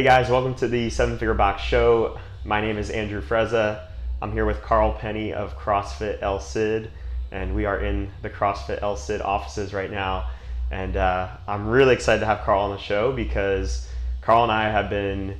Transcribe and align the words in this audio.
Hey 0.00 0.04
guys, 0.04 0.30
welcome 0.30 0.54
to 0.54 0.66
the 0.66 0.88
Seven 0.88 1.18
Figure 1.18 1.34
Box 1.34 1.60
Show. 1.60 2.18
My 2.42 2.62
name 2.62 2.78
is 2.78 2.88
Andrew 2.88 3.20
Frezza. 3.20 3.86
I'm 4.22 4.32
here 4.32 4.46
with 4.46 4.62
Carl 4.62 4.94
Penny 4.94 5.34
of 5.34 5.58
CrossFit 5.58 6.22
El 6.22 6.40
Cid, 6.40 6.90
and 7.30 7.54
we 7.54 7.66
are 7.66 7.78
in 7.78 8.10
the 8.22 8.30
CrossFit 8.30 8.80
El 8.80 8.96
Cid 8.96 9.20
offices 9.20 9.74
right 9.74 9.90
now. 9.90 10.30
And 10.70 10.96
uh, 10.96 11.28
I'm 11.46 11.68
really 11.68 11.92
excited 11.92 12.20
to 12.20 12.24
have 12.24 12.40
Carl 12.46 12.62
on 12.62 12.70
the 12.70 12.78
show 12.78 13.12
because 13.12 13.90
Carl 14.22 14.42
and 14.42 14.50
I 14.50 14.70
have 14.70 14.88
been 14.88 15.38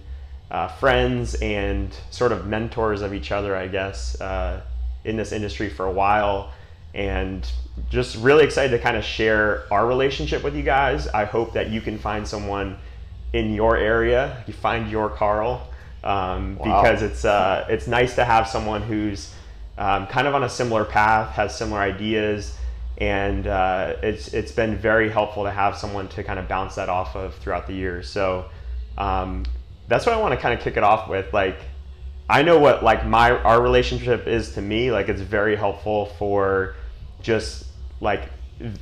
uh, 0.51 0.69
friends 0.69 1.37
and 1.37 1.97
sort 2.11 2.31
of 2.31 2.47
mentors 2.47 3.01
of 3.01 3.15
each 3.15 3.33
other, 3.33 3.57
I 3.57 3.67
guess, 3.67 4.21
uh, 4.21 4.61
in 5.05 5.17
this 5.17 5.33
industry 5.33 5.71
for 5.71 5.87
a 5.87 5.93
while. 5.93 6.53
And 6.93 7.51
just 7.89 8.15
really 8.17 8.45
excited 8.45 8.77
to 8.77 8.83
kind 8.83 8.99
of 8.99 9.05
share 9.05 9.65
our 9.73 9.87
relationship 9.87 10.45
with 10.45 10.55
you 10.55 10.63
guys. 10.63 11.09
I 11.09 11.25
hope 11.25 11.55
that 11.55 11.71
you 11.71 11.81
can 11.81 11.97
find 11.97 12.29
someone 12.29 12.77
in 13.33 13.55
your 13.55 13.77
area, 13.77 14.43
you 14.47 14.53
find 14.53 14.91
your 14.91 15.09
Carl, 15.09 15.69
um, 16.03 16.57
Wow. 16.57 16.83
because 16.83 17.03
it's 17.03 17.25
uh, 17.25 17.67
it's 17.69 17.87
nice 17.87 18.15
to 18.17 18.25
have 18.25 18.49
someone 18.49 18.83
who's 18.83 19.33
um, 19.79 20.07
kind 20.09 20.27
of 20.27 20.35
on 20.35 20.43
a 20.45 20.49
similar 20.49 20.85
path, 20.85 21.31
has 21.35 21.57
similar 21.57 21.81
ideas, 21.81 22.57
and 22.99 23.47
uh, 23.47 23.95
it's 24.03 24.35
it's 24.35 24.53
been 24.53 24.77
very 24.77 25.09
helpful 25.11 25.45
to 25.45 25.51
have 25.51 25.77
someone 25.77 26.09
to 26.09 26.25
kind 26.25 26.39
of 26.39 26.49
bounce 26.49 26.75
that 26.75 26.89
off 26.89 27.15
of 27.17 27.35
throughout 27.37 27.67
the 27.67 27.75
years. 27.75 28.09
So 28.09 28.47
um, 28.99 29.45
that's 29.89 30.07
what 30.07 30.15
I 30.15 30.21
want 30.21 30.35
to 30.35 30.41
kind 30.41 30.53
of 30.55 30.61
kick 30.61 30.77
it 30.77 30.83
off 30.83 31.09
with. 31.09 31.33
Like, 31.33 31.59
I 32.29 32.43
know 32.43 32.59
what 32.59 32.83
like 32.83 33.07
my 33.07 33.31
our 33.31 33.63
relationship 33.63 34.27
is 34.27 34.55
to 34.55 34.63
me. 34.63 34.91
Like, 34.91 35.09
it's 35.09 35.23
very 35.23 35.55
helpful 35.55 36.07
for 36.19 36.75
just 37.23 37.67
like 38.01 38.29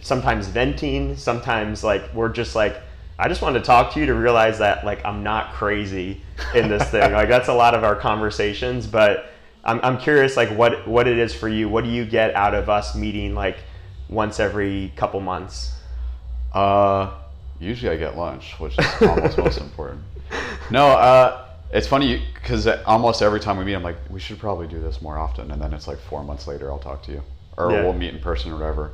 sometimes 0.00 0.48
venting. 0.48 1.16
Sometimes 1.16 1.84
like 1.84 2.14
we're 2.14 2.30
just 2.30 2.54
like. 2.54 2.80
I 3.18 3.28
just 3.28 3.42
wanted 3.42 3.58
to 3.60 3.64
talk 3.64 3.92
to 3.94 4.00
you 4.00 4.06
to 4.06 4.14
realize 4.14 4.58
that 4.60 4.84
like 4.84 5.04
I'm 5.04 5.22
not 5.22 5.52
crazy 5.54 6.22
in 6.54 6.68
this 6.68 6.84
thing. 6.90 7.12
Like 7.12 7.28
that's 7.28 7.48
a 7.48 7.54
lot 7.54 7.74
of 7.74 7.82
our 7.84 7.96
conversations, 7.96 8.86
but 8.86 9.30
I'm, 9.64 9.80
I'm 9.82 9.98
curious 9.98 10.36
like 10.36 10.50
what 10.50 10.86
what 10.86 11.08
it 11.08 11.18
is 11.18 11.34
for 11.34 11.48
you. 11.48 11.68
What 11.68 11.84
do 11.84 11.90
you 11.90 12.04
get 12.04 12.34
out 12.34 12.54
of 12.54 12.68
us 12.68 12.94
meeting 12.94 13.34
like 13.34 13.58
once 14.08 14.38
every 14.40 14.92
couple 14.96 15.20
months? 15.20 15.72
Uh, 16.52 17.10
usually 17.60 17.92
I 17.92 17.96
get 17.96 18.16
lunch, 18.16 18.54
which 18.58 18.78
is 18.78 18.86
almost 19.02 19.36
most 19.38 19.60
important. 19.60 20.02
No, 20.70 20.86
uh, 20.88 21.44
it's 21.72 21.86
funny 21.86 22.22
because 22.34 22.66
almost 22.86 23.20
every 23.20 23.40
time 23.40 23.58
we 23.58 23.64
meet, 23.64 23.74
I'm 23.74 23.82
like, 23.82 23.96
we 24.10 24.20
should 24.20 24.38
probably 24.38 24.66
do 24.66 24.80
this 24.80 25.02
more 25.02 25.18
often. 25.18 25.50
And 25.50 25.60
then 25.60 25.74
it's 25.74 25.86
like 25.88 25.98
four 25.98 26.22
months 26.24 26.46
later, 26.46 26.70
I'll 26.70 26.78
talk 26.78 27.02
to 27.04 27.12
you, 27.12 27.22
or 27.56 27.70
Yeah. 27.72 27.82
we'll 27.82 27.92
meet 27.92 28.14
in 28.14 28.20
person 28.20 28.52
or 28.52 28.54
whatever. 28.54 28.92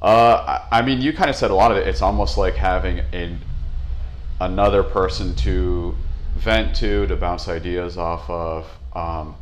Uh, 0.00 0.60
I, 0.70 0.78
I 0.78 0.82
mean, 0.82 1.00
you 1.00 1.12
kind 1.12 1.30
of 1.30 1.36
said 1.36 1.50
a 1.50 1.54
lot 1.54 1.70
of 1.70 1.76
it. 1.76 1.86
It's 1.88 2.02
almost 2.02 2.36
like 2.38 2.54
having 2.54 3.00
a 3.12 3.36
another 4.42 4.82
person 4.82 5.34
to 5.36 5.94
vent 6.36 6.74
to, 6.76 7.06
to 7.06 7.16
bounce 7.16 7.48
ideas 7.48 7.96
off 7.96 8.28
of. 8.28 8.66
Um, 8.92 9.36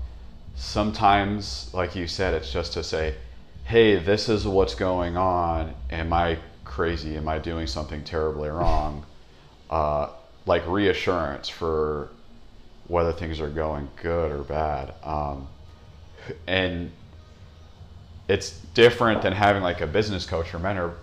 sometimes, 0.57 1.71
like 1.73 1.97
you 1.97 2.07
said, 2.07 2.35
it's 2.35 2.53
just 2.53 2.75
to 2.75 2.85
say, 2.85 3.15
hey, 3.65 3.97
this 3.97 4.29
is 4.29 4.47
what's 4.47 4.75
going 4.75 5.17
on. 5.17 5.75
Am 5.91 6.13
I 6.13 6.39
crazy? 6.65 7.17
Am 7.17 7.29
I 7.29 7.39
doing 7.39 7.67
something 7.67 8.05
terribly 8.05 8.49
wrong? 8.49 9.05
Uh, 9.71 10.11
like 10.47 10.67
reassurance 10.67 11.49
for 11.49 12.09
whether 12.89 13.13
things 13.13 13.41
are 13.41 13.49
going 13.49 13.89
good 14.03 14.33
or 14.33 14.43
bad. 14.43 14.93
Um, 15.05 15.47
and 16.49 16.91
it's 18.27 18.59
different 18.75 19.23
than 19.23 19.33
having 19.33 19.63
like 19.63 19.81
a 19.81 19.87
business 19.87 20.27
coach 20.27 20.53
or 20.53 20.59
mentor 20.59 20.95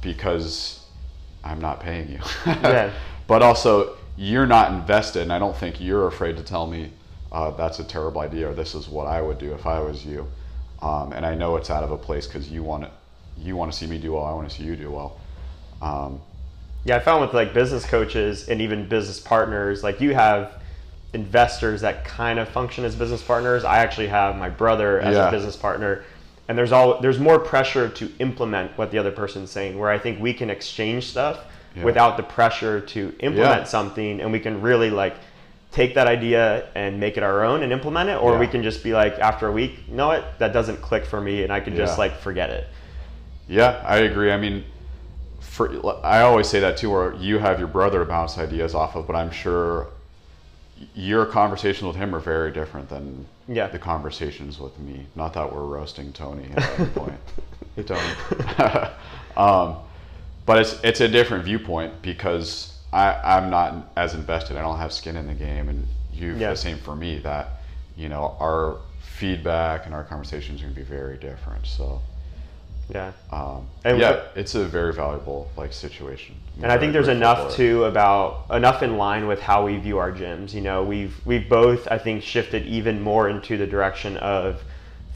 because 0.00 0.86
I'm 1.44 1.60
not 1.60 1.80
paying 1.80 2.10
you. 2.10 2.20
Yeah. 2.46 2.90
But 3.26 3.42
also, 3.42 3.96
you're 4.16 4.46
not 4.46 4.72
invested, 4.72 5.22
and 5.22 5.32
I 5.32 5.38
don't 5.38 5.56
think 5.56 5.80
you're 5.80 6.06
afraid 6.06 6.36
to 6.36 6.42
tell 6.42 6.66
me 6.66 6.90
uh, 7.32 7.50
that's 7.50 7.80
a 7.80 7.84
terrible 7.84 8.20
idea 8.20 8.48
or 8.50 8.54
this 8.54 8.74
is 8.74 8.88
what 8.88 9.06
I 9.06 9.20
would 9.20 9.38
do 9.38 9.54
if 9.54 9.66
I 9.66 9.80
was 9.80 10.04
you. 10.06 10.26
Um, 10.80 11.12
and 11.12 11.26
I 11.26 11.34
know 11.34 11.56
it's 11.56 11.70
out 11.70 11.82
of 11.82 11.90
a 11.90 11.96
place 11.96 12.26
because 12.26 12.48
you 12.50 12.62
want 12.62 12.84
to, 12.84 12.90
you 13.36 13.56
want 13.56 13.72
to 13.72 13.76
see 13.76 13.86
me 13.86 13.98
do 13.98 14.12
well. 14.12 14.24
I 14.24 14.32
want 14.32 14.48
to 14.48 14.54
see 14.54 14.62
you 14.62 14.76
do 14.76 14.90
well. 14.90 15.16
Um, 15.82 16.20
Yeah, 16.84 16.96
I 16.96 17.00
found 17.00 17.22
with 17.22 17.32
like 17.34 17.54
business 17.54 17.84
coaches 17.86 18.48
and 18.48 18.60
even 18.60 18.88
business 18.88 19.18
partners, 19.18 19.82
like 19.82 20.00
you 20.00 20.14
have 20.14 20.60
investors 21.12 21.80
that 21.80 22.04
kind 22.04 22.38
of 22.38 22.48
function 22.48 22.84
as 22.84 22.94
business 22.94 23.22
partners. 23.22 23.64
I 23.64 23.78
actually 23.78 24.08
have 24.08 24.36
my 24.36 24.50
brother 24.50 25.00
as 25.00 25.16
Yeah. 25.16 25.28
a 25.28 25.30
business 25.30 25.56
partner, 25.56 26.04
and 26.48 26.58
there's 26.58 26.72
all 26.72 27.00
there's 27.00 27.18
more 27.18 27.38
pressure 27.38 27.88
to 27.88 28.12
implement 28.18 28.76
what 28.76 28.90
the 28.90 28.98
other 28.98 29.12
person's 29.12 29.50
saying. 29.50 29.78
Where 29.78 29.90
I 29.90 29.98
think 29.98 30.20
we 30.20 30.34
can 30.34 30.50
exchange 30.50 31.08
stuff 31.08 31.38
Yeah. 31.74 31.84
without 31.84 32.16
the 32.16 32.22
pressure 32.22 32.80
to 32.80 33.14
implement 33.20 33.62
Yeah. 33.62 33.64
something, 33.64 34.20
and 34.20 34.30
we 34.32 34.40
can 34.40 34.60
really 34.62 34.90
like 34.90 35.14
take 35.72 35.94
that 35.96 36.06
idea 36.06 36.68
and 36.76 37.00
make 37.00 37.16
it 37.16 37.22
our 37.24 37.42
own 37.44 37.62
and 37.64 37.72
implement 37.72 38.08
it, 38.08 38.14
or 38.22 38.38
we 38.38 38.46
can 38.46 38.62
just 38.62 38.84
be 38.84 38.92
like 38.92 39.18
after 39.18 39.48
a 39.48 39.52
week, 39.52 39.80
you 39.88 39.94
know 39.96 40.06
what, 40.06 40.38
that 40.38 40.52
doesn't 40.52 40.80
click 40.80 41.04
for 41.04 41.20
me, 41.20 41.42
and 41.42 41.52
I 41.52 41.58
can 41.60 41.74
just 41.74 41.98
like 41.98 42.16
forget 42.20 42.48
it. 42.50 42.68
Yeah, 43.48 43.82
I 43.84 43.96
agree. 43.98 44.30
I 44.30 44.36
mean, 44.36 44.64
for 45.40 45.68
I 46.04 46.20
always 46.22 46.48
say 46.48 46.60
that 46.60 46.76
too, 46.76 46.90
where 46.90 47.14
you 47.14 47.38
have 47.38 47.58
your 47.58 47.68
brother 47.68 47.98
to 48.00 48.04
bounce 48.04 48.38
ideas 48.38 48.74
off 48.74 48.94
of, 48.94 49.06
but 49.08 49.16
I'm 49.16 49.30
sure 49.32 49.88
your 50.94 51.26
conversations 51.26 51.82
with 51.86 51.96
him 51.96 52.14
are 52.14 52.20
very 52.20 52.52
different 52.52 52.88
than 52.88 53.26
Yeah. 53.48 53.66
the 53.68 53.78
conversations 53.78 54.58
with 54.60 54.78
me. 54.78 55.06
Not 55.14 55.32
that 55.34 55.52
we're 55.52 55.64
roasting 55.64 56.12
Tony 56.12 56.48
at 56.56 56.78
any 56.80 56.88
point. 56.94 57.18
hey, 57.76 57.82
Tony. 57.82 58.00
um, 59.36 59.76
but 60.46 60.58
it's 60.58 60.78
it's 60.82 61.00
a 61.00 61.08
different 61.08 61.44
viewpoint 61.44 62.02
because 62.02 62.78
I, 62.92 63.14
I'm 63.24 63.50
not 63.50 63.90
as 63.96 64.14
invested. 64.14 64.56
I 64.56 64.62
don't 64.62 64.78
have 64.78 64.92
skin 64.92 65.16
in 65.16 65.26
the 65.26 65.34
game, 65.34 65.68
and 65.68 65.86
you 66.12 66.34
Yeah. 66.34 66.50
the 66.50 66.56
same 66.56 66.78
for 66.78 66.94
me. 66.94 67.18
That 67.18 67.60
you 67.96 68.08
know 68.08 68.36
our 68.40 68.76
feedback 69.00 69.86
and 69.86 69.94
our 69.94 70.04
conversations 70.04 70.60
are 70.60 70.64
going 70.64 70.74
to 70.74 70.80
be 70.80 70.86
very 70.86 71.16
different. 71.16 71.66
So. 71.66 72.00
Yeah. 72.92 73.12
Um, 73.32 73.66
And 73.82 73.98
yeah, 73.98 74.24
it's 74.36 74.54
a 74.54 74.64
very 74.66 74.92
valuable 74.92 75.50
like 75.56 75.72
situation. 75.72 76.34
And 76.62 76.70
I 76.70 76.76
think 76.76 76.92
there's 76.92 77.08
enough 77.08 77.54
too 77.54 77.84
about 77.84 78.44
enough 78.50 78.82
in 78.82 78.98
line 78.98 79.26
with 79.26 79.40
how 79.40 79.64
we 79.64 79.78
view 79.78 79.96
our 79.96 80.12
gyms. 80.12 80.52
You 80.52 80.60
know, 80.60 80.84
we've 80.84 81.18
we've 81.24 81.48
both 81.48 81.88
I 81.90 81.96
think 81.96 82.22
shifted 82.22 82.66
even 82.66 83.00
more 83.00 83.30
into 83.30 83.56
the 83.56 83.66
direction 83.66 84.18
of 84.18 84.62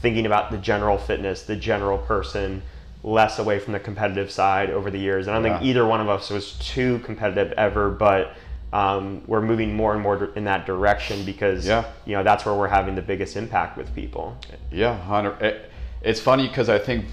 thinking 0.01 0.25
about 0.25 0.49
the 0.49 0.57
general 0.57 0.97
fitness, 0.97 1.43
the 1.43 1.55
general 1.55 1.99
person, 1.99 2.63
less 3.03 3.39
away 3.39 3.59
from 3.59 3.73
the 3.73 3.79
competitive 3.79 4.29
side 4.29 4.69
over 4.69 4.91
the 4.91 4.99
years. 4.99 5.27
And 5.27 5.35
I 5.35 5.41
don't 5.41 5.51
think 5.59 5.69
either 5.69 5.85
one 5.85 6.01
of 6.01 6.09
us 6.09 6.29
was 6.29 6.53
too 6.59 6.99
competitive 6.99 7.53
ever, 7.53 7.89
but 7.89 8.35
um, 8.73 9.23
we're 9.25 9.41
moving 9.41 9.73
more 9.75 9.93
and 9.93 10.01
more 10.01 10.31
in 10.35 10.43
that 10.43 10.65
direction 10.65 11.25
because 11.25 11.65
Yeah. 11.65 11.85
you 12.05 12.15
know 12.15 12.23
that's 12.23 12.45
where 12.45 12.53
we're 12.53 12.67
having 12.67 12.95
the 12.95 13.01
biggest 13.01 13.35
impact 13.35 13.77
with 13.77 13.93
people. 13.95 14.37
Yeah. 14.71 15.33
It, 15.39 15.71
it's 16.01 16.19
funny 16.19 16.47
because 16.47 16.69
I 16.69 16.77
think 16.77 17.05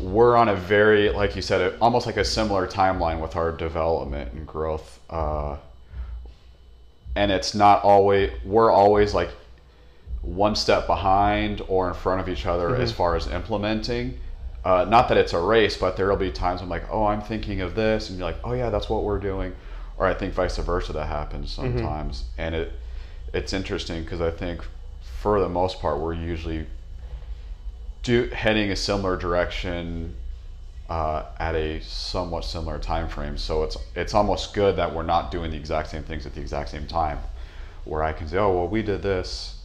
we're 0.00 0.36
on 0.36 0.48
a 0.48 0.54
very, 0.54 1.10
like 1.10 1.36
you 1.36 1.42
said, 1.42 1.74
almost 1.80 2.06
like 2.06 2.16
a 2.16 2.24
similar 2.24 2.66
timeline 2.66 3.20
with 3.20 3.36
our 3.36 3.50
development 3.52 4.32
and 4.32 4.46
growth. 4.46 5.00
Uh, 5.10 5.56
and 7.14 7.32
it's 7.32 7.54
not 7.54 7.82
always 7.82 8.30
we're 8.44 8.70
always 8.70 9.14
like 9.14 9.30
one 10.22 10.54
step 10.54 10.86
behind 10.86 11.62
or 11.68 11.88
in 11.88 11.94
front 11.94 12.20
of 12.20 12.28
each 12.28 12.46
other 12.46 12.76
as 12.76 12.92
far 12.92 13.16
as 13.16 13.26
implementing. 13.26 14.18
Uh, 14.66 14.84
not 14.84 15.06
that 15.06 15.16
it's 15.16 15.32
a 15.32 15.38
race, 15.38 15.76
but 15.76 15.96
there 15.96 16.08
will 16.08 16.16
be 16.16 16.32
times 16.32 16.60
I'm 16.60 16.68
like, 16.68 16.90
oh, 16.90 17.06
I'm 17.06 17.22
thinking 17.22 17.60
of 17.60 17.76
this, 17.76 18.10
and 18.10 18.18
you're 18.18 18.26
like, 18.26 18.40
oh 18.42 18.52
yeah, 18.52 18.68
that's 18.68 18.90
what 18.90 19.04
we're 19.04 19.20
doing, 19.20 19.54
or 19.96 20.06
I 20.06 20.12
think 20.12 20.34
vice 20.34 20.56
versa 20.56 20.92
that 20.92 21.06
happens 21.06 21.52
sometimes, 21.52 22.24
and 22.36 22.52
it 22.52 22.72
it's 23.32 23.52
interesting 23.52 24.02
because 24.02 24.20
I 24.20 24.32
think 24.32 24.64
for 25.20 25.38
the 25.38 25.48
most 25.48 25.78
part 25.78 26.00
we're 26.00 26.14
usually 26.14 26.66
do 28.02 28.28
heading 28.30 28.72
a 28.72 28.76
similar 28.76 29.16
direction 29.16 30.16
uh, 30.90 31.22
at 31.38 31.54
a 31.54 31.78
somewhat 31.82 32.44
similar 32.44 32.80
time 32.80 33.08
frame. 33.08 33.38
So 33.38 33.62
it's 33.62 33.76
it's 33.94 34.14
almost 34.14 34.52
good 34.52 34.74
that 34.78 34.92
we're 34.92 35.04
not 35.04 35.30
doing 35.30 35.52
the 35.52 35.56
exact 35.56 35.90
same 35.90 36.02
things 36.02 36.26
at 36.26 36.34
the 36.34 36.40
exact 36.40 36.70
same 36.70 36.88
time. 36.88 37.20
Where 37.84 38.02
I 38.02 38.12
can 38.12 38.26
say, 38.26 38.38
oh 38.38 38.52
well, 38.52 38.66
we 38.66 38.82
did 38.82 39.00
this. 39.00 39.60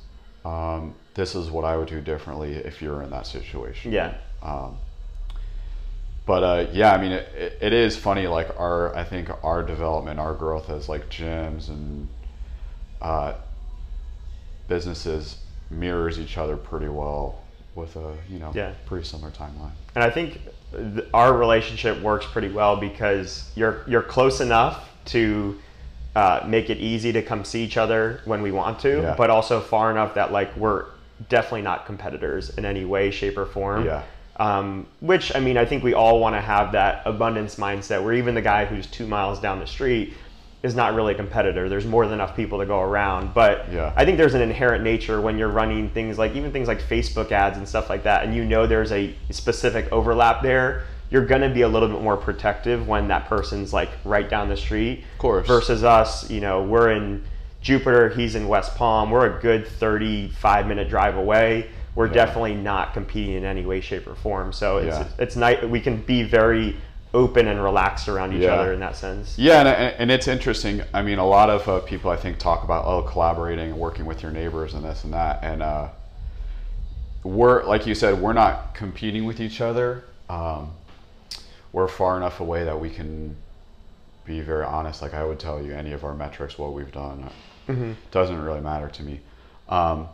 Um, 0.45 0.93
this 1.15 1.33
is 1.33 1.49
what 1.49 1.65
I 1.65 1.75
would 1.75 1.87
do 1.87 2.01
differently 2.01 2.53
if 2.53 2.83
you're 2.83 3.01
in 3.01 3.09
that 3.09 3.25
situation. 3.25 3.91
Yeah. 3.91 4.13
Um, 4.43 4.77
but 6.25 6.43
uh, 6.43 6.67
yeah, 6.71 6.93
I 6.93 7.01
mean, 7.01 7.11
it, 7.11 7.57
it, 7.61 7.73
is 7.73 7.97
funny. 7.97 8.27
Like 8.27 8.49
our, 8.59 8.95
I 8.95 9.03
think 9.03 9.29
our 9.43 9.63
development, 9.63 10.19
our 10.19 10.33
growth 10.33 10.69
as 10.69 10.87
like 10.87 11.09
gyms 11.09 11.69
and 11.69 12.07
uh, 13.01 13.33
businesses 14.67 15.37
mirrors 15.69 16.19
each 16.19 16.37
other 16.37 16.57
pretty 16.57 16.87
well 16.89 17.41
with 17.75 17.95
a 17.95 18.15
you 18.29 18.37
know 18.39 18.51
Yeah. 18.53 18.73
pretty 18.85 19.05
similar 19.05 19.31
timeline. 19.31 19.71
And 19.95 20.03
I 20.03 20.09
think 20.09 20.39
th- 20.71 21.07
our 21.13 21.33
relationship 21.33 22.01
works 22.01 22.25
pretty 22.25 22.49
well 22.49 22.75
because 22.75 23.49
you're 23.55 23.83
you're 23.87 24.03
close 24.03 24.41
enough 24.41 24.89
to 25.05 25.57
uh, 26.15 26.43
make 26.45 26.69
it 26.69 26.77
easy 26.77 27.11
to 27.13 27.21
come 27.21 27.43
see 27.45 27.63
each 27.63 27.77
other 27.77 28.19
when 28.25 28.41
we 28.41 28.51
want 28.51 28.79
to, 28.81 29.01
Yeah. 29.01 29.15
but 29.17 29.29
also 29.29 29.61
far 29.61 29.89
enough 29.91 30.13
that 30.15 30.31
like 30.31 30.55
we're 30.57 30.85
definitely 31.29 31.61
not 31.61 31.85
competitors 31.85 32.49
in 32.57 32.65
any 32.65 32.83
way, 32.85 33.11
shape, 33.11 33.37
or 33.37 33.45
form. 33.45 33.85
Yeah. 33.85 34.03
Um, 34.41 34.87
which 35.01 35.35
I 35.35 35.39
mean, 35.39 35.57
I 35.57 35.65
think 35.65 35.83
we 35.83 35.93
all 35.93 36.19
want 36.19 36.35
to 36.35 36.41
have 36.41 36.71
that 36.71 37.03
abundance 37.05 37.57
mindset. 37.57 38.03
Where 38.03 38.13
even 38.13 38.33
the 38.33 38.41
guy 38.41 38.65
who's 38.65 38.87
two 38.87 39.05
miles 39.05 39.39
down 39.39 39.59
the 39.59 39.67
street, 39.67 40.13
is 40.63 40.75
not 40.75 40.93
really 40.93 41.13
a 41.13 41.15
competitor. 41.15 41.69
There's 41.69 41.85
more 41.85 42.05
than 42.05 42.15
enough 42.15 42.35
people 42.35 42.59
to 42.59 42.65
go 42.65 42.79
around. 42.79 43.33
But 43.33 43.71
Yeah. 43.71 43.93
I 43.95 44.05
think 44.05 44.17
there's 44.17 44.33
an 44.33 44.41
inherent 44.41 44.83
nature 44.83 45.19
when 45.19 45.37
you're 45.37 45.49
running 45.49 45.89
things 45.89 46.17
like 46.17 46.35
even 46.35 46.51
things 46.51 46.67
like 46.67 46.81
Facebook 46.81 47.31
ads 47.31 47.57
and 47.57 47.67
stuff 47.67 47.89
like 47.89 48.03
that, 48.03 48.23
and 48.23 48.35
you 48.35 48.43
know 48.43 48.67
there's 48.67 48.91
a 48.91 49.13
specific 49.29 49.91
overlap 49.91 50.41
there. 50.41 50.83
You're 51.09 51.25
gonna 51.25 51.49
be 51.49 51.61
a 51.61 51.67
little 51.67 51.89
bit 51.89 52.01
more 52.01 52.17
protective 52.17 52.87
when 52.87 53.07
that 53.09 53.27
person's 53.27 53.73
like 53.73 53.89
right 54.05 54.29
down 54.29 54.49
the 54.49 54.57
street. 54.57 55.03
Of 55.13 55.19
course. 55.19 55.47
Versus 55.47 55.83
us, 55.83 56.29
you 56.29 56.41
know, 56.41 56.63
we're 56.63 56.91
in 56.91 57.23
Jupiter, 57.61 58.09
he's 58.09 58.33
in 58.33 58.47
West 58.47 58.75
Palm. 58.75 59.11
We're 59.11 59.37
a 59.37 59.41
good 59.41 59.67
35 59.67 60.67
minute 60.67 60.89
drive 60.89 61.15
away. 61.15 61.67
We're 61.95 62.07
Yeah. 62.07 62.13
definitely 62.13 62.55
not 62.55 62.93
competing 62.93 63.35
in 63.35 63.43
any 63.43 63.65
way, 63.65 63.81
shape, 63.81 64.07
or 64.07 64.15
form. 64.15 64.53
So 64.53 64.77
it's 64.77 64.97
Yeah. 64.97 65.07
it's 65.17 65.35
nice. 65.35 65.61
We 65.63 65.81
can 65.81 65.97
be 65.97 66.23
very 66.23 66.77
open 67.13 67.47
and 67.47 67.61
relaxed 67.61 68.07
around 68.07 68.33
each 68.33 68.43
Yeah. 68.43 68.53
other 68.55 68.71
in 68.71 68.79
that 68.79 68.95
sense. 68.95 69.37
Yeah, 69.37 69.59
and, 69.59 69.67
and 69.99 70.11
it's 70.11 70.29
interesting. 70.29 70.81
I 70.93 71.01
mean, 71.01 71.19
a 71.19 71.25
lot 71.27 71.49
of 71.49 71.67
uh, 71.67 71.79
people 71.81 72.09
I 72.09 72.15
think 72.15 72.37
talk 72.37 72.63
about 72.63 72.85
oh, 72.85 73.01
collaborating 73.01 73.71
and 73.71 73.77
working 73.77 74.05
with 74.05 74.23
your 74.23 74.31
neighbors 74.31 74.73
and 74.73 74.85
this 74.85 75.03
and 75.03 75.13
that, 75.13 75.39
and 75.43 75.61
uh, 75.61 75.87
we're 77.23 77.63
like 77.65 77.85
you 77.85 77.95
said, 77.95 78.19
we're 78.21 78.33
not 78.33 78.73
competing 78.73 79.25
with 79.25 79.39
each 79.41 79.61
other. 79.61 80.05
Um, 80.29 80.71
we're 81.73 81.87
far 81.87 82.17
enough 82.17 82.39
away 82.39 82.63
that 82.63 82.79
we 82.79 82.89
can 82.89 83.35
be 84.25 84.39
very 84.41 84.63
honest. 84.65 85.01
Like 85.01 85.13
I 85.13 85.23
would 85.23 85.39
tell 85.39 85.61
you, 85.61 85.73
any 85.73 85.91
of 85.91 86.03
our 86.03 86.13
metrics, 86.13 86.57
what 86.57 86.73
we've 86.73 86.91
done, 86.91 87.29
doesn't 88.11 88.41
really 88.41 88.61
matter 88.61 88.87
to 88.87 89.03
me. 89.03 89.19
Um, 89.69 90.07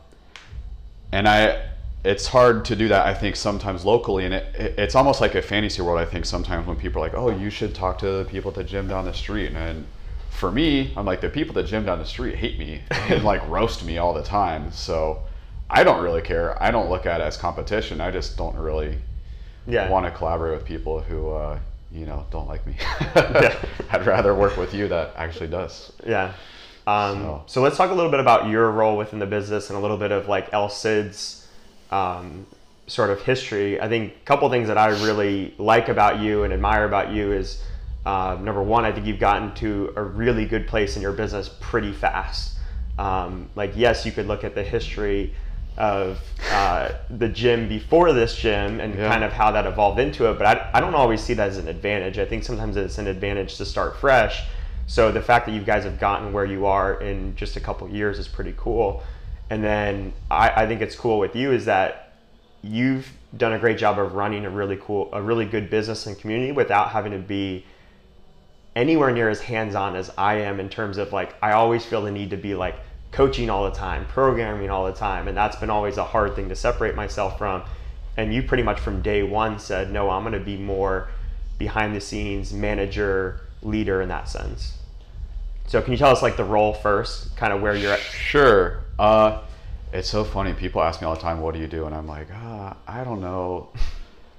and 1.11 1.27
I, 1.27 1.63
it's 2.03 2.27
hard 2.27 2.65
to 2.65 2.75
do 2.75 2.87
that. 2.89 3.05
I 3.05 3.13
think 3.13 3.35
sometimes 3.35 3.83
locally, 3.85 4.25
and 4.25 4.33
it, 4.33 4.55
it, 4.55 4.75
it's 4.79 4.95
almost 4.95 5.19
like 5.21 5.35
a 5.35 5.41
fantasy 5.41 5.81
world. 5.81 5.99
I 5.99 6.05
think 6.05 6.25
sometimes 6.25 6.67
when 6.67 6.77
people 6.77 7.01
are 7.01 7.05
like, 7.05 7.15
"Oh, 7.15 7.29
you 7.29 7.49
should 7.49 7.73
talk 7.75 7.97
to 7.99 8.05
the 8.19 8.25
people 8.25 8.49
at 8.51 8.55
the 8.55 8.63
gym 8.63 8.87
down 8.87 9.05
the 9.05 9.13
street," 9.13 9.47
and, 9.47 9.57
and 9.57 9.85
for 10.29 10.51
me, 10.51 10.93
I'm 10.95 11.05
like, 11.05 11.21
the 11.21 11.29
people 11.29 11.57
at 11.57 11.63
the 11.65 11.69
gym 11.69 11.85
down 11.85 11.99
the 11.99 12.05
street 12.05 12.35
hate 12.35 12.59
me 12.59 12.81
and 12.91 13.23
like 13.23 13.47
roast 13.49 13.83
me 13.83 13.97
all 13.97 14.13
the 14.13 14.21
time. 14.23 14.71
So 14.71 15.23
I 15.69 15.83
don't 15.83 16.01
really 16.03 16.21
care. 16.21 16.61
I 16.61 16.69
don't 16.71 16.89
look 16.89 17.05
at 17.05 17.19
it 17.21 17.23
as 17.23 17.37
competition. 17.37 17.99
I 17.99 18.11
just 18.11 18.37
don't 18.37 18.55
really 18.55 18.97
Yeah. 19.65 19.89
want 19.89 20.05
to 20.05 20.11
collaborate 20.11 20.57
with 20.57 20.65
people 20.65 21.01
who, 21.01 21.31
uh, 21.31 21.59
you 21.91 22.05
know, 22.05 22.25
don't 22.31 22.47
like 22.47 22.65
me. 22.67 22.75
Yeah. 23.15 23.55
I'd 23.91 24.05
rather 24.05 24.35
work 24.35 24.55
with 24.57 24.73
you 24.73 24.87
that 24.89 25.13
actually 25.17 25.47
does. 25.47 25.91
Yeah. 26.05 26.33
Um, 26.87 27.21
So- 27.21 27.43
so. 27.47 27.61
let's 27.61 27.75
talk 27.77 27.91
a 27.91 27.93
little 27.93 28.09
bit 28.09 28.21
about 28.21 28.47
your 28.47 28.71
role 28.71 28.95
within 28.97 29.19
the 29.19 29.25
business 29.25 29.69
and 29.69 29.77
a 29.77 29.81
little 29.81 29.97
bit 29.97 30.11
of 30.11 30.27
like 30.29 30.47
El 30.53 30.69
Cid's 30.69 31.45
um, 31.91 32.45
sort 32.87 33.09
of 33.09 33.21
history. 33.21 33.79
I 33.79 33.87
think 33.89 34.13
a 34.13 34.25
couple 34.25 34.49
things 34.49 34.69
that 34.69 34.77
I 34.77 34.87
really 35.05 35.53
like 35.57 35.89
about 35.89 36.19
you 36.19 36.43
and 36.43 36.53
admire 36.53 36.85
about 36.85 37.11
you 37.11 37.33
is 37.33 37.61
uh, 38.05 38.37
number 38.41 38.63
one, 38.63 38.85
I 38.85 38.93
think 38.93 39.05
you've 39.05 39.19
gotten 39.19 39.53
to 39.55 39.91
a 39.97 40.01
really 40.01 40.45
good 40.45 40.65
place 40.65 40.95
in 40.95 41.01
your 41.01 41.11
business 41.11 41.49
pretty 41.59 41.91
fast. 41.91 42.53
Um, 42.97 43.49
like, 43.55 43.73
yes, 43.75 44.05
you 44.05 44.13
could 44.13 44.27
look 44.27 44.45
at 44.45 44.55
the 44.55 44.63
history 44.63 45.33
of 45.77 46.19
uh, 46.53 46.89
the 47.09 47.27
gym 47.27 47.67
before 47.67 48.13
this 48.13 48.35
gym 48.35 48.79
and 48.79 48.95
Yeah. 48.95 49.09
kind 49.09 49.23
of 49.25 49.33
how 49.33 49.51
that 49.51 49.65
evolved 49.67 49.99
into 49.99 50.29
it, 50.31 50.37
but 50.39 50.47
I, 50.47 50.69
I 50.73 50.79
don't 50.79 50.95
always 50.95 51.21
see 51.21 51.33
that 51.35 51.49
as 51.49 51.57
an 51.57 51.67
advantage. 51.67 52.17
I 52.17 52.25
think 52.25 52.43
sometimes 52.45 52.77
it's 52.77 52.97
an 52.97 53.07
advantage 53.07 53.57
to 53.57 53.65
start 53.65 53.97
fresh. 53.97 54.43
So 54.87 55.11
the 55.11 55.21
fact 55.21 55.45
that 55.45 55.51
you 55.51 55.61
guys 55.61 55.83
have 55.83 55.99
gotten 55.99 56.33
where 56.33 56.45
you 56.45 56.65
are 56.65 56.99
in 57.01 57.35
just 57.35 57.57
a 57.57 57.59
couple 57.59 57.87
years 57.89 58.17
is 58.19 58.27
pretty 58.27 58.55
cool. 58.57 59.03
And 59.49 59.63
then 59.63 60.13
I, 60.31 60.63
I 60.63 60.67
think 60.67 60.81
it's 60.81 60.95
cool 60.95 61.19
with 61.19 61.35
you 61.35 61.51
is 61.51 61.65
that 61.65 62.13
you've 62.63 63.11
done 63.35 63.53
a 63.53 63.59
great 63.59 63.77
job 63.77 63.99
of 63.99 64.13
running 64.13 64.45
a 64.45 64.49
really 64.49 64.77
cool, 64.77 65.09
a 65.11 65.21
really 65.21 65.45
good 65.45 65.69
business 65.69 66.07
and 66.07 66.17
community 66.17 66.53
without 66.53 66.89
having 66.89 67.11
to 67.11 67.19
be 67.19 67.65
anywhere 68.75 69.11
near 69.11 69.29
as 69.29 69.41
hands-on 69.41 69.95
as 69.95 70.11
I 70.17 70.35
am 70.35 70.59
in 70.59 70.69
terms 70.69 70.97
of 70.97 71.11
like 71.11 71.35
I 71.41 71.51
always 71.51 71.85
feel 71.85 72.01
the 72.01 72.11
need 72.11 72.29
to 72.29 72.37
be 72.37 72.55
like 72.55 72.75
coaching 73.11 73.49
all 73.49 73.65
the 73.65 73.75
time, 73.75 74.05
programming 74.05 74.69
all 74.69 74.85
the 74.85 74.93
time, 74.93 75.27
and 75.27 75.35
that's 75.35 75.57
been 75.57 75.69
always 75.69 75.97
a 75.97 76.03
hard 76.03 76.35
thing 76.35 76.47
to 76.49 76.55
separate 76.55 76.95
myself 76.95 77.37
from. 77.37 77.63
And 78.15 78.33
you 78.33 78.43
pretty 78.43 78.63
much 78.63 78.79
from 78.79 79.01
day 79.01 79.23
one 79.23 79.59
said, 79.59 79.91
"No, 79.91 80.09
I'm 80.09 80.23
going 80.23 80.33
to 80.33 80.39
be 80.39 80.57
more 80.57 81.09
behind 81.57 81.95
the 81.95 82.01
scenes 82.01 82.53
manager, 82.53 83.46
leader 83.67 84.01
in 84.01 84.09
that 84.09 84.29
sense." 84.29 84.73
So 85.67 85.81
can 85.81 85.91
you 85.91 85.97
tell 85.97 86.11
us 86.11 86.21
like 86.21 86.37
the 86.37 86.45
role 86.45 86.73
first, 86.73 87.35
kind 87.35 87.51
of 87.51 87.61
where 87.61 87.75
you're 87.75 87.93
at? 87.93 87.99
Sure. 87.99 88.83
Uh, 88.97 89.41
it's 89.91 90.09
so 90.09 90.23
funny. 90.23 90.53
People 90.53 90.81
ask 90.81 91.01
me 91.01 91.07
all 91.07 91.15
the 91.15 91.21
time, 91.21 91.41
"What 91.41 91.53
do 91.53 91.59
you 91.59 91.67
do?" 91.67 91.85
And 91.85 91.95
I'm 91.95 92.07
like, 92.07 92.27
ah, 92.33 92.75
I 92.87 93.03
don't 93.03 93.21
know. 93.21 93.69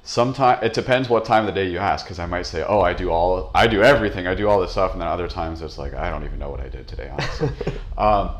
Sometimes 0.02 0.62
it 0.62 0.72
depends 0.72 1.08
what 1.10 1.26
time 1.26 1.46
of 1.46 1.54
the 1.54 1.60
day 1.60 1.68
you 1.68 1.78
ask, 1.78 2.06
because 2.06 2.18
I 2.18 2.24
might 2.24 2.46
say, 2.46 2.64
"Oh, 2.66 2.80
I 2.80 2.94
do 2.94 3.10
all, 3.10 3.50
I 3.54 3.66
do 3.66 3.82
everything, 3.82 4.26
I 4.26 4.34
do 4.34 4.48
all 4.48 4.58
this 4.58 4.70
stuff," 4.72 4.92
and 4.92 5.02
then 5.02 5.08
other 5.08 5.28
times 5.28 5.60
it's 5.60 5.76
like, 5.76 5.92
I 5.92 6.08
don't 6.08 6.24
even 6.24 6.38
know 6.38 6.48
what 6.48 6.60
I 6.60 6.68
did 6.68 6.88
today, 6.88 7.10
honestly. 7.12 7.50
um, 7.98 8.30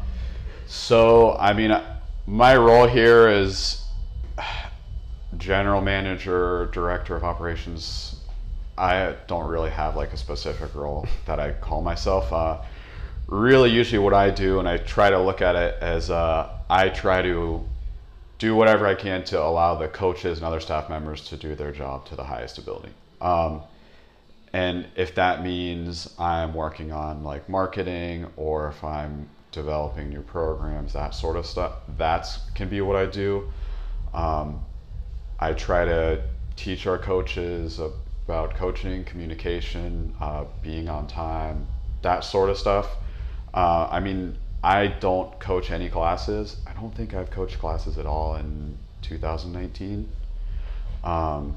so, 0.67 1.37
I 1.39 1.53
mean, 1.53 1.79
my 2.27 2.57
role 2.57 2.87
here 2.87 3.29
is 3.29 3.85
general 5.37 5.83
manager, 5.83 6.71
director 6.73 7.17
of 7.17 7.25
operations. 7.25 8.08
I 8.79 9.17
don't 9.27 9.49
really 9.49 9.71
have 9.71 9.97
like 9.97 10.13
a 10.13 10.17
specific 10.17 10.75
role 10.75 11.07
that 11.27 11.41
I 11.41 11.53
call 11.53 11.83
myself. 11.83 12.33
Uh, 12.33 12.59
really, 13.27 13.71
usually 13.71 13.99
what 13.99 14.15
I 14.15 14.31
do, 14.31 14.61
and 14.61 14.69
I 14.69 14.79
try 14.79 15.11
to 15.11 15.19
look 15.21 15.43
at 15.43 15.57
it 15.57 15.77
as 15.83 16.11
uh, 16.11 16.49
I 16.71 16.89
try 16.89 17.23
to 17.23 17.65
do 18.39 18.55
whatever 18.55 18.87
I 18.87 18.95
can 18.95 19.25
to 19.25 19.43
allow 19.43 19.75
the 19.75 19.89
coaches 19.89 20.39
and 20.39 20.47
other 20.47 20.61
staff 20.61 20.89
members 20.89 21.29
to 21.29 21.37
do 21.37 21.55
their 21.57 21.73
job 21.73 22.07
to 22.07 22.17
the 22.17 22.23
highest 22.23 22.59
ability. 22.59 22.91
Um, 23.21 23.63
and 24.53 24.87
if 24.95 25.15
that 25.17 25.43
means 25.43 26.15
I'm 26.19 26.55
working 26.55 26.93
on 26.93 27.25
like 27.25 27.49
marketing 27.49 28.27
or 28.37 28.69
if 28.69 28.83
I'm 28.85 29.29
developing 29.51 30.09
new 30.09 30.23
programs, 30.23 30.93
that 30.93 31.15
sort 31.15 31.37
of 31.37 31.47
stuff, 31.47 31.73
that 31.97 32.29
can 32.55 32.69
be 32.69 32.81
what 32.81 32.97
I 32.97 33.07
do. 33.07 33.53
Um, 34.15 34.65
I 35.41 35.53
try 35.53 35.85
to 35.85 36.23
teach 36.57 36.87
our 36.87 36.99
coaches 36.99 37.81
about 38.29 38.55
coaching, 38.55 39.03
communication, 39.05 40.15
uh, 40.21 40.45
being 40.61 40.87
on 40.87 41.07
time, 41.07 41.67
that 42.03 42.23
sort 42.23 42.51
of 42.51 42.59
stuff. 42.59 42.87
Uh, 43.55 43.89
I 43.91 44.01
mean, 44.01 44.37
I 44.63 44.89
don't 44.89 45.39
coach 45.41 45.71
any 45.71 45.89
classes. 45.89 46.59
I 46.67 46.75
don't 46.75 46.95
think 46.95 47.15
I've 47.15 47.31
coached 47.31 47.59
classes 47.59 47.97
at 47.97 48.05
all 48.05 48.37
in 48.37 48.77
2019. 49.01 50.11
Um, 51.05 51.57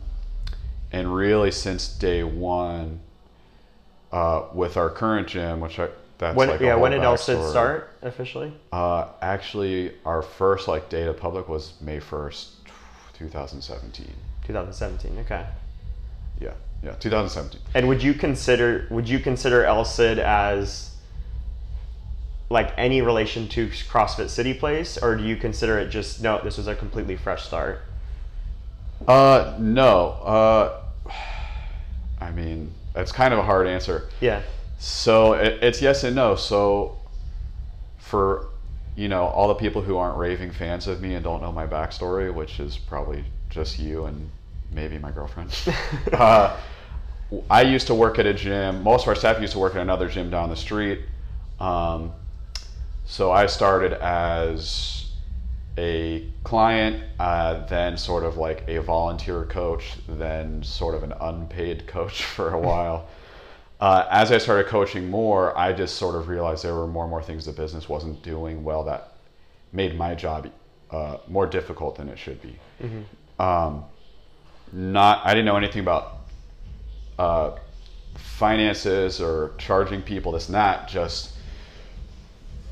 and 0.94 1.14
really, 1.14 1.52
since 1.52 1.90
day 1.90 2.24
one, 2.24 3.02
uh, 4.14 4.44
with 4.54 4.78
our 4.78 4.90
current 4.90 5.28
gym, 5.28 5.60
which 5.60 5.78
I 5.78 5.90
that's 6.20 6.38
When, 6.38 6.48
like 6.48 6.62
yeah, 6.62 6.76
when 6.76 6.92
did 6.92 7.04
El 7.04 7.18
Cid 7.18 7.44
start 7.50 7.98
officially? 8.02 8.54
Uh, 8.72 9.08
actually, 9.22 9.94
our 10.06 10.22
first 10.22 10.70
like 10.70 10.88
data 10.88 11.14
public 11.14 11.50
was 11.50 11.74
May 11.82 12.00
1st, 12.00 12.48
2017. 13.14 14.08
2017. 14.46 15.20
Okay. 15.20 15.46
Yeah, 16.42 16.54
yeah, 16.84 16.94
2017. 16.94 17.62
And 17.76 17.88
would 17.88 18.02
you 18.02 18.14
consider 18.14 18.88
would 18.90 19.08
you 19.08 19.20
consider 19.20 19.64
El 19.64 19.86
Cid 19.86 20.20
as 20.20 20.96
like 22.50 22.74
any 22.78 23.02
relation 23.02 23.48
to 23.50 23.68
CrossFit 23.68 24.30
City 24.30 24.54
Place, 24.54 24.98
or 24.98 25.16
do 25.16 25.24
you 25.24 25.38
consider 25.38 25.80
it 25.80 25.90
just 25.90 26.22
no? 26.22 26.42
This 26.44 26.58
was 26.58 26.68
a 26.68 26.76
completely 26.76 27.16
fresh 27.16 27.46
start. 27.46 27.82
Uh, 29.08 29.56
no. 29.60 30.10
Uh, 30.24 30.82
I 32.20 32.32
mean, 32.32 32.72
that's 32.94 33.12
kind 33.12 33.34
of 33.34 33.40
a 33.40 33.44
hard 33.44 33.68
answer. 33.68 34.10
Yeah. 34.20 34.42
So 34.80 35.34
it, 35.34 35.64
it's 35.64 35.82
yes 35.82 36.04
and 36.04 36.16
no. 36.16 36.36
So 36.36 36.98
for 37.98 38.48
you 38.96 39.08
know 39.08 39.26
all 39.28 39.48
the 39.48 39.56
people 39.56 39.82
who 39.82 39.98
aren't 39.98 40.18
raving 40.18 40.52
fans 40.52 40.88
of 40.88 41.02
me 41.02 41.14
and 41.14 41.24
don't 41.24 41.42
know 41.42 41.52
my 41.52 41.68
backstory, 41.68 42.34
which 42.34 42.60
is 42.60 42.78
probably 42.78 43.24
just 43.50 43.80
you 43.80 44.06
and 44.06 44.30
maybe 44.72 44.98
my 44.98 45.12
girlfriend. 45.12 45.54
uh, 46.14 46.58
I 47.50 47.62
used 47.62 47.88
to 47.88 47.96
work 47.96 48.20
at 48.20 48.26
a 48.26 48.34
gym. 48.34 48.84
Most 48.84 49.04
of 49.04 49.10
our 49.10 49.16
staff 49.16 49.40
used 49.40 49.54
to 49.54 49.60
work 49.60 49.76
at 49.76 49.82
another 49.82 50.08
gym 50.08 50.30
down 50.30 50.50
the 50.50 50.56
street. 50.56 51.02
Um, 51.60 52.12
so 53.06 53.32
I 53.32 53.46
started 53.46 53.94
as 53.94 55.12
a 55.78 56.28
client, 56.44 57.04
uh, 57.20 57.66
then 57.68 57.98
sort 57.98 58.24
of 58.24 58.38
like 58.38 58.64
a 58.68 58.80
volunteer 58.80 59.46
coach, 59.46 59.94
then 60.08 60.62
sort 60.64 60.96
of 60.96 61.04
an 61.04 61.14
unpaid 61.22 61.88
coach 61.88 62.24
for 62.36 62.54
a 62.54 62.60
while. 62.70 63.08
Uh, 63.80 64.06
as 64.12 64.32
I 64.32 64.38
started 64.38 64.68
coaching 64.68 65.10
more, 65.10 65.58
I 65.58 65.74
just 65.74 65.96
sort 65.96 66.16
of 66.16 66.28
realized 66.28 66.64
there 66.64 66.76
were 66.76 66.86
more 66.86 67.04
and 67.04 67.10
more 67.10 67.24
things 67.24 67.46
the 67.46 67.52
business 67.52 67.90
wasn't 67.90 68.22
doing 68.22 68.64
well 68.64 68.84
that 68.84 69.14
made 69.74 69.98
my 69.98 70.14
job 70.14 70.52
uh, 70.92 71.18
more 71.28 71.48
difficult 71.48 71.96
than 71.96 72.08
it 72.08 72.20
should 72.20 72.40
be. 72.42 72.60
Um, 73.40 73.86
not, 74.72 75.26
I 75.26 75.34
didn't 75.34 75.46
know 75.46 75.58
anything 75.58 75.82
about 75.82 76.18
uh, 77.20 77.52
finances 78.16 79.22
or 79.22 79.54
charging 79.58 80.02
people 80.02 80.32
this 80.32 80.48
and 80.48 80.56
that. 80.56 80.88
Just 80.88 81.34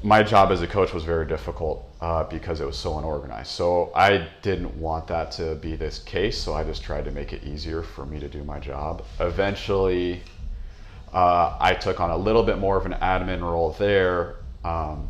my 0.03 0.23
job 0.23 0.51
as 0.51 0.61
a 0.61 0.67
coach 0.67 0.93
was 0.93 1.03
very 1.03 1.25
difficult 1.25 1.85
uh, 2.01 2.23
because 2.23 2.61
it 2.61 2.65
was 2.65 2.77
so 2.77 2.97
unorganized. 2.97 3.51
So 3.51 3.91
I 3.95 4.27
didn't 4.41 4.75
want 4.77 5.07
that 5.07 5.31
to 5.33 5.55
be 5.55 5.75
this 5.75 5.99
case. 5.99 6.37
So 6.37 6.53
I 6.53 6.63
just 6.63 6.83
tried 6.83 7.05
to 7.05 7.11
make 7.11 7.33
it 7.33 7.43
easier 7.43 7.83
for 7.83 8.05
me 8.05 8.19
to 8.19 8.27
do 8.27 8.43
my 8.43 8.59
job. 8.59 9.03
Eventually, 9.19 10.21
Uh, 11.11 11.57
I 11.59 11.73
took 11.73 11.99
on 11.99 12.11
a 12.11 12.17
little 12.17 12.43
bit 12.43 12.59
more 12.59 12.77
of 12.77 12.85
an 12.85 12.93
admin 13.01 13.41
role 13.41 13.71
there. 13.79 14.35
Um, 14.63 15.09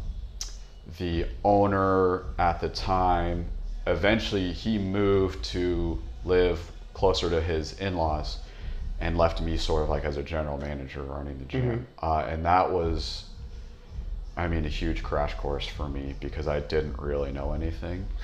the 0.97 1.25
owner 1.43 2.23
at 2.37 2.61
the 2.61 2.69
time, 2.69 3.45
eventually, 3.85 4.53
he 4.53 4.77
moved 4.77 5.43
to 5.51 5.99
live 6.23 6.59
closer 6.99 7.29
to 7.29 7.41
his 7.41 7.79
in 7.79 7.95
laws 7.95 8.39
and 8.99 9.17
left 9.17 9.41
me 9.41 9.55
sort 9.55 9.83
of 9.83 9.89
like 9.89 10.03
as 10.03 10.17
a 10.17 10.23
general 10.23 10.57
manager 10.57 11.01
running 11.01 11.39
the 11.39 11.45
gym. 11.45 11.87
Uh, 12.01 12.25
and 12.27 12.43
that 12.45 12.69
was, 12.69 13.23
I 14.35 14.49
mean, 14.49 14.65
a 14.65 14.69
huge 14.69 15.01
crash 15.01 15.33
course 15.35 15.65
for 15.65 15.87
me 15.87 16.15
because 16.19 16.49
I 16.49 16.59
didn't 16.59 16.99
really 16.99 17.31
know 17.31 17.53
anything. 17.53 18.05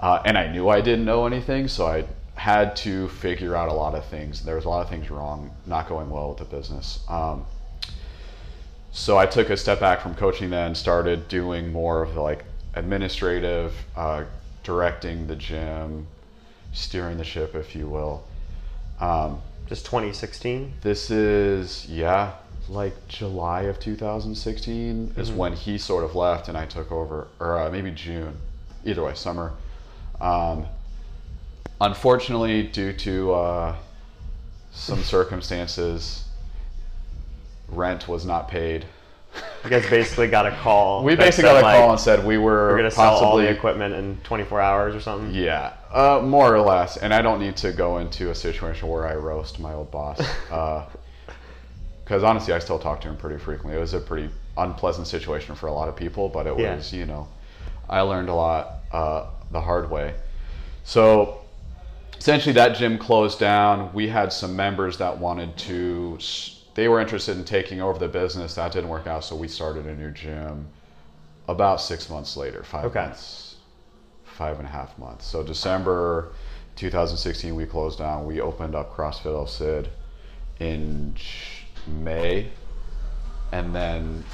Uh, 0.00 0.20
and 0.24 0.36
I 0.36 0.50
knew 0.50 0.68
I 0.68 0.80
didn't 0.80 1.04
know 1.04 1.26
anything, 1.26 1.68
so 1.68 1.86
I 1.86 2.04
had 2.34 2.74
to 2.78 3.06
figure 3.06 3.54
out 3.54 3.68
a 3.68 3.72
lot 3.72 3.94
of 3.94 4.04
things. 4.06 4.42
There 4.42 4.56
was 4.56 4.64
a 4.64 4.68
lot 4.68 4.82
of 4.82 4.88
things 4.88 5.08
wrong, 5.10 5.54
not 5.64 5.88
going 5.88 6.10
well 6.10 6.30
with 6.30 6.38
the 6.38 6.44
business. 6.44 6.98
Um, 7.08 7.46
so 8.90 9.16
I 9.16 9.26
took 9.26 9.48
a 9.48 9.56
step 9.56 9.78
back 9.78 10.00
from 10.00 10.16
coaching 10.16 10.50
then, 10.50 10.74
started 10.74 11.28
doing 11.28 11.70
more 11.70 12.02
of 12.02 12.14
the 12.14 12.20
like 12.20 12.44
administrative, 12.74 13.72
uh, 13.94 14.24
directing 14.64 15.28
the 15.28 15.36
gym, 15.36 16.08
steering 16.72 17.18
the 17.18 17.24
ship, 17.24 17.54
if 17.54 17.74
you 17.76 17.88
will. 17.88 18.24
Um, 19.00 19.40
Just 19.66 19.84
2016. 19.86 20.74
this 20.82 21.10
is 21.10 21.86
yeah, 21.88 22.32
like 22.68 23.08
July 23.08 23.62
of 23.62 23.78
2016 23.80 25.14
is 25.16 25.30
when 25.30 25.52
he 25.52 25.78
sort 25.78 26.04
of 26.04 26.14
left 26.14 26.48
and 26.48 26.56
I 26.56 26.66
took 26.66 26.90
over, 26.92 27.28
or 27.40 27.58
uh, 27.58 27.70
maybe 27.70 27.90
June, 27.90 28.36
either 28.84 29.02
way, 29.02 29.14
summer. 29.14 29.52
Um, 30.20 30.66
unfortunately, 31.80 32.62
due 32.64 32.92
to 32.92 33.32
uh, 33.32 33.76
some 34.72 35.02
circumstances, 35.02 36.24
rent 37.68 38.08
was 38.08 38.24
not 38.24 38.48
paid. 38.48 38.86
You 39.64 39.70
guys 39.70 39.88
basically 39.88 40.28
got 40.28 40.46
a 40.46 40.50
call. 40.56 41.04
We 41.04 41.14
basically 41.14 41.44
got 41.50 41.60
a 41.60 41.62
like, 41.62 41.78
call 41.78 41.90
and 41.92 42.00
said 42.00 42.26
we 42.26 42.36
were, 42.36 42.70
We're 42.70 42.76
gonna 42.78 42.90
sell 42.90 43.04
all 43.14 43.20
possibly 43.20 43.44
the 43.44 43.50
equipment 43.50 43.94
in 43.94 44.18
24 44.24 44.60
hours 44.60 44.94
or 44.94 45.00
something. 45.00 45.32
Yeah, 45.34 45.74
uh, 45.92 46.20
more 46.22 46.52
or 46.54 46.60
less. 46.60 46.96
And 46.96 47.14
I 47.14 47.22
don't 47.22 47.38
need 47.40 47.56
to 47.58 47.72
go 47.72 47.98
into 47.98 48.30
a 48.30 48.34
situation 48.34 48.88
where 48.88 49.06
I 49.06 49.14
roast 49.14 49.60
my 49.60 49.72
old 49.72 49.90
boss. 49.90 50.20
Because 52.04 52.24
honestly, 52.24 52.52
I 52.52 52.58
still 52.58 52.80
talk 52.80 53.00
to 53.02 53.08
him 53.08 53.16
pretty 53.16 53.38
frequently. 53.38 53.76
It 53.76 53.80
was 53.80 53.94
a 53.94 54.00
pretty 54.00 54.28
unpleasant 54.58 55.06
situation 55.06 55.54
for 55.54 55.68
a 55.68 55.72
lot 55.72 55.88
of 55.88 55.96
people, 55.96 56.28
but 56.28 56.46
it 56.46 56.58
Yeah. 56.58 56.74
was, 56.74 56.92
you 56.92 57.06
know, 57.06 57.28
I 57.88 58.00
learned 58.00 58.28
a 58.28 58.34
lot 58.34 58.80
uh, 58.92 59.26
the 59.50 59.60
hard 59.60 59.90
way. 59.90 60.14
So 60.84 61.38
essentially, 62.18 62.52
that 62.54 62.76
gym 62.76 62.98
closed 62.98 63.38
down. 63.38 63.92
We 63.94 64.08
had 64.08 64.32
some 64.32 64.54
members 64.56 64.98
that 64.98 65.16
wanted 65.16 65.56
to, 65.58 66.18
they 66.74 66.88
were 66.88 67.00
interested 67.00 67.36
in 67.36 67.44
taking 67.44 67.80
over 67.80 67.98
the 67.98 68.08
business. 68.08 68.54
That 68.54 68.72
didn't 68.72 68.88
work 68.90 69.06
out, 69.06 69.24
so 69.24 69.36
we 69.36 69.48
started 69.48 69.86
a 69.86 69.94
new 69.94 70.10
gym 70.10 70.68
about 71.48 71.80
six 71.80 72.08
months 72.08 72.36
later, 72.36 72.62
five 72.62 72.86
Okay. 72.86 73.00
months, 73.06 73.56
five 74.24 74.58
and 74.58 74.66
a 74.66 74.70
half 74.70 74.96
months. 74.98 75.26
So 75.26 75.42
December 75.42 76.32
2016, 76.76 77.54
we 77.54 77.66
closed 77.66 77.98
down. 77.98 78.24
We 78.26 78.40
opened 78.40 78.74
up 78.74 78.94
CrossFit 78.94 79.26
El 79.34 79.46
Cid 79.46 79.88
in 80.60 81.14
May, 81.86 82.48
and 83.50 83.74
then 83.74 84.24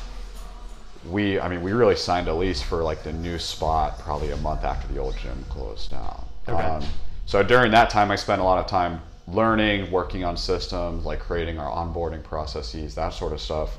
we, 1.09 1.41
I 1.41 1.49
mean, 1.49 1.63
we 1.63 1.73
really 1.73 1.97
signed 1.97 2.29
a 2.29 2.35
lease 2.35 2.61
for 2.63 2.83
like 2.83 3.03
the 3.03 3.13
new 3.13 3.39
spot 3.39 3.99
probably 4.01 4.31
a 4.31 4.37
month 4.39 4.63
after 4.65 4.87
the 4.93 5.01
old 5.01 5.17
gym 5.17 5.45
closed 5.49 5.91
down. 5.91 6.25
Okay. 6.49 6.63
Um, 6.63 6.85
so 7.27 7.43
during 7.43 7.73
that 7.73 7.91
time, 7.91 8.11
I 8.11 8.17
spent 8.17 8.41
a 8.41 8.45
lot 8.45 8.59
of 8.59 8.67
time 8.67 9.01
learning, 9.33 9.91
working 9.91 10.25
on 10.25 10.37
systems, 10.37 11.05
like 11.05 11.21
creating 11.21 11.59
our 11.59 11.71
onboarding 11.71 12.23
processes, 12.23 12.95
that 12.95 13.13
sort 13.13 13.33
of 13.33 13.41
stuff. 13.41 13.79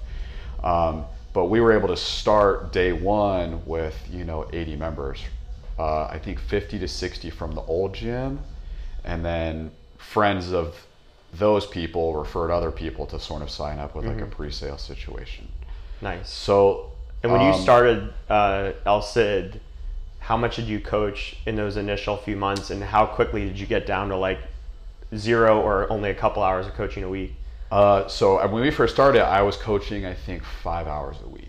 Um, 0.64 1.06
but 1.34 1.46
we 1.46 1.62
were 1.62 1.72
able 1.72 1.88
to 1.90 1.98
start 1.98 2.72
day 2.72 2.92
one 2.92 3.66
with 3.66 3.96
you 4.12 4.26
know 4.26 4.48
80 4.52 4.76
members. 4.76 5.20
Uh, 5.78 6.06
I 6.06 6.20
think 6.20 6.40
50 6.40 6.80
to 6.80 6.88
60 6.88 7.30
from 7.30 7.54
the 7.54 7.62
old 7.62 7.94
gym, 7.94 8.40
and 9.04 9.24
then 9.24 9.72
friends 9.98 10.52
of 10.52 10.76
those 11.34 11.66
people 11.66 12.16
referred 12.16 12.52
other 12.52 12.72
people 12.72 13.06
to 13.06 13.20
sort 13.20 13.42
of 13.42 13.50
sign 13.50 13.80
up 13.80 13.96
with 13.96 14.06
like 14.06 14.20
a 14.20 14.26
pre-sale 14.26 14.78
situation. 14.78 15.48
Nice. 16.02 16.30
So, 16.30 16.92
And 17.22 17.32
when 17.32 17.42
you 17.42 17.52
um, 17.52 17.62
started 17.62 18.14
uh, 18.30 18.72
El 18.86 19.02
Cid, 19.02 19.62
how 20.20 20.38
much 20.38 20.56
did 20.56 20.66
you 20.66 20.80
coach 20.80 21.38
in 21.46 21.56
those 21.56 21.78
initial 21.78 22.18
few 22.18 22.36
months, 22.36 22.72
and 22.72 22.84
how 22.84 23.06
quickly 23.06 23.46
did 23.46 23.60
you 23.60 23.68
get 23.68 23.86
down 23.86 24.10
to 24.10 24.16
like 24.16 24.40
zero 25.16 25.62
or 25.62 25.92
only 25.92 26.10
a 26.10 26.16
couple 26.16 26.44
hours 26.44 26.68
of 26.68 26.74
coaching 26.74 27.04
a 27.04 27.10
week? 27.10 27.34
Uh, 27.72 28.08
so 28.08 28.40
uh, 28.40 28.48
when 28.48 28.62
we 28.62 28.72
first 28.72 28.94
started, 28.94 29.24
I 29.24 29.42
was 29.42 29.56
coaching, 29.56 30.06
I 30.06 30.14
think, 30.14 30.44
five 30.44 30.88
hours 30.88 31.18
a 31.24 31.30
week. 31.30 31.46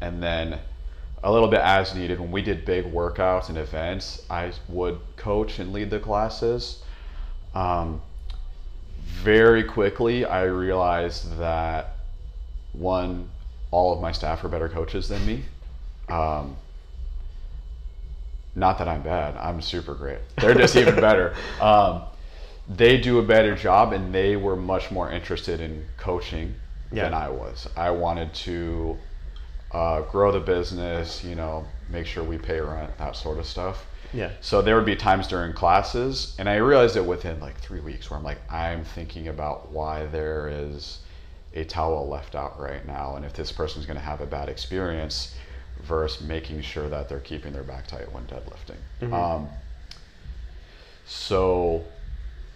And 0.00 0.22
then 0.22 0.58
a 1.22 1.32
little 1.32 1.48
bit 1.48 1.60
as 1.60 1.94
needed, 1.94 2.20
when 2.20 2.30
we 2.30 2.42
did 2.42 2.64
big 2.64 2.84
workouts 2.84 3.48
and 3.48 3.56
events, 3.56 4.24
I 4.28 4.52
would 4.68 4.98
coach 5.16 5.58
and 5.58 5.72
lead 5.72 5.88
the 5.88 5.98
classes. 5.98 6.82
Um, 7.54 8.02
very 9.04 9.64
quickly, 9.64 10.26
I 10.26 10.44
realized 10.44 11.38
that 11.38 11.96
one, 12.72 13.30
all 13.70 13.94
of 13.94 14.00
my 14.00 14.12
staff 14.12 14.44
are 14.44 14.48
better 14.48 14.68
coaches 14.68 15.08
than 15.08 15.24
me. 15.24 15.44
Um, 16.10 16.56
not 18.54 18.78
that 18.78 18.88
I'm 18.88 19.02
bad, 19.02 19.36
I'm 19.36 19.62
super 19.62 19.94
great. 19.94 20.18
They're 20.36 20.54
just 20.54 20.76
even 20.76 20.96
better. 20.96 21.34
Um, 21.60 22.02
they 22.68 22.98
do 22.98 23.18
a 23.18 23.22
better 23.22 23.54
job 23.54 23.92
and 23.92 24.14
they 24.14 24.36
were 24.36 24.56
much 24.56 24.90
more 24.90 25.10
interested 25.10 25.60
in 25.60 25.86
coaching 25.96 26.54
than 26.90 27.14
I 27.14 27.28
was. 27.28 27.68
I 27.76 27.90
wanted 27.90 28.32
to 28.34 28.96
uh, 29.72 30.02
grow 30.02 30.32
the 30.32 30.40
business, 30.40 31.24
you 31.24 31.34
know, 31.34 31.66
make 31.88 32.06
sure 32.06 32.22
we 32.22 32.38
pay 32.38 32.60
rent, 32.60 32.96
that 32.98 33.16
sort 33.16 33.38
of 33.38 33.46
stuff. 33.46 33.86
Yeah. 34.12 34.30
So 34.40 34.62
there 34.62 34.76
would 34.76 34.86
be 34.86 34.94
times 34.94 35.26
during 35.26 35.52
classes, 35.52 36.36
and 36.38 36.48
I 36.48 36.56
realized 36.56 36.96
it 36.96 37.04
within 37.04 37.40
like 37.40 37.58
three 37.58 37.80
weeks 37.80 38.10
where 38.10 38.18
I'm 38.18 38.24
like, 38.24 38.38
I'm 38.50 38.84
thinking 38.84 39.28
about 39.28 39.72
why 39.72 40.06
there 40.06 40.48
is 40.48 41.00
a 41.52 41.64
towel 41.64 42.08
left 42.08 42.34
out 42.36 42.60
right 42.60 42.86
now, 42.86 43.16
and 43.16 43.24
if 43.24 43.32
this 43.32 43.50
person's 43.50 43.86
going 43.86 43.98
to 43.98 44.04
have 44.04 44.20
a 44.20 44.26
bad 44.26 44.48
experience, 44.48 45.34
versus 45.82 46.26
making 46.26 46.62
sure 46.62 46.88
that 46.88 47.08
they're 47.08 47.20
keeping 47.20 47.52
their 47.52 47.62
back 47.62 47.86
tight 47.86 48.10
when 48.12 48.24
deadlifting. 48.24 49.12
Um, 49.12 49.48
so 51.06 51.84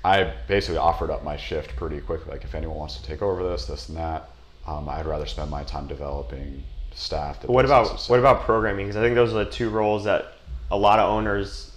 I 0.04 0.32
basically 0.46 0.78
offered 0.78 1.10
up 1.10 1.24
my 1.24 1.36
shift 1.36 1.76
pretty 1.76 2.00
quickly. 2.00 2.32
Like, 2.32 2.44
if 2.44 2.54
anyone 2.54 2.76
wants 2.76 2.96
to 2.96 3.02
take 3.02 3.22
over 3.22 3.42
this, 3.42 3.66
this, 3.66 3.88
and 3.88 3.98
that, 3.98 4.30
um, 4.66 4.88
I'd 4.88 5.06
rather 5.06 5.26
spend 5.26 5.50
my 5.50 5.64
time 5.64 5.86
developing 5.86 6.62
staff. 6.94 7.44
What 7.44 7.64
about 7.64 8.04
what 8.08 8.18
about 8.18 8.42
programming? 8.42 8.86
Because 8.86 8.96
I 8.96 9.02
think 9.02 9.14
those 9.14 9.32
are 9.32 9.44
the 9.44 9.50
two 9.50 9.70
roles 9.70 10.04
that 10.04 10.34
a 10.70 10.76
lot 10.76 10.98
of 10.98 11.10
owners 11.10 11.76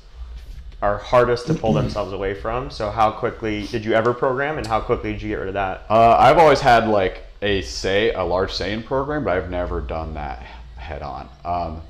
are 0.81 0.97
hardest 0.97 1.47
to 1.47 1.53
pull 1.53 1.73
themselves 1.81 2.13
away 2.13 2.33
from. 2.33 2.69
So 2.69 2.89
how 2.89 3.11
quickly 3.11 3.67
did 3.67 3.85
you 3.85 3.93
ever 3.93 4.13
program, 4.13 4.57
and 4.57 4.67
how 4.67 4.81
quickly 4.81 5.13
did 5.13 5.21
you 5.21 5.29
get 5.29 5.39
rid 5.39 5.47
of 5.49 5.53
that? 5.55 5.85
Uh, 5.89 6.15
I've 6.17 6.37
always 6.37 6.59
had 6.59 6.87
like 6.87 7.23
a 7.41 7.61
say, 7.61 8.13
a 8.13 8.23
large 8.23 8.53
say 8.53 8.73
in 8.73 8.83
program, 8.83 9.23
but 9.23 9.37
I've 9.37 9.49
never 9.49 9.81
done 9.81 10.13
that 10.13 10.39
head 10.77 11.01
on. 11.01 11.29
Um, 11.45 11.81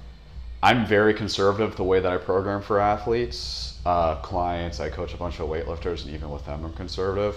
I'm 0.63 0.85
very 0.85 1.13
conservative 1.13 1.75
the 1.75 1.83
way 1.83 1.99
that 1.99 2.11
I 2.11 2.17
program 2.17 2.61
for 2.61 2.79
athletes, 2.79 3.70
uh, 3.85 4.15
clients. 4.15 4.79
I 4.79 4.89
coach 4.89 5.13
a 5.13 5.17
bunch 5.17 5.39
of 5.39 5.49
weightlifters, 5.49 6.05
and 6.05 6.13
even 6.13 6.29
with 6.29 6.45
them, 6.45 6.63
I'm 6.65 6.73
conservative. 6.73 7.35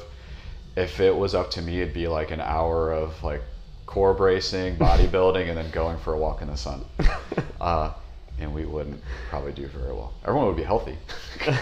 If 0.77 1.01
it 1.01 1.15
was 1.15 1.35
up 1.35 1.51
to 1.53 1.63
me, 1.63 1.81
it'd 1.81 1.95
be 1.95 2.09
like 2.09 2.31
an 2.31 2.41
hour 2.41 2.93
of 2.93 3.23
like 3.23 3.43
core 3.87 4.15
bracing, 4.15 4.77
bodybuilding, 4.79 5.49
and 5.49 5.57
then 5.57 5.71
going 5.71 5.99
for 5.99 6.15
a 6.15 6.19
walk 6.19 6.43
in 6.43 6.49
the 6.49 6.57
sun. 6.57 6.85
Uh, 7.61 7.91
and 8.39 8.53
we 8.53 8.67
wouldn't 8.67 9.01
probably 9.31 9.53
do 9.53 9.67
very 9.69 9.93
well. 9.95 10.13
Everyone 10.25 10.49
would 10.49 10.57
be 10.57 10.63
healthy, 10.63 10.99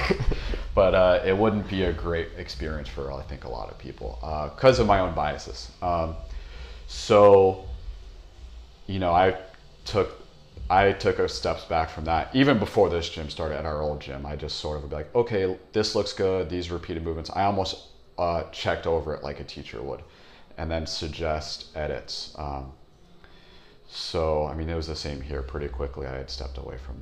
but 0.74 0.94
uh, 0.94 1.20
it 1.24 1.36
wouldn't 1.36 1.68
be 1.68 1.84
a 1.84 1.92
great 1.92 2.28
experience 2.36 2.88
for 2.88 3.12
I 3.12 3.22
think 3.22 3.44
a 3.44 3.48
lot 3.48 3.70
of 3.70 3.78
people 3.78 4.18
because 4.56 4.80
of 4.80 4.88
my 4.88 4.98
own 4.98 5.14
biases. 5.14 5.70
Um, 5.80 6.16
so, 6.88 7.64
you 8.88 8.98
know, 8.98 9.12
I 9.12 9.36
took 9.84 10.21
I 10.70 10.92
took 10.92 11.18
a 11.18 11.28
steps 11.28 11.64
back 11.64 11.90
from 11.90 12.04
that 12.06 12.34
even 12.34 12.58
before 12.58 12.88
this 12.88 13.08
gym 13.08 13.28
started 13.28 13.58
at 13.58 13.66
our 13.66 13.82
old 13.82 14.00
gym. 14.00 14.24
I 14.24 14.36
just 14.36 14.58
sort 14.58 14.76
of 14.76 14.82
would 14.84 14.90
be 14.90 14.96
like, 14.96 15.14
okay, 15.14 15.56
this 15.72 15.94
looks 15.94 16.12
good. 16.12 16.48
These 16.48 16.70
repeated 16.70 17.02
movements. 17.02 17.30
I 17.34 17.44
almost 17.44 17.88
uh, 18.18 18.44
checked 18.52 18.86
over 18.86 19.14
it 19.14 19.22
like 19.22 19.40
a 19.40 19.44
teacher 19.44 19.82
would, 19.82 20.02
and 20.56 20.70
then 20.70 20.86
suggest 20.86 21.66
edits. 21.74 22.34
Um, 22.38 22.72
so, 23.88 24.46
I 24.46 24.54
mean, 24.54 24.70
it 24.70 24.74
was 24.74 24.86
the 24.86 24.96
same 24.96 25.20
here 25.20 25.42
pretty 25.42 25.68
quickly. 25.68 26.06
I 26.06 26.16
had 26.16 26.30
stepped 26.30 26.56
away 26.56 26.78
from 26.78 26.96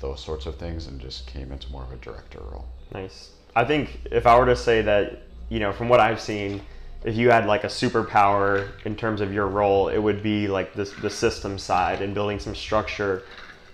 those 0.00 0.22
sorts 0.22 0.46
of 0.46 0.56
things 0.56 0.86
and 0.86 1.00
just 1.00 1.26
came 1.26 1.52
into 1.52 1.70
more 1.70 1.82
of 1.82 1.92
a 1.92 1.96
director 1.96 2.40
role. 2.40 2.66
Nice. 2.92 3.30
I 3.56 3.64
think 3.64 4.00
if 4.10 4.26
I 4.26 4.38
were 4.38 4.46
to 4.46 4.56
say 4.56 4.82
that, 4.82 5.22
you 5.48 5.60
know, 5.60 5.72
from 5.72 5.88
what 5.88 6.00
I've 6.00 6.20
seen, 6.20 6.60
if 7.04 7.16
you 7.16 7.30
had 7.30 7.46
like 7.46 7.64
a 7.64 7.68
superpower 7.68 8.68
in 8.86 8.96
terms 8.96 9.20
of 9.20 9.32
your 9.32 9.46
role, 9.46 9.88
it 9.88 9.98
would 9.98 10.22
be 10.22 10.48
like 10.48 10.72
this 10.74 10.92
the 11.02 11.10
system 11.10 11.58
side 11.58 12.00
and 12.00 12.14
building 12.14 12.38
some 12.38 12.54
structure 12.54 13.22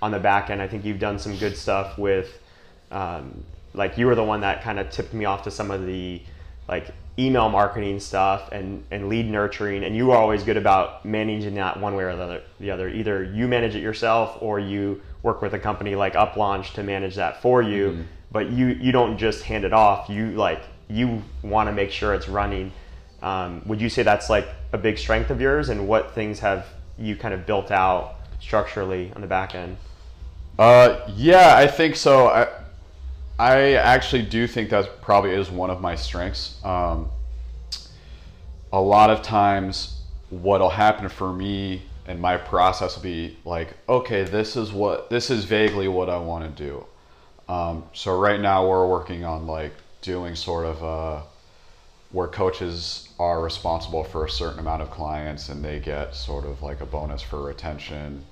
on 0.03 0.11
the 0.11 0.19
back 0.19 0.51
end. 0.51 0.61
I 0.61 0.67
think 0.67 0.85
you've 0.85 0.99
done 0.99 1.19
some 1.19 1.37
good 1.37 1.57
stuff 1.57 1.97
with, 1.97 2.39
um, 2.91 3.45
like 3.73 3.97
you 3.97 4.07
were 4.07 4.17
the 4.17 4.25
one 4.25 4.41
that 4.41 4.63
kind 4.63 4.81
of 4.81 4.91
tipped 4.91 5.15
me 5.15 5.27
off 5.27 5.45
to 5.45 5.51
some 5.51 5.71
of 5.71 5.87
the 5.87 6.21
like 6.69 6.91
email 7.19 7.49
marketing 7.49 8.01
stuff 8.01 8.49
and, 8.51 8.83
and 8.91 9.09
lead 9.09 9.29
nurturing 9.29 9.85
and 9.85 9.95
you 9.95 10.11
are 10.11 10.17
always 10.17 10.43
good 10.43 10.57
about 10.57 11.05
managing 11.05 11.55
that 11.55 11.79
one 11.79 11.95
way 11.95 12.05
or 12.05 12.17
the 12.17 12.23
other 12.23 12.43
the 12.61 12.71
other 12.71 12.89
either 12.89 13.23
you 13.23 13.47
manage 13.47 13.75
it 13.75 13.83
yourself 13.83 14.39
or 14.41 14.59
you 14.59 15.01
work 15.23 15.43
with 15.43 15.53
a 15.53 15.59
company 15.59 15.95
like 15.95 16.15
uplaunch 16.15 16.73
to 16.73 16.83
manage 16.83 17.17
that 17.17 17.43
for 17.43 17.61
you 17.61 17.91
mm-hmm. 17.91 18.03
but 18.33 18.51
you 18.51 18.69
you 18.69 18.91
don't 18.91 19.19
just 19.19 19.43
hand 19.43 19.65
it 19.65 19.73
off 19.73 20.09
you 20.09 20.31
like 20.31 20.63
you 20.89 21.23
want 21.43 21.69
to 21.69 21.73
make 21.73 21.91
sure 21.91 22.15
it's 22.15 22.29
running 22.29 22.73
um, 23.23 23.63
would 23.67 23.81
you 23.81 23.89
say 23.89 24.03
that's 24.03 24.31
like 24.31 24.49
a 24.73 24.79
big 24.79 24.99
strength 24.99 25.31
of 25.31 25.41
yours 25.41 25.69
and 25.69 25.87
what 25.87 26.15
things 26.15 26.39
have 26.39 26.67
you 26.99 27.17
kind 27.17 27.35
of 27.35 27.47
built 27.47 27.71
out 27.71 28.17
structurally 28.41 29.13
on 29.15 29.21
the 29.21 29.27
back 29.27 29.55
end 29.55 29.77
uh, 30.59 31.01
yeah 31.15 31.57
i 31.57 31.67
think 31.67 31.97
so 31.97 32.29
I, 32.29 32.49
I 33.41 33.73
actually 33.73 34.21
do 34.21 34.47
think 34.47 34.69
that 34.69 35.01
probably 35.01 35.31
is 35.31 35.51
one 35.51 35.71
of 35.71 35.81
my 35.81 35.95
strengths. 35.95 36.63
Um, 36.63 37.09
a 38.71 38.79
lot 38.79 39.09
of 39.09 39.23
times, 39.23 40.03
what'll 40.29 40.69
happen 40.69 41.09
for 41.09 41.33
me 41.33 41.81
and 42.07 42.21
my 42.21 42.37
process 42.37 42.97
will 42.97 43.03
be 43.03 43.39
like, 43.47 43.69
okay, 43.89 44.25
this 44.25 44.57
is 44.57 44.73
what 44.73 45.09
this 45.09 45.31
is 45.31 45.47
vaguely 45.47 45.89
what 45.89 46.11
I 46.11 46.19
want 46.19 46.55
to 46.55 46.65
do. 46.65 46.85
Um, 47.49 47.85
so 47.95 48.19
right 48.19 48.39
now 48.39 48.69
we're 48.69 48.87
working 48.87 49.25
on 49.25 49.47
like 49.47 49.73
doing 50.03 50.35
sort 50.35 50.67
of 50.67 50.85
uh, 50.85 51.23
where 52.13 52.27
coaches 52.27 53.09
are 53.19 53.41
responsible 53.41 54.03
for 54.03 54.25
a 54.25 54.31
certain 54.31 54.59
amount 54.59 54.83
of 54.83 54.91
clients 54.91 55.49
and 55.49 55.65
they 55.65 55.79
get 55.79 56.15
sort 56.15 56.45
of 56.45 56.63
like 56.63 56.81
a 56.81 56.87
bonus 56.87 57.23
for 57.23 57.43
retention. 57.43 58.25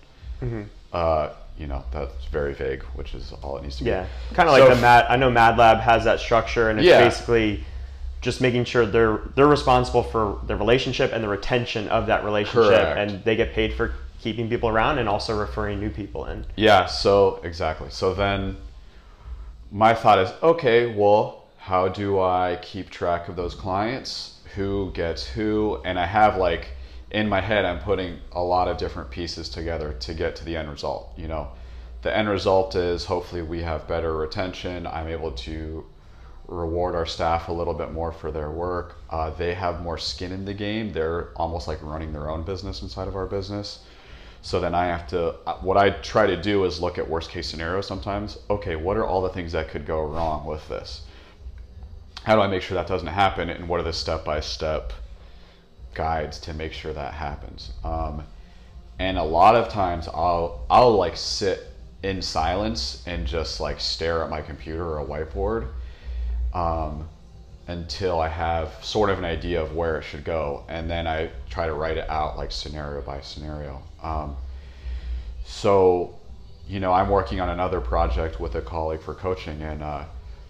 Mm-hmm. 0.42 0.62
Uh, 0.92 1.30
you 1.58 1.66
know 1.66 1.84
that's 1.92 2.24
very 2.26 2.54
vague, 2.54 2.82
which 2.94 3.14
is 3.14 3.32
all 3.42 3.56
it 3.58 3.62
needs 3.62 3.76
to 3.78 3.84
be. 3.84 3.90
Yeah, 3.90 4.06
kind 4.32 4.48
of 4.48 4.54
so, 4.54 4.64
like 4.64 4.74
the 4.74 4.80
Mad. 4.80 5.06
I 5.08 5.16
know 5.16 5.30
Mad 5.30 5.58
Lab 5.58 5.78
has 5.78 6.04
that 6.04 6.20
structure, 6.20 6.70
and 6.70 6.78
it's 6.78 6.86
yeah. 6.86 7.02
basically 7.02 7.64
just 8.20 8.40
making 8.40 8.64
sure 8.64 8.86
they're 8.86 9.20
they're 9.34 9.48
responsible 9.48 10.02
for 10.02 10.40
the 10.46 10.56
relationship 10.56 11.12
and 11.12 11.22
the 11.22 11.28
retention 11.28 11.88
of 11.88 12.06
that 12.06 12.24
relationship, 12.24 12.70
Correct. 12.70 12.98
and 12.98 13.24
they 13.24 13.34
get 13.34 13.52
paid 13.52 13.74
for 13.74 13.94
keeping 14.20 14.48
people 14.48 14.68
around 14.68 14.98
and 14.98 15.08
also 15.08 15.38
referring 15.38 15.80
new 15.80 15.90
people 15.90 16.26
in. 16.26 16.44
Yeah. 16.56 16.86
So 16.86 17.40
exactly. 17.42 17.90
So 17.90 18.14
then, 18.14 18.56
my 19.72 19.94
thought 19.94 20.18
is, 20.20 20.30
okay, 20.42 20.94
well, 20.94 21.37
how 21.58 21.88
do 21.88 22.18
I 22.18 22.58
keep 22.62 22.88
track 22.88 23.28
of 23.28 23.36
those 23.36 23.54
clients? 23.54 24.40
Who 24.54 24.90
gets 24.92 25.26
who? 25.26 25.80
And 25.84 25.98
I 25.98 26.06
have 26.06 26.36
like 26.36 26.68
in 27.10 27.28
my 27.28 27.40
head, 27.40 27.64
I'm 27.64 27.78
putting 27.78 28.18
a 28.32 28.42
lot 28.42 28.68
of 28.68 28.76
different 28.76 29.10
pieces 29.10 29.48
together 29.48 29.92
to 30.00 30.14
get 30.14 30.36
to 30.36 30.44
the 30.44 30.56
end 30.56 30.70
result. 30.70 31.12
You 31.16 31.28
know, 31.28 31.48
the 32.02 32.14
end 32.14 32.28
result 32.28 32.74
is 32.74 33.04
hopefully 33.04 33.42
we 33.42 33.62
have 33.62 33.88
better 33.88 34.16
retention. 34.16 34.86
I'm 34.86 35.08
able 35.08 35.32
to 35.32 35.84
reward 36.46 36.94
our 36.94 37.06
staff 37.06 37.48
a 37.48 37.52
little 37.52 37.74
bit 37.74 37.92
more 37.92 38.12
for 38.12 38.30
their 38.30 38.50
work. 38.50 38.96
Uh, 39.10 39.30
they 39.30 39.54
have 39.54 39.82
more 39.82 39.98
skin 39.98 40.32
in 40.32 40.44
the 40.44 40.54
game. 40.54 40.92
They're 40.92 41.28
almost 41.36 41.68
like 41.68 41.82
running 41.82 42.12
their 42.12 42.30
own 42.30 42.42
business 42.42 42.82
inside 42.82 43.08
of 43.08 43.16
our 43.16 43.26
business. 43.26 43.84
So 44.40 44.60
then 44.60 44.74
I 44.74 44.86
have 44.86 45.06
to, 45.08 45.34
uh, 45.46 45.56
what 45.56 45.76
I 45.76 45.90
try 45.90 46.26
to 46.26 46.40
do 46.40 46.64
is 46.64 46.80
look 46.80 46.96
at 46.96 47.08
worst 47.08 47.30
case 47.30 47.48
scenarios 47.48 47.86
sometimes. 47.86 48.38
Okay, 48.48 48.76
what 48.76 48.96
are 48.96 49.04
all 49.04 49.20
the 49.20 49.28
things 49.30 49.52
that 49.52 49.68
could 49.68 49.84
go 49.84 50.02
wrong 50.02 50.46
with 50.46 50.66
this? 50.68 51.02
How 52.24 52.34
do 52.36 52.42
I 52.42 52.46
make 52.46 52.62
sure 52.62 52.74
that 52.74 52.86
doesn't 52.86 53.08
happen? 53.08 53.48
And 53.48 53.68
what 53.68 53.80
are 53.80 53.84
the 53.84 53.92
step 53.92 54.24
by 54.24 54.40
step 54.40 54.92
guides 55.98 56.38
to 56.38 56.54
make 56.54 56.72
sure 56.72 56.92
that 56.92 57.12
happens. 57.12 57.72
Um, 57.84 58.22
and 58.98 59.18
a 59.18 59.22
lot 59.22 59.54
of 59.54 59.68
times 59.68 60.08
I'll 60.08 60.64
I'll 60.70 60.96
like 60.96 61.16
sit 61.16 61.66
in 62.02 62.22
silence 62.22 63.02
and 63.06 63.26
just 63.26 63.60
like 63.60 63.80
stare 63.80 64.22
at 64.22 64.30
my 64.30 64.40
computer 64.40 64.84
or 64.84 65.00
a 65.00 65.04
whiteboard 65.04 65.68
um, 66.54 67.08
until 67.66 68.20
I 68.20 68.28
have 68.28 68.72
sort 68.82 69.10
of 69.10 69.18
an 69.18 69.24
idea 69.24 69.60
of 69.60 69.74
where 69.74 69.98
it 69.98 70.04
should 70.04 70.24
go, 70.24 70.64
and 70.68 70.88
then 70.88 71.06
I 71.06 71.30
try 71.50 71.66
to 71.66 71.74
write 71.74 71.96
it 71.96 72.08
out 72.08 72.36
like 72.36 72.52
scenario 72.52 73.02
by 73.02 73.20
scenario. 73.20 73.82
Um, 74.02 74.36
so, 75.44 76.14
you 76.68 76.78
know, 76.80 76.92
I'm 76.92 77.08
working 77.08 77.40
on 77.40 77.48
another 77.48 77.80
project 77.80 78.38
with 78.40 78.54
a 78.54 78.62
colleague 78.62 79.00
for 79.00 79.14
coaching, 79.14 79.60
and 79.62 79.82
uh, 79.82 80.04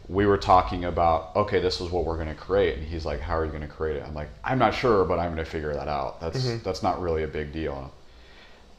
we 0.08 0.24
were 0.24 0.38
talking 0.38 0.86
about 0.86 1.36
okay 1.36 1.60
this 1.60 1.80
is 1.80 1.90
what 1.90 2.04
we're 2.04 2.16
going 2.16 2.28
to 2.28 2.34
create. 2.34 2.78
And 2.78 2.86
he's 2.86 3.04
like 3.04 3.20
how 3.20 3.36
are 3.36 3.44
you 3.44 3.50
going 3.50 3.62
to 3.62 3.68
create 3.68 3.96
it? 3.96 4.04
I'm 4.06 4.14
like 4.14 4.30
i'm 4.42 4.58
not 4.58 4.74
sure 4.74 5.04
but 5.04 5.18
i'm 5.18 5.34
going 5.34 5.44
to 5.44 5.50
figure 5.50 5.74
that 5.74 5.88
out. 5.88 6.20
That's 6.20 6.44
mm-hmm. 6.44 6.62
that's 6.62 6.82
not 6.82 7.00
really 7.00 7.24
a 7.24 7.28
big 7.28 7.52
deal. 7.52 7.92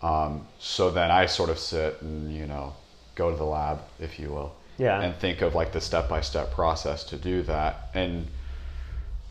Um, 0.02 0.48
so 0.60 0.90
then 0.90 1.12
i 1.12 1.26
sort 1.26 1.50
of 1.50 1.60
sit 1.60 2.02
and 2.02 2.34
you 2.34 2.48
know 2.48 2.74
go 3.16 3.30
to 3.32 3.38
the 3.38 3.44
lab 3.44 3.82
if 4.00 4.18
you 4.18 4.30
will 4.30 4.56
yeah. 4.78 5.02
and 5.02 5.14
think 5.18 5.42
of 5.42 5.54
like 5.56 5.74
the 5.74 5.82
step-by-step 5.82 6.54
process 6.54 7.04
to 7.06 7.18
do 7.18 7.44
that. 7.44 7.90
And 7.94 8.28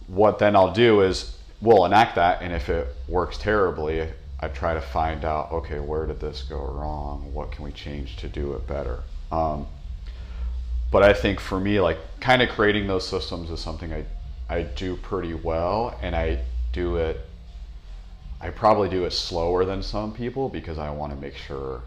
what 0.07 0.39
then 0.39 0.57
i'll 0.57 0.73
do 0.73 1.03
is 1.03 1.37
we'll 1.61 1.85
enact 1.85 2.15
that 2.15 2.41
and 2.41 2.53
if 2.53 2.69
it 2.69 2.87
works 3.09 3.37
terribly 3.37 4.09
i 4.41 4.49
try 4.49 4.73
to 4.73 4.81
find 4.81 5.25
out 5.25 5.53
okay 5.53 5.81
where 5.81 6.07
did 6.07 6.21
this 6.21 6.43
go 6.43 6.65
wrong? 6.65 7.33
What 7.35 7.51
can 7.51 7.65
we 7.65 7.73
change 7.73 8.17
to 8.19 8.29
do 8.29 8.53
it 8.53 8.67
better? 8.67 9.03
Um, 9.33 9.67
but 10.91 11.03
I 11.03 11.13
think 11.13 11.41
for 11.41 11.61
me, 11.61 11.81
like 11.81 11.99
kind 12.21 12.43
of 12.43 12.49
creating 12.49 12.87
those 12.87 13.07
systems 13.07 13.51
is 13.51 13.61
something 13.61 13.93
I, 13.93 14.05
I 14.49 14.63
do 14.63 14.97
pretty 14.97 15.35
well, 15.35 15.99
and 16.03 16.17
I 16.17 16.41
do 16.73 16.97
it. 16.97 17.21
I 18.41 18.51
probably 18.51 18.89
do 18.89 19.05
it 19.05 19.13
slower 19.13 19.65
than 19.65 19.83
some 19.83 20.15
people 20.15 20.49
because 20.49 20.79
I 20.79 20.91
want 20.91 21.13
to 21.13 21.19
make 21.19 21.37
sure 21.37 21.83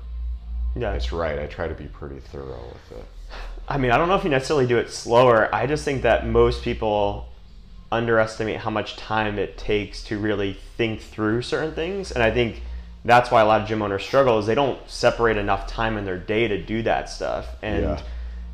yeah. 0.75 0.93
it's 0.93 1.11
right. 1.11 1.39
I 1.39 1.47
try 1.47 1.67
to 1.67 1.73
be 1.73 1.85
pretty 1.85 2.19
thorough 2.19 2.63
with 2.73 2.99
it. 2.99 3.05
I 3.67 3.77
mean, 3.77 3.91
I 3.91 3.97
don't 3.97 4.09
know 4.09 4.15
if 4.15 4.23
you 4.23 4.29
necessarily 4.29 4.67
do 4.67 4.77
it 4.77 4.89
slower. 4.89 5.53
I 5.53 5.65
just 5.65 5.85
think 5.85 6.01
that 6.01 6.27
most 6.27 6.61
people 6.61 7.29
underestimate 7.91 8.57
how 8.57 8.69
much 8.69 8.97
time 8.97 9.39
it 9.39 9.57
takes 9.57 10.03
to 10.03 10.17
really 10.17 10.57
think 10.77 11.01
through 11.01 11.41
certain 11.41 11.73
things, 11.73 12.11
and 12.11 12.21
I 12.21 12.31
think 12.31 12.61
that's 13.03 13.31
why 13.31 13.41
a 13.41 13.45
lot 13.45 13.61
of 13.61 13.67
gym 13.67 13.81
owners 13.81 14.03
struggle 14.03 14.37
is 14.37 14.45
they 14.45 14.55
don't 14.55 14.77
separate 14.89 15.37
enough 15.37 15.67
time 15.67 15.97
in 15.97 16.05
their 16.05 16.17
day 16.17 16.47
to 16.47 16.61
do 16.61 16.83
that 16.83 17.09
stuff, 17.09 17.47
and. 17.63 17.81
Yeah 17.83 18.01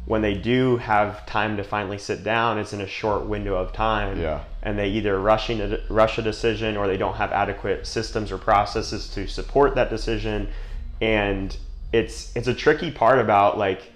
when 0.07 0.21
they 0.21 0.33
do 0.33 0.77
have 0.77 1.25
time 1.25 1.57
to 1.57 1.63
finally 1.63 1.97
sit 1.97 2.23
down, 2.23 2.57
it's 2.57 2.71
in 2.71 2.79
a 2.79 2.87
short 2.87 3.25
window 3.25 3.55
of 3.55 3.73
time. 3.73 4.21
Yeah. 4.21 4.41
And 4.63 4.79
they 4.79 4.87
either 4.87 5.19
rushing 5.19 5.59
a, 5.59 5.79
rush 5.89 6.17
a 6.17 6.21
decision 6.21 6.77
or 6.77 6.87
they 6.87 6.95
don't 6.95 7.15
have 7.15 7.33
adequate 7.33 7.85
systems 7.85 8.31
or 8.31 8.37
processes 8.37 9.09
to 9.09 9.27
support 9.27 9.75
that 9.75 9.89
decision. 9.89 10.47
And 11.01 11.55
it's 11.91 12.33
it's 12.37 12.47
a 12.47 12.53
tricky 12.53 12.89
part 12.89 13.19
about 13.19 13.57
like 13.57 13.91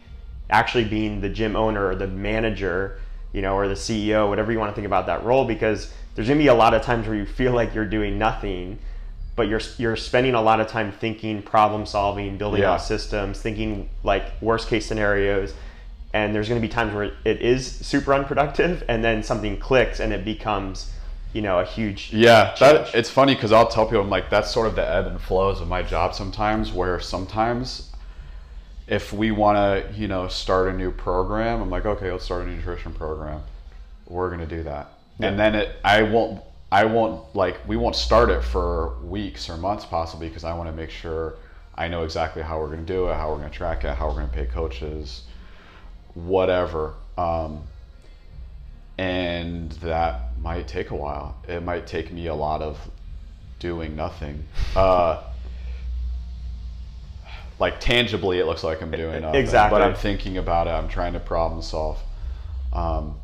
actually 0.50 0.84
being 0.84 1.22
the 1.22 1.30
gym 1.30 1.56
owner 1.56 1.88
or 1.88 1.96
the 1.96 2.08
manager, 2.08 3.00
you 3.32 3.42
know, 3.42 3.56
or 3.56 3.70
the 3.70 3.76
CEO, 3.76 4.28
whatever 4.28 4.52
you 4.52 4.60
want 4.60 4.70
to 4.70 4.76
think 4.76 4.88
about 4.88 5.06
that 5.06 5.24
role, 5.24 5.46
because 5.46 5.94
there's 6.16 6.28
gonna 6.28 6.38
be 6.38 6.48
a 6.48 6.54
lot 6.54 6.74
of 6.74 6.82
times 6.82 7.08
where 7.08 7.16
you 7.16 7.26
feel 7.26 7.54
like 7.54 7.74
you're 7.74 7.86
doing 7.86 8.20
nothing, 8.20 8.80
but 9.38 9.48
you're 9.48 9.62
you're 9.78 9.96
spending 9.96 10.34
a 10.34 10.42
lot 10.42 10.60
of 10.60 10.68
time 10.68 10.92
thinking, 10.92 11.42
problem 11.42 11.86
solving, 11.86 12.38
building 12.38 12.64
yeah. 12.64 12.74
out 12.74 12.82
systems, 12.82 13.42
thinking 13.42 13.90
like 14.04 14.26
worst 14.42 14.68
case 14.68 14.86
scenarios 14.86 15.54
and 16.14 16.36
there's 16.36 16.50
going 16.50 16.62
to 16.62 16.66
be 16.66 16.72
times 16.72 16.94
where 16.94 17.12
it 17.24 17.42
is 17.42 17.66
super 17.66 18.14
unproductive 18.14 18.84
and 18.88 19.04
then 19.04 19.24
something 19.24 19.58
clicks 19.58 20.00
and 20.00 20.12
it 20.12 20.26
becomes 20.26 20.92
you 21.34 21.42
know 21.42 21.60
a 21.60 21.66
huge 21.66 22.12
yeah 22.12 22.54
that 22.60 22.94
it's 22.94 23.10
funny 23.10 23.34
because 23.34 23.52
i'll 23.52 23.68
tell 23.68 23.86
people 23.86 24.02
i'm 24.02 24.10
like 24.10 24.30
that's 24.30 24.52
sort 24.52 24.68
of 24.68 24.76
the 24.76 24.88
ebb 24.88 25.08
and 25.08 25.22
flows 25.22 25.62
of 25.62 25.68
my 25.68 25.82
job 25.82 26.14
sometimes 26.14 26.72
where 26.72 27.00
sometimes 27.00 27.92
if 28.88 29.14
we 29.14 29.32
want 29.32 29.56
to 29.58 29.98
you 29.98 30.08
know 30.08 30.28
start 30.28 30.68
a 30.68 30.74
new 30.74 30.92
program 30.92 31.62
i'm 31.62 31.70
like 31.70 31.86
okay 31.86 32.12
let's 32.12 32.26
start 32.26 32.46
a 32.46 32.50
nutrition 32.50 32.94
program. 32.94 33.42
We're 34.08 34.28
going 34.28 34.42
to 34.42 34.56
do 34.58 34.64
that. 34.64 34.92
Yeah. 35.20 35.30
and 35.30 35.40
then 35.40 35.56
it 35.56 35.76
i 35.86 36.02
won't 36.02 36.44
i 36.70 36.84
won't 36.84 37.34
like 37.34 37.66
we 37.66 37.78
won't 37.78 37.96
start 37.96 38.30
it 38.30 38.44
for 38.44 38.98
weeks 39.02 39.50
or 39.50 39.56
months 39.56 39.86
possibly 39.86 40.28
because 40.28 40.44
i 40.44 40.54
want 40.54 40.70
to 40.70 40.76
make 40.76 40.90
sure 40.90 41.36
i 41.76 41.88
know 41.88 42.04
exactly 42.04 42.42
how 42.42 42.60
we're 42.60 42.68
going 42.68 42.86
to 42.86 42.94
do 42.94 43.08
it 43.08 43.16
how 43.16 43.30
we're 43.30 43.38
going 43.38 43.50
to 43.50 43.56
track 43.56 43.86
it 43.86 43.96
how 43.96 44.08
we're 44.08 44.16
going 44.16 44.28
to 44.28 44.34
pay 44.34 44.46
coaches 44.46 45.24
whatever. 46.14 46.94
Um, 47.18 47.64
and 48.98 49.72
that 49.84 50.38
might 50.42 50.68
take 50.68 50.92
a 50.92 50.96
while. 50.96 51.36
It 51.48 51.64
might 51.64 51.88
take 51.88 52.12
me 52.12 52.28
a 52.28 52.36
lot 52.36 52.62
of 52.62 52.78
doing 53.60 53.96
nothing. 53.96 54.46
Uh, 54.76 55.22
like 57.60 57.80
tangibly, 57.80 58.40
it 58.40 58.46
looks 58.46 58.64
like 58.64 58.82
I'm 58.82 58.90
doing 58.90 59.22
nothing. 59.22 59.40
Exactly. 59.40 59.78
But 59.78 59.86
I'm 59.86 59.96
thinking 59.96 60.38
about 60.38 60.68
it. 60.68 60.72
I'm 60.72 60.88
trying 60.88 61.14
to 61.14 61.20
problem 61.20 61.62
solve. 61.62 62.00
Um, 62.74 63.20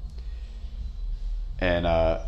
and 1.59 1.87
uh, 1.87 2.19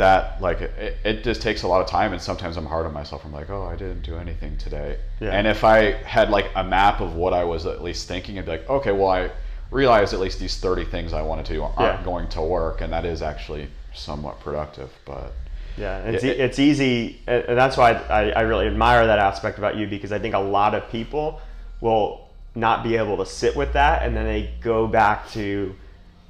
that 0.00 0.40
like 0.40 0.62
it, 0.62 0.96
it, 1.04 1.22
just 1.22 1.42
takes 1.42 1.62
a 1.62 1.68
lot 1.68 1.82
of 1.82 1.86
time 1.86 2.12
and 2.12 2.20
sometimes 2.22 2.56
i'm 2.56 2.64
hard 2.64 2.86
on 2.86 2.92
myself 2.92 3.22
i'm 3.24 3.32
like 3.32 3.50
oh 3.50 3.64
i 3.64 3.76
didn't 3.76 4.00
do 4.00 4.16
anything 4.16 4.56
today 4.56 4.98
yeah. 5.20 5.30
and 5.30 5.46
if 5.46 5.62
i 5.62 5.92
had 5.92 6.30
like 6.30 6.50
a 6.56 6.64
map 6.64 7.00
of 7.00 7.14
what 7.14 7.34
i 7.34 7.44
was 7.44 7.66
at 7.66 7.82
least 7.82 8.08
thinking 8.08 8.38
i'd 8.38 8.46
be 8.46 8.50
like 8.50 8.68
okay 8.70 8.92
well 8.92 9.10
i 9.10 9.30
realized 9.70 10.14
at 10.14 10.20
least 10.20 10.40
these 10.40 10.56
30 10.56 10.86
things 10.86 11.12
i 11.12 11.20
wanted 11.20 11.44
to 11.44 11.52
do 11.52 11.62
aren't 11.62 11.78
yeah. 11.78 12.02
going 12.02 12.26
to 12.28 12.40
work 12.40 12.80
and 12.80 12.90
that 12.92 13.04
is 13.04 13.20
actually 13.20 13.68
somewhat 13.94 14.40
productive 14.40 14.90
but 15.04 15.34
yeah 15.76 15.98
it's, 16.00 16.24
it, 16.24 16.40
it's 16.40 16.58
easy 16.58 17.20
and 17.26 17.56
that's 17.58 17.76
why 17.76 17.92
I, 17.92 18.30
I 18.30 18.40
really 18.40 18.66
admire 18.66 19.06
that 19.06 19.18
aspect 19.18 19.58
about 19.58 19.76
you 19.76 19.86
because 19.86 20.12
i 20.12 20.18
think 20.18 20.34
a 20.34 20.38
lot 20.38 20.74
of 20.74 20.88
people 20.90 21.42
will 21.82 22.30
not 22.54 22.82
be 22.82 22.96
able 22.96 23.18
to 23.18 23.26
sit 23.26 23.54
with 23.54 23.74
that 23.74 24.02
and 24.02 24.16
then 24.16 24.24
they 24.24 24.50
go 24.62 24.86
back 24.86 25.28
to 25.30 25.74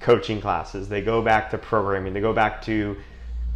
coaching 0.00 0.40
classes, 0.40 0.88
they 0.88 1.02
go 1.02 1.22
back 1.22 1.50
to 1.50 1.58
programming, 1.58 2.12
they 2.12 2.20
go 2.20 2.32
back 2.32 2.62
to 2.62 2.96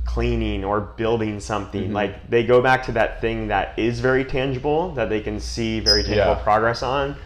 cleaning 0.04 0.64
or 0.64 0.80
building 0.80 1.40
something. 1.40 1.84
Mm-hmm. 1.84 1.92
Like 1.92 2.30
they 2.30 2.44
go 2.44 2.60
back 2.60 2.84
to 2.84 2.92
that 2.92 3.20
thing 3.20 3.48
that 3.48 3.78
is 3.78 4.00
very 4.00 4.24
tangible, 4.24 4.92
that 4.94 5.08
they 5.08 5.20
can 5.20 5.40
see 5.40 5.80
very 5.80 6.02
tangible 6.02 6.32
Yeah. 6.36 6.42
progress 6.42 6.82
on, 6.82 7.16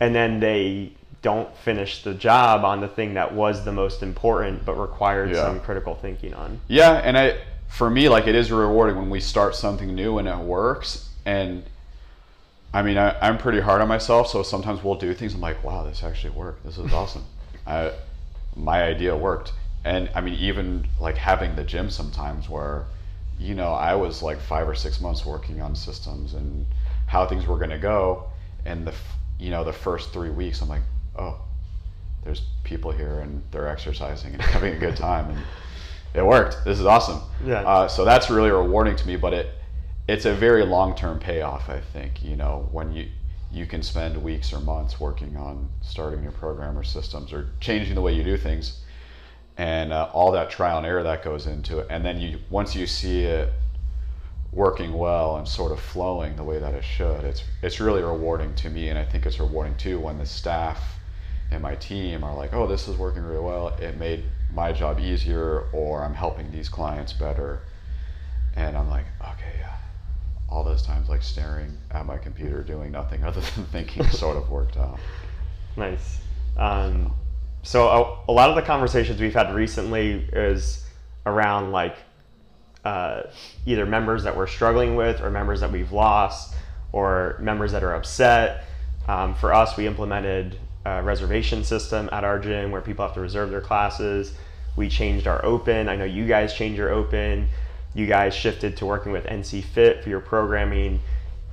and 0.00 0.14
then 0.14 0.40
they 0.40 0.92
don't 1.22 1.56
finish 1.58 2.02
the 2.02 2.12
job 2.12 2.64
on 2.64 2.80
the 2.80 2.88
thing 2.88 3.14
that 3.14 3.32
was 3.32 3.64
the 3.64 3.72
most 3.72 4.02
important 4.02 4.64
but 4.66 4.74
required 4.74 5.30
Yeah. 5.30 5.42
some 5.44 5.60
critical 5.60 5.94
thinking 5.94 6.34
on. 6.34 6.60
Yeah, 6.68 6.92
and 6.92 7.16
I 7.16 7.36
for 7.68 7.88
me 7.90 8.08
like 8.08 8.26
it 8.26 8.34
is 8.34 8.52
rewarding 8.52 8.96
when 8.96 9.10
we 9.10 9.20
start 9.20 9.54
something 9.56 9.94
new 9.94 10.18
and 10.18 10.28
it 10.28 10.36
works. 10.36 11.08
And 11.24 11.64
I 12.74 12.82
mean, 12.82 12.98
I, 12.98 13.16
I'm 13.20 13.38
pretty 13.38 13.60
hard 13.60 13.80
on 13.80 13.88
myself, 13.88 14.28
so 14.28 14.42
sometimes 14.42 14.82
we'll 14.82 14.96
do 14.96 15.14
things. 15.14 15.32
I'm 15.34 15.40
like, 15.40 15.62
wow, 15.64 15.84
this 15.84 16.02
actually 16.02 16.30
worked. 16.30 16.64
This 16.64 16.76
is 16.76 16.92
awesome. 16.92 17.24
I, 17.66 17.92
my 18.56 18.82
idea 18.82 19.16
worked. 19.16 19.52
And 19.84 20.10
I 20.14 20.20
mean, 20.20 20.34
even 20.34 20.86
like 20.98 21.16
having 21.16 21.54
the 21.56 21.64
gym 21.64 21.90
sometimes 21.90 22.48
where, 22.48 22.84
you 23.38 23.54
know, 23.54 23.72
I 23.72 23.94
was 23.94 24.22
like 24.22 24.40
five 24.40 24.68
or 24.68 24.74
six 24.74 25.00
months 25.00 25.26
working 25.26 25.60
on 25.60 25.74
systems 25.74 26.34
and 26.34 26.66
how 27.06 27.26
things 27.26 27.46
were 27.46 27.58
going 27.58 27.70
to 27.70 27.78
go. 27.78 28.24
And 28.64 28.86
the, 28.86 28.94
you 29.38 29.50
know, 29.50 29.62
the 29.62 29.72
first 29.72 30.12
three 30.12 30.30
weeks, 30.30 30.62
I'm 30.62 30.68
like, 30.68 30.82
oh, 31.18 31.38
there's 32.24 32.42
people 32.64 32.90
here 32.90 33.20
and 33.20 33.42
they're 33.50 33.68
exercising 33.68 34.32
and 34.32 34.42
having 34.56 34.74
a 34.74 34.78
good 34.78 34.96
time 34.96 35.30
and 35.30 35.38
it 36.14 36.24
worked. 36.24 36.64
This 36.64 36.78
is 36.78 36.86
awesome. 36.86 37.20
Yeah. 37.44 37.62
Uh, 37.62 37.88
so 37.88 38.04
that's 38.04 38.30
really 38.30 38.50
rewarding 38.50 38.96
to 38.96 39.06
me, 39.06 39.16
but 39.16 39.34
it 39.34 39.48
it's 40.06 40.26
a 40.26 40.34
very 40.34 40.64
long 40.64 40.94
term 40.94 41.18
payoff. 41.18 41.68
I 41.68 41.80
think 41.80 42.22
you 42.22 42.36
know 42.36 42.68
when 42.72 42.92
you 42.92 43.08
you 43.52 43.66
can 43.66 43.82
spend 43.82 44.20
weeks 44.22 44.52
or 44.52 44.60
months 44.60 44.98
working 44.98 45.36
on 45.36 45.68
starting 45.82 46.22
your 46.22 46.32
program 46.32 46.78
or 46.78 46.82
systems 46.82 47.32
or 47.32 47.50
changing 47.60 47.94
the 47.94 48.00
way 48.00 48.14
you 48.14 48.24
do 48.24 48.36
things, 48.36 48.80
and 49.56 49.92
uh, 49.92 50.08
all 50.12 50.32
that 50.32 50.50
trial 50.50 50.78
and 50.78 50.86
error 50.86 51.02
that 51.02 51.22
goes 51.22 51.46
into 51.46 51.78
it, 51.78 51.86
and 51.90 52.04
then 52.04 52.20
you 52.20 52.38
once 52.50 52.74
you 52.74 52.86
see 52.86 53.22
it 53.22 53.52
working 54.52 54.92
well 54.92 55.36
and 55.36 55.48
sort 55.48 55.72
of 55.72 55.80
flowing 55.80 56.36
the 56.36 56.44
way 56.44 56.58
that 56.58 56.74
it 56.74 56.84
should, 56.84 57.24
it's 57.24 57.44
it's 57.62 57.80
really 57.80 58.02
rewarding 58.02 58.54
to 58.56 58.70
me, 58.70 58.88
and 58.88 58.98
I 58.98 59.04
think 59.04 59.26
it's 59.26 59.38
rewarding 59.38 59.76
too 59.76 60.00
when 60.00 60.18
the 60.18 60.26
staff 60.26 60.98
and 61.50 61.62
my 61.62 61.74
team 61.76 62.24
are 62.24 62.34
like, 62.34 62.52
oh, 62.52 62.66
this 62.66 62.88
is 62.88 62.96
working 62.96 63.22
really 63.22 63.40
well. 63.40 63.68
It 63.68 63.96
made 63.96 64.24
my 64.52 64.72
job 64.72 64.98
easier, 64.98 65.68
or 65.72 66.02
I'm 66.02 66.14
helping 66.14 66.50
these 66.50 66.68
clients 66.68 67.12
better, 67.12 67.60
and 68.56 68.76
I'm 68.76 68.88
like, 68.88 69.06
okay, 69.20 69.58
yeah. 69.60 69.76
All 70.48 70.64
those 70.64 70.82
times, 70.82 71.08
like 71.08 71.22
staring 71.22 71.76
at 71.90 72.06
my 72.06 72.18
computer, 72.18 72.62
doing 72.62 72.92
nothing 72.92 73.24
other 73.28 73.40
than 73.40 73.64
thinking, 73.66 74.08
sort 74.08 74.36
of 74.36 74.50
worked 74.50 74.76
out. 74.76 74.98
Nice. 75.76 76.18
Um, 76.56 77.06
so 77.06 77.23
a, 77.88 78.30
a 78.30 78.32
lot 78.32 78.50
of 78.50 78.56
the 78.56 78.62
conversations 78.62 79.20
we've 79.20 79.34
had 79.34 79.54
recently 79.54 80.28
is 80.32 80.84
around 81.26 81.72
like 81.72 81.96
uh, 82.84 83.22
either 83.64 83.86
members 83.86 84.24
that 84.24 84.36
we're 84.36 84.46
struggling 84.46 84.94
with 84.94 85.20
or 85.22 85.30
members 85.30 85.60
that 85.60 85.72
we've 85.72 85.90
lost 85.90 86.54
or 86.92 87.36
members 87.40 87.72
that 87.72 87.82
are 87.82 87.94
upset. 87.94 88.64
Um, 89.08 89.34
for 89.34 89.52
us, 89.52 89.76
we 89.76 89.86
implemented 89.86 90.58
a 90.84 91.02
reservation 91.02 91.64
system 91.64 92.08
at 92.12 92.24
our 92.24 92.38
gym 92.38 92.70
where 92.70 92.82
people 92.82 93.04
have 93.04 93.14
to 93.14 93.20
reserve 93.20 93.50
their 93.50 93.60
classes. 93.60 94.34
We 94.76 94.88
changed 94.88 95.26
our 95.26 95.44
open. 95.44 95.88
I 95.88 95.96
know 95.96 96.04
you 96.04 96.26
guys 96.26 96.54
changed 96.54 96.78
your 96.78 96.90
open. 96.90 97.48
You 97.94 98.06
guys 98.06 98.34
shifted 98.34 98.76
to 98.78 98.86
working 98.86 99.12
with 99.12 99.24
NC 99.24 99.64
Fit 99.64 100.02
for 100.02 100.10
your 100.10 100.20
programming. 100.20 101.00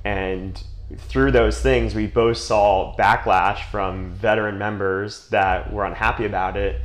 And 0.04 0.62
through 0.98 1.32
those 1.32 1.60
things, 1.60 1.94
we 1.94 2.06
both 2.06 2.36
saw 2.36 2.94
backlash 2.96 3.64
from 3.70 4.10
veteran 4.12 4.58
members 4.58 5.28
that 5.30 5.72
were 5.72 5.84
unhappy 5.84 6.24
about 6.24 6.56
it. 6.56 6.80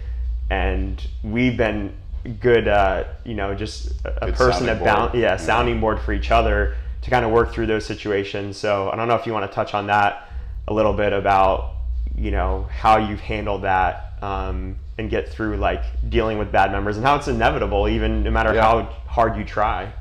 And 0.50 1.06
we've 1.24 1.58
been 1.58 1.94
good, 2.40 2.68
uh, 2.68 3.06
you 3.26 3.36
know, 3.36 3.54
just 3.56 3.92
a, 4.06 4.26
Good 4.28 4.36
person 4.36 4.66
sounding 4.66 4.66
that 4.68 4.84
bound, 4.84 5.12
board. 5.12 5.22
yeah, 5.22 5.32
Yeah. 5.32 5.38
sounding 5.38 5.80
board 5.80 6.00
for 6.00 6.14
each 6.14 6.32
other 6.32 6.76
to 7.02 7.10
kind 7.10 7.26
of 7.26 7.32
work 7.32 7.52
through 7.52 7.68
those 7.68 7.86
situations. 7.86 8.58
So 8.58 8.90
I 8.92 8.96
don't 8.96 9.08
know 9.08 9.16
if 9.16 9.26
you 9.26 9.34
want 9.34 9.50
to 9.50 9.54
touch 9.56 9.74
on 9.74 9.88
that 9.88 10.30
a 10.68 10.74
little 10.74 10.94
bit 10.94 11.14
about, 11.14 11.72
you 12.18 12.32
know, 12.32 12.68
how 12.70 12.98
you've 12.98 13.20
handled 13.22 13.64
that 13.64 14.14
um, 14.22 14.76
and 14.98 15.10
get 15.10 15.30
through 15.30 15.58
like 15.58 15.84
dealing 16.10 16.38
with 16.38 16.52
bad 16.52 16.72
members 16.72 16.98
and 16.98 17.06
how 17.06 17.16
it's 17.16 17.28
inevitable, 17.28 17.88
even 17.88 18.24
no 18.24 18.32
matter 18.32 18.54
Yeah. 18.54 18.62
how 18.64 18.82
hard 19.06 19.38
you 19.38 19.44
try. 19.44 19.92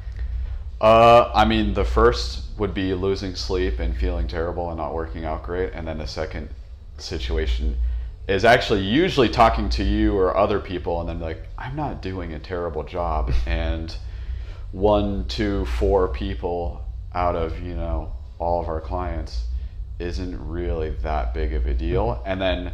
Uh, 0.80 1.30
I 1.34 1.44
mean, 1.44 1.74
the 1.74 1.84
first 1.84 2.44
would 2.58 2.74
be 2.74 2.92
losing 2.94 3.34
sleep 3.34 3.78
and 3.78 3.96
feeling 3.96 4.28
terrible 4.28 4.68
and 4.68 4.76
not 4.76 4.94
working 4.94 5.24
out 5.24 5.42
great, 5.42 5.72
and 5.72 5.86
then 5.86 5.98
the 5.98 6.06
second 6.06 6.50
situation 6.98 7.76
is 8.28 8.44
actually 8.44 8.82
usually 8.82 9.28
talking 9.28 9.68
to 9.70 9.84
you 9.84 10.16
or 10.16 10.36
other 10.36 10.58
people, 10.58 11.00
and 11.00 11.08
then 11.08 11.20
like, 11.20 11.48
I'm 11.56 11.76
not 11.76 12.02
doing 12.02 12.32
a 12.34 12.38
terrible 12.38 12.82
job, 12.82 13.32
and 13.46 13.96
one, 14.72 15.26
two, 15.28 15.64
four 15.64 16.08
people 16.08 16.84
out 17.14 17.36
of 17.36 17.62
you 17.62 17.74
know 17.74 18.12
all 18.38 18.60
of 18.60 18.68
our 18.68 18.80
clients 18.80 19.46
isn't 19.98 20.38
really 20.46 20.90
that 21.02 21.32
big 21.32 21.54
of 21.54 21.66
a 21.66 21.72
deal, 21.72 22.22
and 22.26 22.40
then 22.40 22.72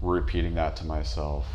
repeating 0.00 0.54
that 0.54 0.74
to 0.76 0.84
myself 0.84 1.46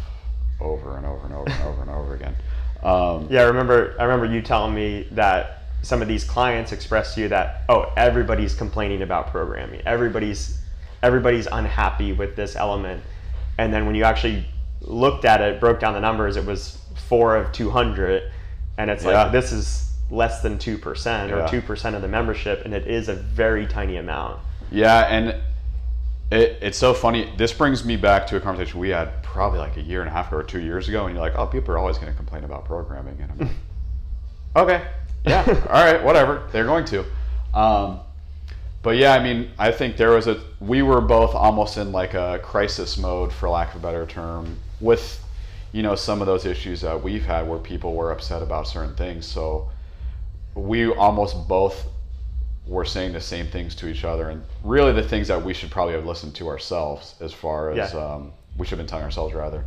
over 0.61 0.95
and 0.95 1.05
over 1.05 1.25
and 1.25 1.33
over 1.33 1.49
and 1.49 1.63
over 1.63 1.81
and 1.81 1.91
over 1.91 2.15
again. 2.15 2.35
Um, 2.83 3.27
Yeah, 3.31 3.41
I 3.41 3.45
remember. 3.45 3.95
I 3.99 4.03
remember 4.03 4.33
you 4.33 4.41
telling 4.41 4.73
me 4.73 5.07
that 5.11 5.62
some 5.83 6.01
of 6.01 6.07
these 6.07 6.23
clients 6.23 6.71
expressed 6.71 7.15
to 7.15 7.21
you 7.21 7.27
that 7.27 7.63
oh, 7.69 7.91
everybody's 7.95 8.55
complaining 8.55 9.01
about 9.03 9.27
programming. 9.31 9.81
Everybody's 9.85 10.59
everybody's 11.03 11.45
unhappy 11.47 12.13
with 12.13 12.35
this 12.35 12.55
element, 12.55 13.03
and 13.57 13.71
then 13.73 13.85
when 13.85 13.93
you 13.93 14.03
actually 14.05 14.45
looked 14.81 15.25
at 15.25 15.41
it, 15.41 15.59
broke 15.59 15.79
down 15.79 15.93
the 15.93 15.99
numbers, 15.99 16.37
it 16.37 16.45
was 16.45 16.79
four 17.07 17.35
of 17.35 17.51
two 17.51 17.69
hundred, 17.69 18.23
and 18.77 18.89
it's 18.89 19.03
Yeah. 19.03 19.23
like 19.23 19.31
this 19.33 19.51
is 19.51 19.91
less 20.09 20.41
than 20.41 20.57
two 20.57 20.77
percent 20.77 21.31
or 21.31 21.39
Yeah. 21.39 21.47
two 21.47 21.61
percent 21.61 21.95
of 21.95 22.01
the 22.01 22.07
membership, 22.07 22.63
and 22.65 22.73
it 22.73 22.87
is 22.87 23.09
a 23.09 23.13
very 23.15 23.67
tiny 23.67 23.97
amount. 23.97 24.39
Yeah, 24.71 24.99
and 25.01 25.35
it, 26.31 26.57
it's 26.61 26.77
so 26.77 26.93
funny. 26.93 27.31
This 27.37 27.51
brings 27.51 27.83
me 27.83 27.97
back 27.97 28.25
to 28.27 28.37
a 28.37 28.39
conversation 28.39 28.79
we 28.79 28.89
had 28.89 29.21
probably 29.21 29.59
like 29.59 29.75
a 29.77 29.81
year 29.81 29.99
and 29.99 30.09
a 30.09 30.13
half 30.13 30.29
ago 30.29 30.37
or 30.37 30.43
two 30.43 30.61
years 30.61 30.87
ago, 30.87 31.05
and 31.07 31.13
you're 31.15 31.23
like, 31.23 31.37
"Oh, 31.37 31.45
people 31.45 31.73
are 31.73 31.77
always 31.77 31.97
going 31.97 32.11
to 32.11 32.15
complain 32.17 32.45
about 32.45 32.63
programming," 32.63 33.17
and 33.21 33.31
I'm 33.31 33.37
like, 33.39 33.55
"Okay, 34.55 34.81
yeah, 35.25 35.43
all 35.69 35.83
right, 35.83 36.03
whatever. 36.03 36.43
They're 36.51 36.65
going 36.65 36.85
to." 36.85 37.05
Um, 37.53 37.99
but 38.81 38.97
yeah, 38.97 39.13
I 39.13 39.23
mean, 39.23 39.51
I 39.57 39.71
think 39.71 39.95
there 39.97 40.11
was 40.11 40.27
a. 40.27 40.41
We 40.59 40.81
were 40.81 41.01
both 41.01 41.33
almost 41.35 41.77
in 41.77 41.91
like 41.91 42.13
a 42.13 42.39
crisis 42.43 42.97
mode, 42.97 43.31
for 43.31 43.49
lack 43.49 43.73
of 43.75 43.81
a 43.81 43.83
better 43.83 44.05
term, 44.05 44.57
with 44.81 45.23
you 45.71 45.81
know 45.83 45.95
some 45.95 46.21
of 46.21 46.27
those 46.27 46.45
issues 46.45 46.81
that 46.81 47.01
we've 47.01 47.25
had 47.25 47.47
where 47.47 47.59
people 47.59 47.95
were 47.95 48.11
upset 48.11 48.41
about 48.41 48.67
certain 48.67 48.95
things. 48.95 49.25
So 49.25 49.69
we 50.55 50.87
almost 50.91 51.47
both 51.47 51.87
were 52.67 52.85
saying 52.85 53.11
the 53.13 53.21
same 53.21 53.47
things 53.47 53.75
to 53.75 53.87
each 53.87 54.03
other, 54.05 54.29
and 54.29 54.43
really 54.63 54.91
the 54.93 55.07
things 55.07 55.27
that 55.29 55.43
we 55.43 55.53
should 55.53 55.71
probably 55.71 55.93
have 55.93 56.05
listened 56.05 56.35
to 56.35 56.47
ourselves, 56.47 57.15
as 57.21 57.33
far 57.33 57.71
as 57.71 57.93
Yeah. 57.93 57.99
um, 57.99 58.31
we 58.57 58.65
should 58.65 58.77
have 58.77 58.85
been 58.85 58.89
telling 58.89 59.03
ourselves 59.05 59.33
rather, 59.33 59.65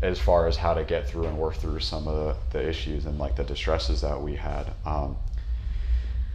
as 0.00 0.18
far 0.18 0.46
as 0.46 0.56
how 0.56 0.74
to 0.74 0.84
get 0.84 1.08
through 1.08 1.26
and 1.26 1.36
work 1.36 1.54
through 1.54 1.80
some 1.80 2.06
of 2.06 2.14
the, 2.52 2.58
the 2.58 2.68
issues 2.68 3.04
and 3.06 3.18
like 3.18 3.36
the 3.36 3.44
distresses 3.44 4.00
that 4.00 4.20
we 4.20 4.36
had. 4.36 4.72
Um, 4.84 5.16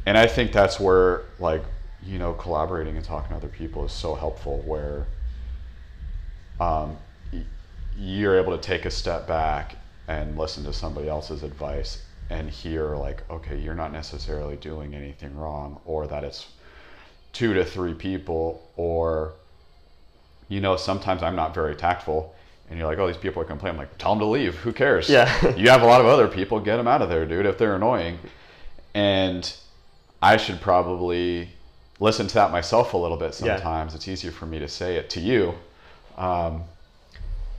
and 0.06 0.18
I 0.18 0.28
think 0.28 0.52
that's 0.52 0.80
where 0.80 1.26
like 1.40 1.64
you 2.02 2.20
know 2.20 2.34
collaborating 2.34 2.98
and 2.98 3.06
talking 3.06 3.30
to 3.30 3.36
other 3.36 3.48
people 3.48 3.86
is 3.86 3.94
so 3.94 4.16
helpful. 4.16 4.62
Where 4.62 5.08
um, 6.60 6.98
you're 7.96 8.38
able 8.38 8.58
to 8.58 8.62
take 8.62 8.86
a 8.86 8.92
step 8.92 9.28
back 9.28 9.78
and 10.08 10.38
listen 10.38 10.64
to 10.66 10.74
somebody 10.74 11.08
else's 11.08 11.44
advice 11.44 12.06
and 12.30 12.50
hear 12.50 12.96
like 12.96 13.30
okay 13.30 13.58
you're 13.58 13.76
not 13.76 13.92
necessarily 13.92 14.56
doing 14.58 14.96
anything 14.96 15.36
wrong 15.38 15.80
or 15.86 16.08
that 16.08 16.24
it's 16.24 16.48
two 17.32 17.54
to 17.54 17.64
three 17.64 17.94
people 17.94 18.70
or 18.76 19.34
you 20.50 20.60
know 20.60 20.76
sometimes 20.76 21.22
i'm 21.22 21.36
not 21.36 21.54
very 21.54 21.76
tactful 21.76 22.33
and 22.70 22.78
you're 22.80 22.88
like 22.88 22.98
oh 22.98 23.08
these 23.08 23.18
people 23.18 23.42
are 23.42 23.46
complaining 23.46 23.80
I'm 23.80 23.86
like 23.86 23.98
tell 23.98 24.12
them 24.12 24.20
to 24.20 24.26
leave 24.26 24.56
who 24.56 24.72
cares 24.74 25.10
Yeah. 25.10 25.56
you 25.56 25.70
have 25.70 25.82
a 25.82 25.86
lot 25.86 26.02
of 26.02 26.08
other 26.08 26.28
people 26.28 26.60
get 26.60 26.78
them 26.78 26.88
out 26.88 27.02
of 27.02 27.10
there 27.10 27.26
dude 27.26 27.46
if 27.46 27.58
they're 27.58 27.76
annoying 27.76 28.18
and 28.94 29.54
i 30.22 30.38
should 30.38 30.62
probably 30.62 31.50
listen 32.00 32.28
to 32.28 32.34
that 32.36 32.52
myself 32.52 32.94
a 32.94 32.98
little 32.98 33.18
bit 33.18 33.40
Yeah. 33.42 33.56
sometimes 33.58 33.96
it's 33.96 34.08
easier 34.08 34.32
for 34.32 34.46
me 34.46 34.60
to 34.60 34.68
say 34.68 34.96
it 34.98 35.10
to 35.12 35.20
you 35.20 35.54
um, 36.18 36.64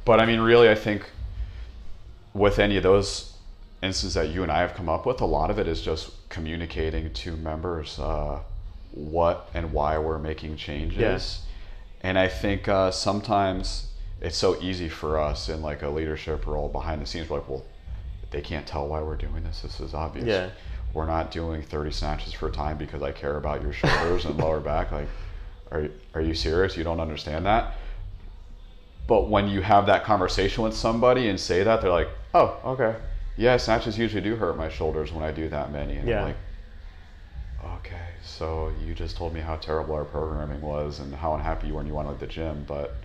but 0.05 0.21
i 0.21 0.27
mean 0.27 0.41
really 0.41 0.69
i 0.71 0.75
think 0.75 1.11
with 2.33 2.59
any 2.59 2.77
of 2.77 2.83
those 2.83 3.33
instances 3.83 4.15
that 4.15 4.29
you 4.31 4.43
and 4.43 4.51
I 4.51 4.59
have 4.61 4.75
come 4.75 4.89
up 4.89 5.05
with, 5.07 5.21
a 5.21 5.27
lot 5.27 5.51
of 5.51 5.59
it 5.59 5.69
is 5.69 5.81
just 5.83 6.11
communicating 6.31 7.13
to 7.13 7.37
members 7.37 7.99
uh, 8.01 8.41
what 8.93 9.51
and 9.55 9.73
why 9.73 9.99
we're 9.99 10.19
making 10.19 10.57
changes. 10.57 10.99
Yeah. 12.01 12.09
And 12.09 12.19
I 12.19 12.27
think 12.29 12.67
uh, 12.67 12.91
sometimes 12.91 13.89
it's 14.25 14.39
so 14.39 14.61
easy 14.63 14.89
for 14.89 15.19
us 15.19 15.51
in 15.51 15.61
like 15.61 15.83
a 15.83 15.89
leadership 15.89 16.47
role 16.47 16.71
behind 16.71 17.03
the 17.03 17.07
scenes. 17.07 17.29
We're 17.29 17.39
like, 17.39 17.49
well, 17.49 17.63
they 18.31 18.41
can't 18.41 18.67
tell 18.67 18.89
why 18.89 19.03
we're 19.03 19.17
doing 19.17 19.45
this. 19.45 19.61
This 19.61 19.81
is 19.81 19.93
obvious. 19.93 20.27
Yeah. 20.27 20.51
We're 20.95 21.07
not 21.07 21.31
doing 21.31 21.61
30 21.61 21.91
snatches 21.91 22.33
for 22.33 22.49
a 22.49 22.51
time 22.53 22.79
because 22.79 23.03
I 23.03 23.13
care 23.13 23.37
about 23.37 23.61
your 23.61 23.73
shoulders 23.73 24.25
and 24.25 24.39
lower 24.39 24.61
back. 24.61 24.93
Like, 24.93 25.09
are, 25.71 25.89
are 26.15 26.23
you 26.23 26.33
serious? 26.33 26.75
You 26.75 26.85
don't 26.85 27.01
understand 27.01 27.45
that? 27.45 27.75
But 29.07 29.29
when 29.29 29.49
you 29.49 29.61
have 29.61 29.85
that 29.87 30.05
conversation 30.05 30.65
with 30.65 30.75
somebody 30.75 31.29
and 31.29 31.39
say 31.39 31.63
that, 31.63 31.83
they're 31.83 31.91
like, 31.91 32.09
"Oh, 32.33 32.59
okay, 32.65 32.97
yeah, 33.37 33.59
snatches 33.59 33.99
usually 33.99 34.23
do 34.23 34.37
hurt 34.37 34.57
my 34.57 34.71
shoulders 34.71 35.13
when 35.13 35.23
I 35.23 35.31
do 35.31 35.51
that 35.51 35.71
many." 35.71 35.97
And 35.97 36.09
Yeah. 36.09 36.21
I'm 36.21 36.25
like, 36.29 36.37
"Okay, 37.77 38.07
so 38.23 38.73
you 38.83 38.95
just 38.95 39.19
told 39.19 39.35
me 39.35 39.41
how 39.41 39.57
terrible 39.57 39.95
our 39.95 40.07
programming 40.07 40.63
was 40.63 41.01
and 41.01 41.15
how 41.15 41.35
unhappy 41.35 41.67
you 41.67 41.75
were 41.75 41.81
when 41.81 41.87
you 41.87 41.95
went 41.95 42.09
to 42.09 42.15
the 42.15 42.27
gym, 42.27 42.65
but 42.67 43.04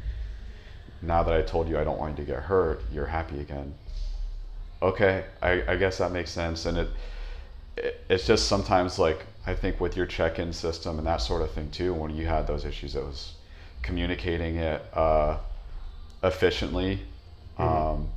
now 1.01 1.23
that 1.23 1.33
I 1.33 1.41
told 1.41 1.69
you 1.69 1.79
I 1.79 1.83
don't 1.83 1.97
want 1.97 2.17
you 2.17 2.25
to 2.25 2.31
get 2.31 2.43
hurt, 2.43 2.83
you're 2.91 3.07
happy 3.07 3.39
again." 3.39 3.73
Okay, 4.81 5.25
I, 5.41 5.63
I 5.67 5.75
guess 5.75 5.97
that 5.97 6.11
makes 6.11 6.31
sense, 6.31 6.65
and 6.65 6.77
it, 6.77 6.89
it 7.77 8.03
it's 8.09 8.25
just 8.25 8.47
sometimes 8.47 8.97
like 8.97 9.25
I 9.45 9.53
think 9.53 9.79
with 9.79 9.97
your 9.97 10.05
check-in 10.05 10.53
system 10.53 10.97
and 10.97 11.07
that 11.07 11.21
sort 11.21 11.41
of 11.41 11.51
thing 11.51 11.69
too. 11.71 11.93
When 11.93 12.15
you 12.15 12.27
had 12.27 12.47
those 12.47 12.65
issues, 12.65 12.95
it 12.95 13.03
was 13.03 13.33
communicating 13.81 14.57
it 14.57 14.81
uh, 14.93 15.37
efficiently 16.23 17.01
um, 17.57 18.07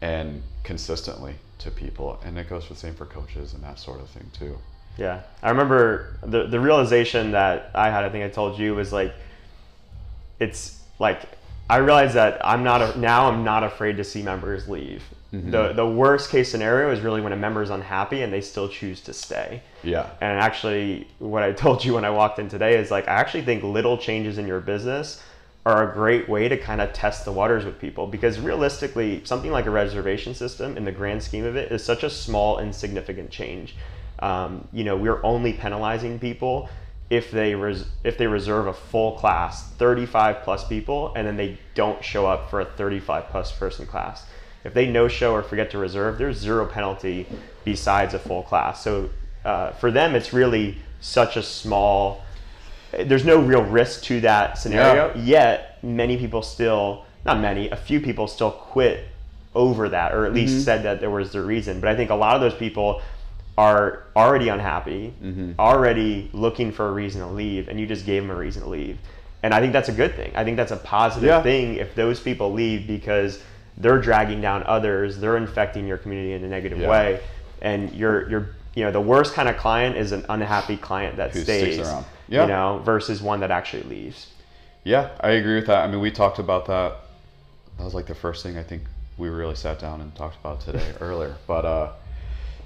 and 0.00 0.42
consistently 0.62 1.34
to 1.58 1.70
people, 1.70 2.20
and 2.24 2.38
it 2.38 2.48
goes 2.48 2.64
for 2.64 2.74
the 2.74 2.78
same 2.80 2.94
for 2.94 3.06
coaches 3.06 3.54
and 3.54 3.62
that 3.62 3.78
sort 3.78 4.00
of 4.00 4.08
thing 4.10 4.30
too. 4.32 4.58
Yeah, 4.98 5.22
I 5.42 5.50
remember 5.50 6.18
the 6.22 6.46
the 6.46 6.60
realization 6.60 7.32
that 7.32 7.70
I 7.74 7.90
had. 7.90 8.04
I 8.04 8.10
think 8.10 8.24
I 8.24 8.28
told 8.28 8.58
you 8.58 8.74
was 8.74 8.92
like, 8.92 9.14
it's 10.38 10.80
like 10.98 11.22
I 11.72 11.78
realized 11.78 12.12
that 12.16 12.38
I'm 12.46 12.62
not 12.62 12.82
a, 12.82 12.98
now. 12.98 13.30
I'm 13.30 13.44
not 13.44 13.64
afraid 13.64 13.96
to 13.96 14.04
see 14.04 14.22
members 14.22 14.68
leave. 14.68 15.02
The 15.32 15.72
the 15.72 15.86
worst 15.86 16.28
case 16.28 16.50
scenario 16.50 16.92
is 16.92 17.00
really 17.00 17.22
when 17.22 17.32
a 17.32 17.36
member 17.36 17.62
is 17.62 17.70
unhappy 17.70 18.20
and 18.20 18.30
they 18.30 18.42
still 18.42 18.68
choose 18.68 19.00
to 19.02 19.14
stay. 19.14 19.62
Yeah, 19.82 20.10
And 20.20 20.38
actually, 20.38 21.08
what 21.18 21.42
I 21.42 21.52
told 21.64 21.82
you 21.82 21.94
when 21.94 22.04
I 22.04 22.10
walked 22.10 22.38
in 22.38 22.50
today 22.50 22.76
is 22.76 22.90
like 22.90 23.08
I 23.08 23.12
actually 23.12 23.44
think 23.44 23.62
little 23.62 23.96
changes 23.96 24.36
in 24.36 24.46
your 24.46 24.60
business 24.60 25.22
are 25.64 25.90
a 25.90 25.94
great 25.94 26.28
way 26.28 26.46
to 26.46 26.58
kind 26.58 26.82
of 26.82 26.92
test 26.92 27.24
the 27.24 27.32
waters 27.32 27.64
with 27.64 27.78
people 27.80 28.06
because 28.06 28.38
realistically, 28.38 29.22
something 29.24 29.50
like 29.50 29.64
a 29.64 29.70
reservation 29.70 30.34
system, 30.34 30.76
in 30.76 30.84
the 30.84 30.92
grand 30.92 31.22
scheme 31.22 31.46
of 31.46 31.56
it, 31.56 31.72
is 31.72 31.82
such 31.82 32.02
a 32.02 32.10
small, 32.10 32.58
insignificant 32.58 33.30
change. 33.30 33.76
Um, 34.18 34.68
you 34.74 34.84
know, 34.84 34.96
we're 34.98 35.24
only 35.24 35.54
penalizing 35.54 36.18
people 36.18 36.68
if 37.12 37.30
they 37.30 37.54
res- 37.54 37.84
if 38.04 38.16
they 38.16 38.26
reserve 38.26 38.66
a 38.66 38.72
full 38.72 39.12
class, 39.12 39.68
35 39.72 40.42
plus 40.44 40.66
people, 40.66 41.12
and 41.14 41.26
then 41.26 41.36
they 41.36 41.58
don't 41.74 42.02
show 42.02 42.26
up 42.26 42.48
for 42.48 42.62
a 42.62 42.64
35 42.64 43.28
plus 43.28 43.52
person 43.52 43.86
class. 43.86 44.24
If 44.64 44.72
they 44.72 44.86
no 44.90 45.08
show 45.08 45.34
or 45.34 45.42
forget 45.42 45.70
to 45.72 45.78
reserve, 45.78 46.16
there's 46.16 46.38
zero 46.38 46.64
penalty 46.64 47.26
besides 47.64 48.14
a 48.14 48.18
full 48.18 48.42
class. 48.44 48.82
So 48.82 49.10
uh, 49.44 49.72
for 49.72 49.90
them, 49.90 50.14
it's 50.14 50.32
really 50.32 50.78
such 51.02 51.36
a 51.36 51.42
small. 51.42 52.22
There's 52.92 53.26
no 53.26 53.38
real 53.38 53.62
risk 53.62 54.04
to 54.04 54.22
that 54.22 54.56
scenario. 54.56 55.12
Yet 55.14 55.84
many 55.84 56.16
people 56.16 56.40
still, 56.40 57.04
not 57.26 57.40
many, 57.40 57.68
a 57.68 57.76
few 57.76 58.00
people 58.00 58.26
still 58.26 58.52
quit 58.52 59.06
over 59.54 59.90
that, 59.90 60.14
or 60.14 60.24
at 60.24 60.32
least 60.32 60.64
said 60.64 60.82
that 60.84 61.00
there 61.00 61.10
was 61.10 61.32
the 61.32 61.42
reason. 61.42 61.78
But 61.78 61.90
I 61.90 61.96
think 61.96 62.08
a 62.08 62.14
lot 62.14 62.36
of 62.36 62.40
those 62.40 62.54
people 62.54 63.02
are 63.58 64.04
already 64.16 64.48
unhappy, 64.48 65.12
already 65.58 66.30
looking 66.32 66.72
for 66.72 66.88
a 66.88 66.92
reason 66.92 67.20
to 67.20 67.26
leave, 67.28 67.68
and 67.68 67.78
you 67.78 67.86
just 67.86 68.06
gave 68.06 68.22
them 68.22 68.30
a 68.30 68.34
reason 68.34 68.62
to 68.62 68.68
leave. 68.68 68.98
And 69.42 69.52
I 69.52 69.60
think 69.60 69.72
that's 69.72 69.88
a 69.88 69.92
good 69.92 70.14
thing. 70.14 70.32
I 70.34 70.44
think 70.44 70.56
that's 70.56 70.72
a 70.72 70.76
positive 70.76 71.28
Yeah. 71.28 71.42
thing 71.42 71.76
if 71.76 71.94
those 71.94 72.20
people 72.20 72.52
leave 72.52 72.86
because 72.86 73.42
they're 73.76 73.98
dragging 74.00 74.40
down 74.40 74.62
others, 74.64 75.18
they're 75.18 75.36
infecting 75.36 75.86
your 75.86 75.98
community 75.98 76.32
in 76.34 76.44
a 76.44 76.48
negative 76.48 76.78
Yeah. 76.78 76.88
way, 76.88 77.20
and 77.60 77.92
you're 77.92 78.28
you're 78.30 78.48
you 78.74 78.84
know 78.84 78.90
the 78.90 79.00
worst 79.00 79.34
kind 79.34 79.48
of 79.48 79.56
client 79.58 79.96
is 79.96 80.12
an 80.12 80.24
unhappy 80.28 80.76
client 80.76 81.16
that 81.16 81.32
Who 81.32 81.40
stays, 81.42 81.78
around. 81.80 82.04
Yeah. 82.28 82.42
you 82.42 82.48
know, 82.48 82.80
versus 82.84 83.20
one 83.20 83.40
that 83.40 83.50
actually 83.50 83.82
leaves. 83.82 84.28
yeah, 84.84 85.10
I 85.20 85.30
agree 85.32 85.56
with 85.56 85.66
that. 85.66 85.84
I 85.84 85.86
mean, 85.88 86.00
we 86.00 86.10
talked 86.10 86.38
about 86.38 86.64
that. 86.66 86.96
That 87.78 87.84
was 87.84 87.94
like 87.94 88.06
the 88.06 88.14
first 88.14 88.42
thing 88.42 88.56
I 88.56 88.62
think 88.62 88.82
we 89.18 89.28
really 89.28 89.54
sat 89.56 89.78
down 89.78 90.00
and 90.00 90.14
talked 90.14 90.36
about 90.40 90.60
today 90.60 90.92
earlier. 91.00 91.34
But 91.46 91.64
uh, 91.66 91.88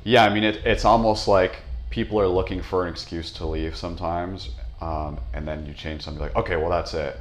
yeah, 0.07 0.25
I 0.25 0.33
mean, 0.33 0.45
it, 0.45 0.61
it's 0.65 0.85
almost 0.85 1.27
like 1.27 1.57
people 1.91 2.21
are 2.21 2.29
looking 2.29 2.63
for 2.63 2.87
an 2.87 2.93
excuse 2.93 3.33
to 3.33 3.45
leave 3.45 3.77
sometimes, 3.77 4.51
um, 4.81 5.19
and 5.35 5.49
then 5.49 5.67
you 5.67 5.75
change 5.75 6.03
something 6.03 6.23
like, 6.23 6.37
okay, 6.37 6.55
well 6.55 6.71
that's 6.71 6.95
it. 6.95 7.19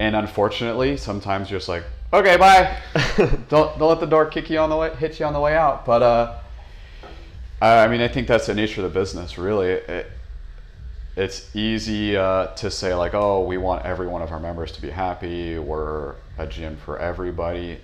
And 0.00 0.16
unfortunately, 0.16 0.96
sometimes 0.96 1.52
you're 1.52 1.60
just 1.60 1.68
like, 1.68 1.84
okay, 2.12 2.36
bye. 2.36 2.78
don't 3.48 3.78
don't 3.78 3.80
let 3.80 4.00
the 4.00 4.08
door 4.08 4.26
kick 4.26 4.50
you 4.50 4.58
on 4.58 4.70
the 4.70 4.76
way, 4.76 4.92
hit 4.96 5.20
you 5.20 5.26
on 5.26 5.32
the 5.32 5.38
way 5.38 5.54
out. 5.54 5.86
But 5.86 6.02
uh, 6.02 6.38
I 7.62 7.84
I 7.84 7.88
mean, 7.88 8.00
I 8.00 8.08
think 8.08 8.26
that's 8.26 8.46
the 8.46 8.54
nature 8.54 8.84
of 8.84 8.92
the 8.92 8.98
business. 8.98 9.38
Really, 9.38 9.68
it, 9.68 10.10
it's 11.16 11.54
easy 11.54 12.16
uh, 12.16 12.48
to 12.56 12.72
say 12.72 12.92
like, 12.92 13.14
oh, 13.14 13.44
we 13.44 13.56
want 13.56 13.86
every 13.86 14.08
one 14.08 14.20
of 14.20 14.32
our 14.32 14.40
members 14.40 14.72
to 14.72 14.82
be 14.82 14.90
happy. 14.90 15.60
We're 15.60 16.16
a 16.38 16.46
gym 16.48 16.76
for 16.76 16.98
everybody, 16.98 17.78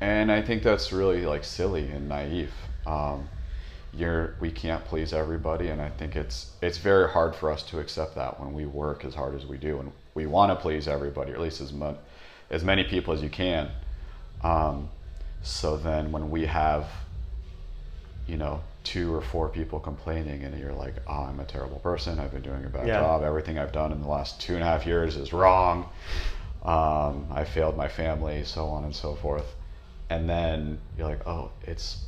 and 0.00 0.32
I 0.32 0.40
think 0.40 0.62
that's 0.62 0.94
really 0.94 1.26
like 1.26 1.44
silly 1.44 1.90
and 1.90 2.08
naive. 2.08 2.50
Um, 2.86 3.28
you're 3.92 4.34
we 4.40 4.50
can't 4.50 4.84
please 4.84 5.12
everybody, 5.12 5.68
and 5.68 5.80
I 5.80 5.88
think 5.88 6.16
it's 6.16 6.50
it's 6.60 6.78
very 6.78 7.08
hard 7.08 7.34
for 7.34 7.50
us 7.50 7.62
to 7.64 7.78
accept 7.78 8.16
that 8.16 8.40
when 8.40 8.52
we 8.52 8.66
work 8.66 9.04
as 9.04 9.14
hard 9.14 9.34
as 9.34 9.46
we 9.46 9.56
do, 9.56 9.78
and 9.78 9.92
we 10.14 10.26
want 10.26 10.50
to 10.50 10.56
please 10.56 10.88
everybody, 10.88 11.30
or 11.32 11.34
at 11.34 11.40
least 11.40 11.60
as 11.60 11.72
much 11.72 11.96
as 12.50 12.64
many 12.64 12.84
people 12.84 13.14
as 13.14 13.22
you 13.22 13.30
can. 13.30 13.70
Um, 14.42 14.88
so 15.42 15.76
then 15.76 16.10
when 16.10 16.30
we 16.30 16.46
have 16.46 16.88
you 18.26 18.36
know, 18.36 18.60
two 18.84 19.14
or 19.14 19.20
four 19.20 19.48
people 19.48 19.78
complaining, 19.78 20.44
and 20.44 20.58
you're 20.58 20.72
like, 20.72 20.94
oh, 21.06 21.24
I'm 21.24 21.40
a 21.40 21.44
terrible 21.44 21.78
person. 21.78 22.18
I've 22.18 22.32
been 22.32 22.42
doing 22.42 22.64
a 22.64 22.68
bad 22.68 22.86
Yeah. 22.86 23.00
job. 23.00 23.22
Everything 23.22 23.58
I've 23.58 23.72
done 23.72 23.92
in 23.92 24.00
the 24.00 24.08
last 24.08 24.40
two 24.40 24.54
and 24.54 24.62
a 24.62 24.66
half 24.66 24.86
years 24.86 25.16
is 25.16 25.32
wrong. 25.32 25.88
Um, 26.62 27.26
I 27.30 27.44
failed 27.44 27.76
my 27.76 27.88
family, 27.88 28.42
so 28.44 28.66
on 28.66 28.84
and 28.84 28.94
so 28.94 29.14
forth. 29.14 29.54
And 30.08 30.28
then 30.28 30.78
you're 30.96 31.06
like, 31.06 31.26
oh, 31.26 31.50
it's 31.62 32.06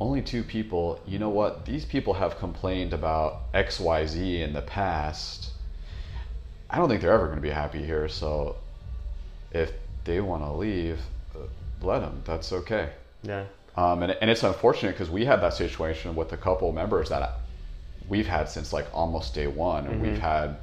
only 0.00 0.22
two 0.22 0.42
people. 0.42 1.00
You 1.06 1.18
know 1.18 1.28
what? 1.28 1.64
These 1.64 1.84
people 1.84 2.14
have 2.14 2.38
complained 2.38 2.92
about 2.92 3.52
XYZ 3.52 4.40
in 4.40 4.52
the 4.52 4.62
past. 4.62 5.50
I 6.68 6.78
don't 6.78 6.88
think 6.88 7.00
they're 7.00 7.12
ever 7.12 7.26
going 7.26 7.38
to 7.38 7.42
be 7.42 7.50
happy 7.50 7.84
here. 7.84 8.08
So 8.08 8.56
if 9.52 9.72
they 10.04 10.20
want 10.20 10.42
to 10.42 10.52
leave, 10.52 10.98
uh, 11.34 11.40
let 11.80 12.00
them. 12.00 12.22
That's 12.24 12.52
okay. 12.52 12.90
Yeah. 13.22 13.44
Um, 13.76 14.02
and, 14.02 14.12
and 14.20 14.30
it's 14.30 14.42
unfortunate 14.42 14.92
because 14.92 15.10
we 15.10 15.24
had 15.24 15.40
that 15.40 15.54
situation 15.54 16.14
with 16.14 16.32
a 16.32 16.36
couple 16.36 16.70
members 16.72 17.08
that 17.08 17.38
we've 18.08 18.26
had 18.26 18.48
since 18.48 18.72
like 18.72 18.86
almost 18.92 19.34
day 19.34 19.46
one, 19.46 19.86
and 19.86 20.00
we've 20.00 20.18
had 20.18 20.56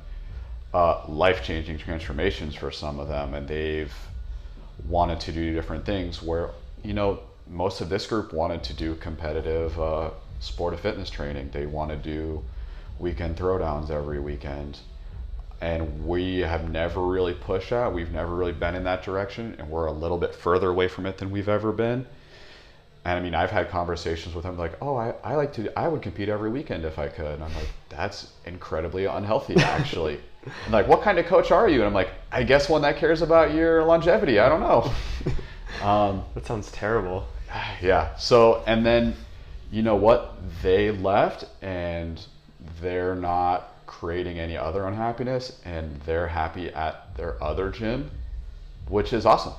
uh, 0.74 1.06
life 1.08 1.44
changing 1.44 1.78
transformations 1.78 2.56
for 2.56 2.72
some 2.72 3.00
of 3.00 3.08
them, 3.08 3.34
and 3.34 3.48
they've 3.48 3.94
wanted 4.88 5.20
to 5.22 5.32
do 5.32 5.54
different 5.54 5.86
things. 5.86 6.22
Where 6.22 6.52
you 6.84 6.94
know 6.94 7.20
most 7.50 7.82
of 7.82 7.90
this 7.90 8.08
group 8.08 8.34
wanted 8.34 8.64
to 8.64 8.74
do 8.74 8.96
competitive 8.96 9.80
uh, 9.80 10.12
sport 10.40 10.74
of 10.74 10.80
fitness 10.80 11.10
training. 11.10 11.50
They 11.52 11.66
want 11.66 11.92
to 11.92 11.98
do 11.98 12.44
weekend 13.00 13.38
throwdowns 13.38 13.90
every 13.90 14.20
weekend. 14.20 14.80
And 15.62 16.08
we 16.08 16.40
have 16.40 16.72
never 16.72 17.06
really 17.06 17.34
pushed 17.34 17.70
that. 17.70 17.94
We've 17.94 18.12
never 18.12 18.34
really 18.34 18.52
been 18.52 18.74
in 18.74 18.84
that 18.86 19.04
direction, 19.04 19.56
and 19.60 19.70
we're 19.70 19.86
a 19.86 19.92
little 19.92 20.18
bit 20.18 20.34
further 20.34 20.70
away 20.70 20.88
from 20.88 21.06
it 21.06 21.20
than 21.20 21.30
we've 21.30 21.50
ever 21.50 21.72
been. 21.72 22.08
And 23.06 23.18
I 23.18 23.22
mean, 23.22 23.36
I've 23.36 23.52
had 23.52 23.70
conversations 23.70 24.36
with 24.36 24.44
them 24.44 24.58
like, 24.58 24.78
oh, 24.82 24.96
I, 24.96 25.14
I 25.24 25.36
like 25.36 25.54
to, 25.54 25.78
I 25.78 25.88
would 25.88 26.02
compete 26.02 26.30
every 26.30 26.50
weekend 26.50 26.86
if 26.86 27.00
I 27.00 27.08
could. 27.08 27.34
And 27.34 27.44
I'm 27.44 27.54
like, 27.56 27.70
that's 27.90 28.32
incredibly 28.46 29.06
unhealthy, 29.06 29.56
actually. 29.58 30.20
and 30.66 30.72
like, 30.74 30.88
what 30.88 31.02
kind 31.02 31.20
of 31.20 31.26
coach 31.26 31.52
are 31.52 31.68
you? 31.68 31.78
And 31.78 31.86
I'm 31.86 31.94
like, 31.94 32.12
I 32.32 32.44
guess 32.44 32.70
one 32.70 32.82
that 32.84 32.98
cares 32.98 33.22
about 33.22 33.54
your 33.54 33.84
longevity. 33.84 34.40
I 34.40 34.50
don't 34.50 34.62
know. 34.62 34.92
um, 35.82 36.24
That 36.36 36.46
sounds 36.46 36.72
terrible. 36.72 37.28
yeah. 37.82 38.16
So, 38.18 38.64
and 38.68 38.86
then, 38.86 39.16
you 39.72 39.82
know 39.82 39.96
what? 39.96 40.36
They 40.62 40.92
left 40.92 41.46
and 41.62 42.24
they're 42.82 43.16
not 43.16 43.70
creating 43.88 44.40
any 44.40 44.56
other 44.58 44.86
unhappiness 44.88 45.60
and 45.66 46.00
they're 46.02 46.28
happy 46.28 46.70
at 46.70 47.16
their 47.18 47.42
other 47.44 47.70
gym, 47.70 48.10
which 48.88 49.14
is 49.14 49.26
awesome. 49.26 49.54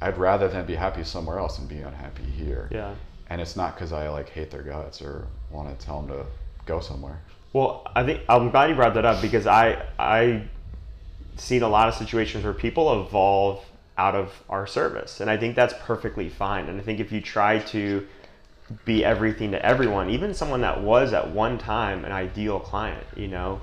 I'd 0.00 0.18
rather 0.18 0.48
them 0.48 0.66
be 0.66 0.74
happy 0.74 1.04
somewhere 1.04 1.38
else 1.38 1.58
and 1.58 1.68
be 1.68 1.78
unhappy 1.78 2.24
here. 2.24 2.68
Yeah. 2.70 2.94
And 3.28 3.40
it's 3.40 3.56
not 3.56 3.74
because 3.74 3.92
I 3.92 4.08
like 4.08 4.28
hate 4.28 4.50
their 4.50 4.62
guts 4.62 5.02
or 5.02 5.26
want 5.50 5.78
to 5.78 5.84
tell 5.86 6.02
them 6.02 6.16
to 6.16 6.26
go 6.66 6.80
somewhere. 6.80 7.20
Well, 7.52 7.86
I 7.96 8.04
think 8.04 8.20
I'm 8.28 8.50
glad 8.50 8.70
you 8.70 8.76
brought 8.76 8.94
that 8.94 9.04
up 9.06 9.22
because 9.22 9.46
I 9.46 9.82
I 9.98 10.42
seen 11.36 11.62
a 11.62 11.68
lot 11.68 11.88
of 11.88 11.94
situations 11.94 12.44
where 12.44 12.52
people 12.52 13.02
evolve 13.06 13.64
out 13.98 14.14
of 14.14 14.42
our 14.48 14.66
service, 14.66 15.20
and 15.20 15.30
I 15.30 15.36
think 15.36 15.56
that's 15.56 15.74
perfectly 15.80 16.28
fine. 16.28 16.68
And 16.68 16.80
I 16.80 16.82
think 16.84 17.00
if 17.00 17.10
you 17.12 17.20
try 17.20 17.58
to 17.58 18.06
be 18.84 19.04
everything 19.04 19.52
to 19.52 19.64
everyone, 19.64 20.10
even 20.10 20.34
someone 20.34 20.60
that 20.62 20.82
was 20.82 21.12
at 21.12 21.30
one 21.30 21.56
time 21.56 22.04
an 22.04 22.12
ideal 22.12 22.58
client, 22.58 23.06
you 23.16 23.28
know, 23.28 23.60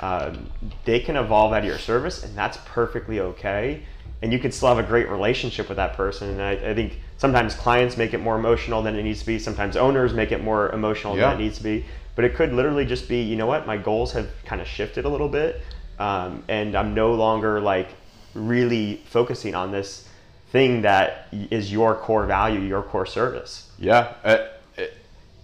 um, 0.00 0.50
they 0.84 0.98
can 0.98 1.16
evolve 1.16 1.52
out 1.52 1.60
of 1.60 1.64
your 1.64 1.78
service, 1.78 2.24
and 2.24 2.36
that's 2.36 2.58
perfectly 2.64 3.20
okay. 3.20 3.82
And 4.22 4.32
you 4.32 4.38
can 4.38 4.50
still 4.50 4.68
have 4.68 4.78
a 4.78 4.82
great 4.82 5.08
relationship 5.10 5.68
with 5.68 5.76
that 5.76 5.92
person. 5.92 6.30
And 6.30 6.42
I, 6.42 6.70
I 6.70 6.74
think 6.74 7.00
sometimes 7.18 7.54
clients 7.54 7.96
make 7.98 8.14
it 8.14 8.18
more 8.18 8.36
emotional 8.36 8.82
than 8.82 8.96
it 8.96 9.02
needs 9.02 9.20
to 9.20 9.26
be. 9.26 9.38
Sometimes 9.38 9.76
owners 9.76 10.14
make 10.14 10.32
it 10.32 10.42
more 10.42 10.70
emotional 10.72 11.14
Yeah. 11.16 11.30
than 11.30 11.40
it 11.40 11.44
needs 11.44 11.58
to 11.58 11.62
be. 11.62 11.84
But 12.14 12.24
it 12.24 12.34
could 12.34 12.54
literally 12.54 12.86
just 12.86 13.08
be, 13.08 13.20
you 13.20 13.36
know 13.36 13.46
what, 13.46 13.66
my 13.66 13.76
goals 13.76 14.12
have 14.12 14.30
kind 14.46 14.62
of 14.62 14.66
shifted 14.66 15.04
a 15.04 15.08
little 15.08 15.28
bit, 15.28 15.60
um, 15.98 16.42
and 16.48 16.74
I'm 16.74 16.94
no 16.94 17.12
longer 17.12 17.60
like 17.60 17.90
really 18.36 19.02
focusing 19.06 19.54
on 19.54 19.72
this 19.72 20.08
thing 20.50 20.82
that 20.82 21.28
is 21.32 21.72
your 21.72 21.94
core 21.94 22.26
value, 22.26 22.60
your 22.60 22.82
core 22.82 23.06
service. 23.06 23.70
Yeah, 23.78 24.14
it, 24.24 24.60
it, 24.76 24.94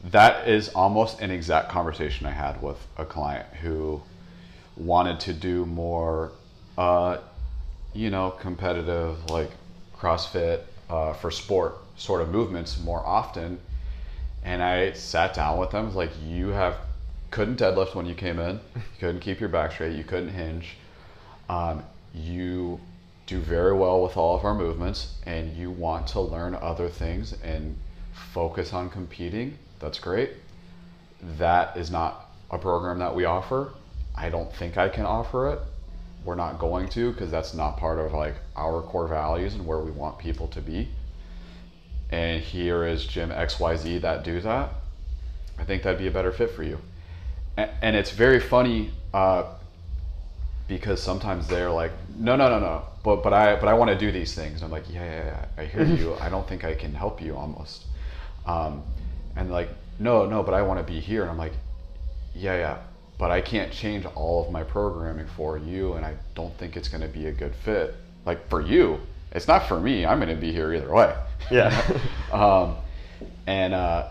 that 0.04 0.48
is 0.48 0.68
almost 0.70 1.20
an 1.20 1.30
exact 1.30 1.68
conversation 1.70 2.26
I 2.26 2.30
had 2.30 2.62
with 2.62 2.78
a 2.96 3.04
client 3.04 3.46
who 3.60 4.02
wanted 4.76 5.20
to 5.20 5.32
do 5.32 5.66
more, 5.66 6.32
uh, 6.78 7.18
you 7.94 8.10
know, 8.10 8.30
competitive 8.30 9.30
like 9.30 9.50
CrossFit 9.96 10.60
uh, 10.88 11.12
for 11.14 11.30
sport 11.30 11.78
sort 11.96 12.20
of 12.22 12.30
movements 12.30 12.80
more 12.80 13.04
often. 13.04 13.58
And 14.44 14.62
I 14.62 14.92
sat 14.92 15.34
down 15.34 15.58
with 15.58 15.70
them 15.70 15.94
like, 15.94 16.10
you 16.26 16.48
have 16.48 16.76
couldn't 17.30 17.58
deadlift 17.58 17.94
when 17.94 18.06
you 18.06 18.14
came 18.14 18.38
in, 18.38 18.60
you 18.74 18.82
couldn't 19.00 19.20
keep 19.20 19.40
your 19.40 19.48
back 19.48 19.72
straight, 19.72 19.96
you 19.96 20.04
couldn't 20.04 20.30
hinge. 20.30 20.76
Um, 21.48 21.82
you 22.14 22.80
do 23.26 23.38
very 23.40 23.72
well 23.72 24.02
with 24.02 24.16
all 24.16 24.36
of 24.36 24.44
our 24.44 24.54
movements, 24.54 25.14
and 25.26 25.56
you 25.56 25.70
want 25.70 26.06
to 26.08 26.20
learn 26.20 26.54
other 26.54 26.88
things 26.88 27.34
and 27.42 27.76
focus 28.12 28.72
on 28.72 28.90
competing. 28.90 29.56
That's 29.78 29.98
great. 29.98 30.30
That 31.38 31.76
is 31.76 31.90
not 31.90 32.30
a 32.50 32.58
program 32.58 32.98
that 32.98 33.14
we 33.14 33.24
offer. 33.24 33.72
I 34.14 34.28
don't 34.28 34.52
think 34.54 34.76
I 34.76 34.88
can 34.88 35.06
offer 35.06 35.52
it. 35.52 35.60
We're 36.24 36.34
not 36.34 36.58
going 36.58 36.88
to 36.90 37.12
because 37.12 37.30
that's 37.30 37.54
not 37.54 37.78
part 37.78 37.98
of 37.98 38.12
like 38.12 38.34
our 38.56 38.82
core 38.82 39.08
values 39.08 39.54
and 39.54 39.66
where 39.66 39.78
we 39.78 39.90
want 39.90 40.18
people 40.18 40.46
to 40.48 40.60
be. 40.60 40.88
And 42.10 42.42
here 42.42 42.84
is 42.84 43.06
gym 43.06 43.30
XYZ 43.30 44.02
that 44.02 44.22
do 44.22 44.40
that. 44.40 44.70
I 45.58 45.64
think 45.64 45.82
that'd 45.82 45.98
be 45.98 46.06
a 46.06 46.10
better 46.10 46.30
fit 46.32 46.50
for 46.50 46.62
you. 46.62 46.78
And, 47.56 47.70
and 47.80 47.96
it's 47.96 48.10
very 48.10 48.38
funny 48.38 48.90
uh, 49.14 49.44
because 50.78 51.02
sometimes 51.02 51.46
they're 51.48 51.70
like, 51.70 51.92
no, 52.16 52.34
no, 52.34 52.48
no, 52.48 52.58
no, 52.58 52.82
but 53.04 53.22
but 53.22 53.34
I 53.34 53.56
but 53.56 53.68
I 53.68 53.74
want 53.74 53.90
to 53.90 53.98
do 53.98 54.10
these 54.10 54.34
things. 54.34 54.62
I'm 54.62 54.70
like, 54.70 54.84
yeah, 54.88 55.04
yeah, 55.04 55.24
yeah 55.26 55.62
I 55.62 55.64
hear 55.66 55.84
you. 55.84 56.14
I 56.14 56.30
don't 56.30 56.48
think 56.48 56.64
I 56.64 56.74
can 56.74 56.94
help 56.94 57.20
you 57.20 57.36
almost. 57.36 57.84
Um, 58.46 58.82
and 59.36 59.50
like, 59.50 59.68
no, 59.98 60.26
no, 60.26 60.42
but 60.42 60.54
I 60.54 60.62
want 60.62 60.80
to 60.84 60.92
be 60.92 60.98
here. 60.98 61.22
And 61.22 61.30
I'm 61.30 61.36
like, 61.36 61.52
yeah, 62.34 62.56
yeah, 62.56 62.78
but 63.18 63.30
I 63.30 63.42
can't 63.42 63.70
change 63.70 64.06
all 64.14 64.46
of 64.46 64.50
my 64.50 64.62
programming 64.62 65.26
for 65.26 65.58
you, 65.58 65.92
and 65.92 66.06
I 66.06 66.16
don't 66.34 66.56
think 66.56 66.76
it's 66.76 66.88
going 66.88 67.02
to 67.02 67.08
be 67.08 67.26
a 67.26 67.32
good 67.32 67.54
fit. 67.54 67.94
Like 68.24 68.48
for 68.48 68.62
you, 68.62 68.98
it's 69.32 69.46
not 69.46 69.68
for 69.68 69.78
me. 69.78 70.06
I'm 70.06 70.18
going 70.20 70.34
to 70.34 70.40
be 70.40 70.52
here 70.52 70.72
either 70.72 70.90
way. 70.90 71.14
Yeah. 71.50 71.68
um, 72.32 72.76
and 73.46 73.74
uh, 73.74 74.08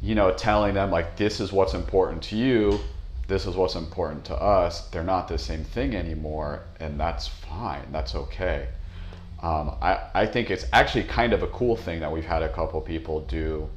you 0.00 0.14
know, 0.14 0.32
telling 0.32 0.72
them 0.72 0.90
like 0.90 1.16
this 1.18 1.38
is 1.38 1.52
what's 1.52 1.74
important 1.74 2.22
to 2.24 2.36
you, 2.36 2.80
this 3.32 3.46
is 3.46 3.56
what's 3.56 3.76
important 3.76 4.26
to 4.26 4.34
us. 4.36 4.88
They're 4.88 5.02
not 5.02 5.26
the 5.26 5.38
same 5.38 5.64
thing 5.64 5.96
anymore, 5.96 6.64
and 6.80 7.00
that's 7.00 7.28
fine. 7.28 7.86
That's 7.90 8.14
okay. 8.14 8.68
Um, 9.42 9.74
I, 9.80 10.00
I 10.14 10.26
think 10.26 10.50
it's 10.50 10.66
actually 10.74 11.04
kind 11.04 11.32
of 11.32 11.42
a 11.42 11.46
cool 11.46 11.74
thing 11.74 12.00
that 12.00 12.12
we've 12.12 12.26
had 12.26 12.42
a 12.42 12.50
couple 12.50 12.78
people 12.82 13.20
do. 13.22 13.70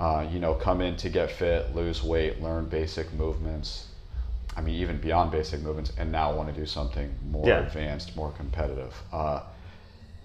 Uh, 0.00 0.26
you 0.32 0.40
know, 0.40 0.54
come 0.54 0.80
in 0.80 0.96
to 0.96 1.10
get 1.10 1.30
fit, 1.30 1.74
lose 1.74 2.02
weight, 2.02 2.40
learn 2.40 2.64
basic 2.66 3.12
movements. 3.12 3.88
I 4.56 4.62
mean, 4.62 4.76
even 4.76 4.98
beyond 4.98 5.32
basic 5.32 5.60
movements, 5.60 5.92
and 5.98 6.10
now 6.10 6.32
want 6.32 6.48
to 6.48 6.58
do 6.58 6.64
something 6.64 7.12
more 7.30 7.46
Yeah. 7.46 7.58
advanced, 7.58 8.16
more 8.16 8.30
competitive. 8.38 8.94
Uh, 9.12 9.40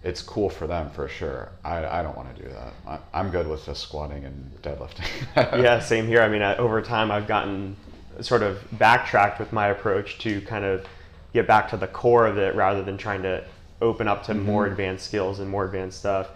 it's 0.05 0.21
cool 0.21 0.49
for 0.49 0.67
them 0.67 0.89
for 0.89 1.09
sure. 1.09 1.49
I, 1.65 1.99
I 1.99 2.01
don't 2.01 2.15
want 2.15 2.33
to 2.35 2.43
do 2.43 2.47
that. 2.47 2.73
I, 2.87 3.19
I'm 3.19 3.29
good 3.29 3.45
with 3.45 3.65
just 3.65 3.81
squatting 3.81 4.23
and 4.23 4.51
deadlifting. 4.61 5.09
yeah, 5.61 5.79
same 5.79 6.07
here. 6.07 6.21
I 6.21 6.29
mean, 6.29 6.41
I, 6.41 6.55
over 6.55 6.81
time, 6.81 7.11
I've 7.11 7.27
gotten 7.27 7.75
sort 8.21 8.43
of 8.43 8.63
backtracked 8.73 9.39
with 9.39 9.51
my 9.51 9.67
approach 9.67 10.19
to 10.19 10.41
kind 10.41 10.65
of 10.65 10.85
get 11.33 11.47
back 11.47 11.69
to 11.69 11.77
the 11.77 11.87
core 11.87 12.27
of 12.27 12.37
it 12.37 12.55
rather 12.55 12.83
than 12.83 12.97
trying 12.97 13.23
to 13.23 13.43
open 13.81 14.07
up 14.07 14.23
to 14.25 14.33
more 14.33 14.65
advanced 14.65 15.05
skills 15.05 15.39
and 15.39 15.49
more 15.49 15.65
advanced 15.65 15.99
stuff. 15.99 16.29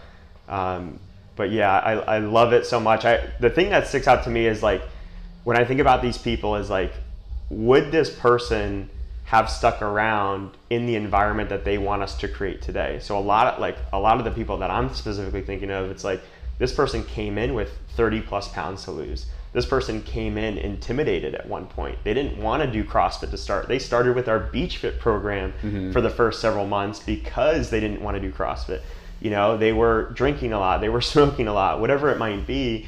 Um, 0.48 1.00
but 1.36 1.52
yeah, 1.52 1.72
I, 1.72 1.94
I 1.94 2.20
love 2.20 2.52
it 2.52 2.66
so 2.66 2.80
much. 2.80 3.06
I 3.06 3.30
the 3.40 3.50
thing 3.50 3.70
that 3.70 3.88
sticks 3.88 4.08
out 4.08 4.24
to 4.24 4.30
me 4.30 4.48
is 4.48 4.64
like 4.64 4.82
when 5.44 5.56
I 5.56 5.64
think 5.64 5.80
about 5.80 6.02
these 6.02 6.18
people 6.18 6.56
is 6.56 6.70
like, 6.70 6.92
would 7.50 7.92
this 7.92 8.10
person 8.10 8.90
have 9.26 9.50
stuck 9.50 9.82
around 9.82 10.52
in 10.70 10.86
the 10.86 10.96
environment 10.96 11.50
that 11.50 11.64
they 11.64 11.78
want 11.78 12.02
us 12.02 12.18
to 12.18 12.28
create 12.28 12.62
today? 12.62 13.00
So 13.02 13.18
a 13.18 13.22
lot 13.22 13.54
of 13.54 13.60
like 13.60 13.78
a 13.94 14.00
lot 14.00 14.18
of 14.18 14.26
the 14.26 14.32
people 14.32 14.58
that 14.58 14.72
I'm 14.72 14.94
specifically 14.94 15.44
thinking 15.44 15.72
of, 15.72 15.92
it's 15.92 16.04
like 16.04 16.22
this 16.58 16.74
person 16.74 17.04
came 17.04 17.38
in 17.38 17.54
with 17.54 17.78
30 17.96 18.22
plus 18.22 18.48
pounds 18.48 18.84
to 18.86 18.92
lose. 18.92 19.28
This 19.54 19.66
person 19.66 20.02
came 20.02 20.38
in 20.38 20.58
intimidated 20.58 21.34
at 21.34 21.48
one 21.48 21.68
point. 21.68 21.98
They 22.04 22.14
didn't 22.14 22.42
want 22.42 22.64
to 22.64 22.72
do 22.72 22.84
CrossFit 22.84 23.32
to 23.32 23.38
start. 23.38 23.68
They 23.68 23.80
started 23.80 24.16
with 24.16 24.28
our 24.28 24.40
Beach 24.40 24.78
Fit 24.78 25.00
program 25.00 25.54
mm-hmm. 25.62 25.92
for 25.92 26.02
the 26.02 26.10
first 26.10 26.42
several 26.42 26.68
months 26.68 27.00
because 27.00 27.70
they 27.70 27.80
didn't 27.80 28.02
want 28.02 28.16
to 28.16 28.22
do 28.22 28.32
CrossFit. 28.32 28.82
You 29.20 29.32
know, 29.32 29.58
they 29.58 29.74
were 29.74 30.12
drinking 30.14 30.54
a 30.54 30.60
lot, 30.60 30.82
they 30.82 30.90
were 30.90 31.02
smoking 31.16 31.48
a 31.48 31.54
lot, 31.54 31.80
whatever 31.80 32.12
it 32.12 32.18
might 32.18 32.46
be. 32.46 32.88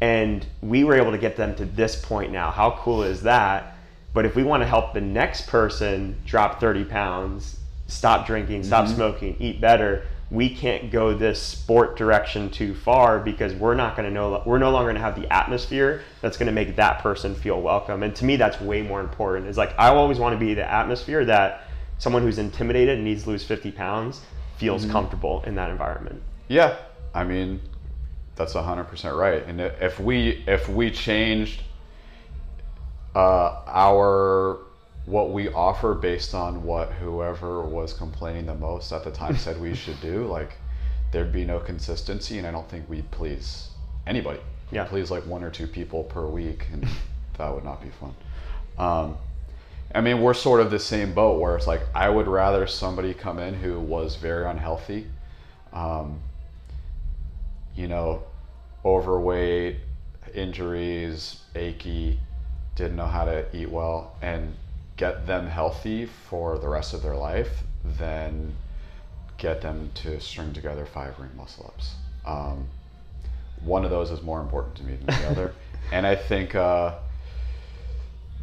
And 0.00 0.46
we 0.60 0.84
were 0.84 0.94
able 0.94 1.10
to 1.10 1.18
get 1.18 1.36
them 1.36 1.56
to 1.56 1.64
this 1.64 2.00
point 2.00 2.30
now. 2.30 2.52
How 2.52 2.78
cool 2.78 3.02
is 3.02 3.22
that? 3.22 3.74
But 4.14 4.24
if 4.24 4.36
we 4.36 4.44
want 4.44 4.62
to 4.62 4.66
help 4.66 4.94
the 4.94 5.00
next 5.00 5.48
person 5.48 6.16
drop 6.24 6.60
30 6.60 6.84
pounds, 6.84 7.58
stop 7.88 8.26
drinking, 8.26 8.62
stop 8.62 8.86
mm-hmm. 8.86 8.94
smoking, 8.94 9.36
eat 9.40 9.60
better, 9.60 10.04
we 10.30 10.54
can't 10.54 10.90
go 10.90 11.14
this 11.14 11.40
sport 11.40 11.96
direction 11.96 12.50
too 12.50 12.74
far 12.74 13.18
because 13.18 13.54
we're 13.54 13.74
not 13.74 13.96
going 13.96 14.06
to 14.06 14.12
know 14.12 14.42
we're 14.44 14.58
no 14.58 14.70
longer 14.70 14.86
going 14.90 14.96
to 14.96 15.00
have 15.00 15.18
the 15.18 15.32
atmosphere 15.32 16.02
that's 16.20 16.36
going 16.36 16.46
to 16.46 16.52
make 16.52 16.76
that 16.76 16.98
person 16.98 17.34
feel 17.34 17.60
welcome. 17.60 18.02
And 18.02 18.14
to 18.16 18.24
me 18.24 18.36
that's 18.36 18.60
way 18.60 18.82
more 18.82 19.00
important. 19.00 19.46
Is 19.46 19.56
like 19.56 19.74
I 19.78 19.88
always 19.88 20.18
want 20.18 20.38
to 20.38 20.38
be 20.38 20.54
the 20.54 20.70
atmosphere 20.70 21.24
that 21.24 21.68
someone 21.98 22.22
who's 22.22 22.38
intimidated 22.38 22.96
and 22.96 23.04
needs 23.04 23.24
to 23.24 23.30
lose 23.30 23.44
50 23.44 23.72
pounds 23.72 24.20
feels 24.58 24.84
comfortable 24.86 25.42
in 25.46 25.54
that 25.54 25.70
environment. 25.70 26.20
Yeah, 26.48 26.76
I 27.14 27.24
mean, 27.24 27.60
that's 28.34 28.52
hundred 28.52 28.84
percent 28.84 29.16
right. 29.16 29.44
And 29.46 29.60
if 29.60 29.98
we 29.98 30.44
if 30.46 30.68
we 30.68 30.90
changed 30.90 31.62
uh, 33.14 33.62
our 33.66 34.58
what 35.08 35.30
we 35.30 35.48
offer 35.48 35.94
based 35.94 36.34
on 36.34 36.62
what 36.64 36.92
whoever 36.92 37.62
was 37.62 37.94
complaining 37.94 38.44
the 38.44 38.54
most 38.54 38.92
at 38.92 39.04
the 39.04 39.10
time 39.10 39.36
said 39.36 39.58
we 39.60 39.74
should 39.84 40.00
do, 40.00 40.26
like 40.26 40.52
there'd 41.12 41.32
be 41.32 41.44
no 41.44 41.58
consistency, 41.58 42.38
and 42.38 42.46
I 42.46 42.50
don't 42.50 42.68
think 42.68 42.88
we'd 42.88 43.10
please 43.10 43.70
anybody. 44.06 44.40
Yeah. 44.70 44.84
please 44.84 45.10
like 45.10 45.24
one 45.24 45.42
or 45.42 45.50
two 45.50 45.66
people 45.66 46.04
per 46.04 46.26
week, 46.26 46.66
and 46.72 46.86
that 47.38 47.54
would 47.54 47.64
not 47.64 47.80
be 47.82 47.88
fun. 47.88 48.14
Um, 48.78 49.16
I 49.94 50.02
mean, 50.02 50.20
we're 50.20 50.34
sort 50.34 50.60
of 50.60 50.70
the 50.70 50.78
same 50.78 51.14
boat 51.14 51.40
where 51.40 51.56
it's 51.56 51.66
like 51.66 51.80
I 51.94 52.10
would 52.10 52.28
rather 52.28 52.66
somebody 52.66 53.14
come 53.14 53.38
in 53.38 53.54
who 53.54 53.80
was 53.80 54.16
very 54.16 54.44
unhealthy, 54.44 55.06
um, 55.72 56.20
you 57.74 57.88
know, 57.88 58.24
overweight, 58.84 59.78
injuries, 60.34 61.40
achy, 61.54 62.20
didn't 62.76 62.96
know 62.96 63.06
how 63.06 63.24
to 63.24 63.46
eat 63.56 63.70
well, 63.70 64.14
and 64.20 64.54
get 64.98 65.26
them 65.26 65.46
healthy 65.46 66.04
for 66.04 66.58
the 66.58 66.68
rest 66.68 66.92
of 66.92 67.02
their 67.02 67.16
life 67.16 67.62
than 67.98 68.54
get 69.38 69.62
them 69.62 69.90
to 69.94 70.20
string 70.20 70.52
together 70.52 70.84
five 70.84 71.18
ring 71.18 71.30
muscle 71.36 71.72
ups. 71.74 71.94
Um, 72.26 72.66
one 73.62 73.84
of 73.84 73.90
those 73.90 74.10
is 74.10 74.20
more 74.22 74.40
important 74.40 74.74
to 74.76 74.82
me 74.84 74.96
than 74.96 75.06
the 75.06 75.28
other, 75.30 75.54
and 75.92 76.06
I 76.06 76.14
think. 76.16 76.54
Uh, 76.54 76.94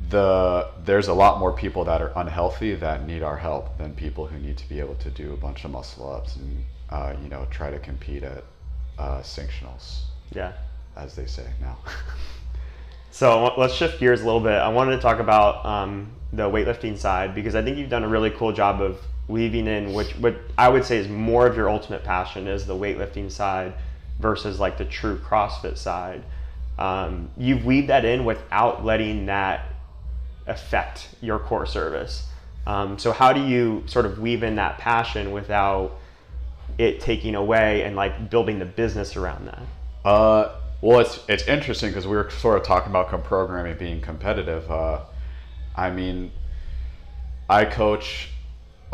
the 0.10 0.68
there's 0.84 1.08
a 1.08 1.13
lot 1.13 1.39
more 1.39 1.52
people 1.52 1.84
that 1.86 2.00
are 2.00 2.12
unhealthy 2.15 2.76
that 2.76 3.08
need 3.08 3.24
our 3.24 3.38
help 3.38 3.76
than 3.80 3.96
people 3.96 4.28
who 4.28 4.38
need 4.38 4.56
to 4.56 4.70
be 4.70 4.80
able 4.80 4.94
to 4.96 5.10
do 5.10 5.34
a 5.34 5.38
bunch 5.38 5.65
of 5.65 5.72
muscle 5.72 6.12
ups 6.13 6.36
and 6.36 6.63
uh, 6.91 7.13
you 7.24 7.28
know 7.30 7.48
try 7.50 7.72
to 7.72 7.80
compete 7.80 8.22
at 8.22 8.44
uh, 9.00 9.20
sanctionals 9.22 10.02
Yeah. 10.32 10.52
as 10.95 11.16
they 11.16 11.26
say 11.26 11.47
now. 11.60 11.78
So 13.12 13.53
let's 13.58 13.74
shift 13.74 13.97
gears 14.01 14.22
a 14.22 14.26
little 14.26 14.41
bit. 14.41 14.51
I 14.51 14.68
wanted 14.68 14.97
to 14.97 15.01
talk 15.01 15.20
about 15.20 15.66
um, 15.66 16.12
the 16.36 16.43
weightlifting 16.43 16.97
side 16.97 17.33
because 17.36 17.55
I 17.55 17.61
think 17.61 17.77
you've 17.77 17.89
done 17.89 18.03
a 18.03 18.07
really 18.07 18.31
cool 18.31 18.51
job 18.51 18.81
of 18.81 18.99
weaving 19.27 19.67
in, 19.67 19.93
which 19.93 20.11
what 20.17 20.36
I 20.57 20.69
would 20.69 20.86
say 20.86 20.97
is 20.97 21.07
more 21.07 21.47
of 21.47 21.55
your 21.55 21.69
ultimate 21.69 22.03
passion 22.03 22.47
is 22.47 22.65
the 22.65 22.75
weightlifting 22.75 23.31
side 23.31 23.73
versus 24.19 24.59
like 24.59 24.77
the 24.77 24.86
true 24.86 25.17
CrossFit 25.17 25.77
side. 25.77 26.23
Um, 26.77 27.29
you've 27.38 27.65
weaved 27.65 27.89
that 27.89 28.05
in 28.05 28.25
without 28.25 28.86
letting 28.86 29.27
that 29.27 29.65
affect 30.47 31.09
your 31.21 31.39
core 31.39 31.65
service. 31.65 32.27
Um, 32.67 32.99
so 32.99 33.11
how 33.11 33.33
do 33.33 33.41
you 33.41 33.83
sort 33.86 34.05
of 34.05 34.19
weave 34.19 34.43
in 34.43 34.55
that 34.55 34.77
passion 34.77 35.31
without 35.31 35.97
it 36.77 36.99
taking 36.99 37.36
away 37.36 37.83
and 37.83 37.95
like 37.95 38.29
building 38.29 38.59
the 38.59 38.65
business 38.65 39.15
around 39.15 39.47
that? 39.47 39.61
Uh, 40.03 40.55
well, 40.81 40.99
it's 40.99 41.23
it's 41.27 41.47
interesting 41.47 41.89
because 41.89 42.05
we 42.05 42.15
were 42.15 42.29
sort 42.29 42.57
of 42.57 42.63
talking 42.63 42.91
about 42.91 43.23
programming 43.23 43.77
being 43.77 44.01
competitive. 44.01 44.69
Uh, 44.69 45.01
I 45.76 45.91
mean, 45.91 46.32
I 47.49 47.65
coach 47.65 48.30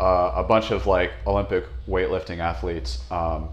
uh, 0.00 0.32
a 0.34 0.42
bunch 0.42 0.70
of 0.70 0.86
like 0.86 1.12
Olympic 1.26 1.64
weightlifting 1.88 2.38
athletes, 2.38 3.02
um, 3.10 3.48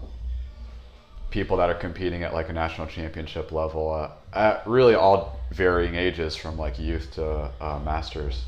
people 1.30 1.56
that 1.58 1.70
are 1.70 1.74
competing 1.74 2.22
at 2.22 2.34
like 2.34 2.48
a 2.48 2.52
national 2.52 2.86
championship 2.86 3.52
level 3.52 3.92
uh, 3.92 4.10
at 4.36 4.66
really 4.66 4.94
all 4.94 5.38
varying 5.52 5.94
ages, 5.94 6.36
from 6.36 6.58
like 6.58 6.78
youth 6.78 7.12
to 7.12 7.50
uh, 7.60 7.80
masters. 7.84 8.44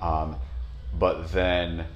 Um, 0.00 0.36
but 0.98 1.32
then 1.32 1.86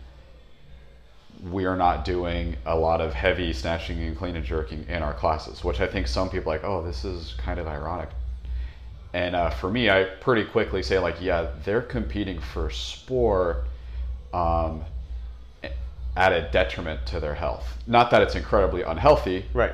we 1.50 1.66
are 1.66 1.76
not 1.76 2.04
doing 2.04 2.56
a 2.64 2.76
lot 2.76 3.00
of 3.00 3.12
heavy 3.12 3.52
snatching 3.52 4.02
and 4.02 4.16
clean 4.16 4.36
and 4.36 4.44
jerking 4.44 4.86
in 4.88 5.02
our 5.02 5.12
classes, 5.14 5.62
which 5.62 5.80
I 5.80 5.86
think 5.86 6.06
some 6.06 6.30
people 6.30 6.50
like, 6.50 6.64
oh, 6.64 6.82
this 6.82 7.04
is 7.04 7.34
kind 7.38 7.58
of 7.58 7.66
ironic. 7.66 8.08
And 9.16 9.34
uh, 9.34 9.48
for 9.48 9.70
me, 9.70 9.88
I 9.88 10.04
pretty 10.04 10.44
quickly 10.44 10.82
say 10.82 10.98
like, 10.98 11.22
yeah, 11.22 11.46
they're 11.64 11.80
competing 11.80 12.38
for 12.38 12.68
sport 12.68 13.64
um, 14.34 14.84
at 16.14 16.32
a 16.32 16.42
detriment 16.52 17.06
to 17.06 17.18
their 17.18 17.34
health. 17.34 17.78
Not 17.86 18.10
that 18.10 18.20
it's 18.20 18.34
incredibly 18.34 18.82
unhealthy, 18.82 19.46
Right. 19.54 19.72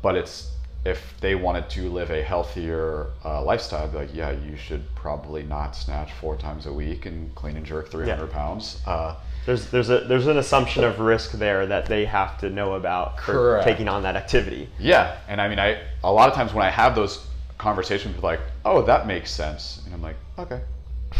but 0.00 0.16
it's 0.16 0.52
if 0.86 1.12
they 1.20 1.34
wanted 1.34 1.68
to 1.68 1.90
live 1.90 2.10
a 2.10 2.22
healthier 2.22 3.08
uh, 3.26 3.42
lifestyle, 3.42 3.84
I'd 3.84 3.92
be 3.92 3.98
like, 3.98 4.14
yeah, 4.14 4.30
you 4.30 4.56
should 4.56 4.82
probably 4.94 5.42
not 5.42 5.76
snatch 5.76 6.10
four 6.14 6.36
times 6.36 6.64
a 6.64 6.72
week 6.72 7.04
and 7.04 7.34
clean 7.34 7.58
and 7.58 7.66
jerk 7.66 7.90
300 7.90 8.24
Yeah. 8.24 8.32
pounds. 8.32 8.80
Uh, 8.86 9.16
There's 9.44 9.66
there's 9.70 9.90
a 9.90 10.00
there's 10.00 10.28
an 10.28 10.38
assumption 10.38 10.82
of 10.84 10.98
risk 10.98 11.32
there 11.32 11.66
that 11.66 11.84
they 11.86 12.06
have 12.06 12.38
to 12.38 12.48
know 12.48 12.72
about 12.72 13.16
for 13.20 13.32
Correct. 13.32 13.64
taking 13.64 13.86
on 13.86 14.02
that 14.04 14.16
activity. 14.16 14.70
yeah, 14.78 15.16
and 15.28 15.42
I 15.42 15.48
mean, 15.48 15.58
I 15.58 15.78
a 16.02 16.10
lot 16.10 16.30
of 16.30 16.34
times 16.34 16.54
when 16.54 16.64
I 16.64 16.70
have 16.70 16.94
those 16.94 17.27
conversations 17.58 18.14
with 18.14 18.24
like, 18.24 18.40
oh, 18.64 18.82
that 18.82 19.06
makes 19.06 19.30
sense, 19.30 19.82
and 19.84 19.94
I'm 19.94 20.02
like, 20.02 20.16
okay, 20.38 20.60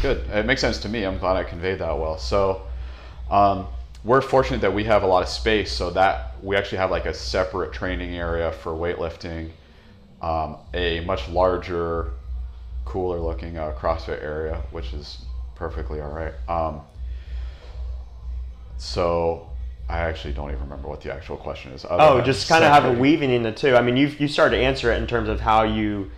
good, 0.00 0.18
it 0.30 0.46
makes 0.46 0.60
sense 0.60 0.78
to 0.78 0.88
me. 0.88 1.04
I'm 1.04 1.18
glad 1.18 1.36
I 1.36 1.44
conveyed 1.44 1.80
that 1.80 1.98
well. 1.98 2.18
So. 2.18 2.62
Um, 3.30 3.66
we're 4.04 4.20
fortunate 4.20 4.60
that 4.60 4.72
we 4.72 4.84
have 4.84 5.02
a 5.02 5.06
lot 5.06 5.22
of 5.22 5.28
space 5.28 5.72
so 5.72 5.90
that 5.90 6.34
we 6.42 6.56
actually 6.56 6.78
have 6.78 6.90
like 6.90 7.06
a 7.06 7.14
separate 7.14 7.72
training 7.72 8.16
area 8.16 8.52
for 8.52 8.72
weightlifting 8.72 9.50
um, 10.22 10.56
a 10.74 11.00
much 11.00 11.28
larger 11.28 12.12
cooler 12.84 13.18
looking 13.18 13.58
uh, 13.58 13.72
crossfit 13.78 14.22
area 14.22 14.62
which 14.70 14.92
is 14.94 15.24
perfectly 15.54 16.00
all 16.00 16.10
right 16.10 16.32
um, 16.48 16.80
so 18.78 19.50
i 19.88 19.98
actually 19.98 20.32
don't 20.32 20.50
even 20.50 20.62
remember 20.62 20.88
what 20.88 21.00
the 21.00 21.12
actual 21.12 21.36
question 21.36 21.72
is 21.72 21.84
Oh, 21.88 22.20
just 22.20 22.48
kind 22.48 22.64
of 22.64 22.72
have 22.72 22.84
a 22.84 22.92
weaving 22.98 23.30
in 23.30 23.42
the 23.42 23.52
two. 23.52 23.74
I 23.74 23.82
mean, 23.82 23.96
you 23.96 24.08
you 24.18 24.28
started 24.28 24.56
to 24.56 24.62
answer 24.62 24.92
it 24.92 24.98
in 24.98 25.06
terms 25.06 25.28
of 25.28 25.40
how 25.40 25.64
you 25.64 26.10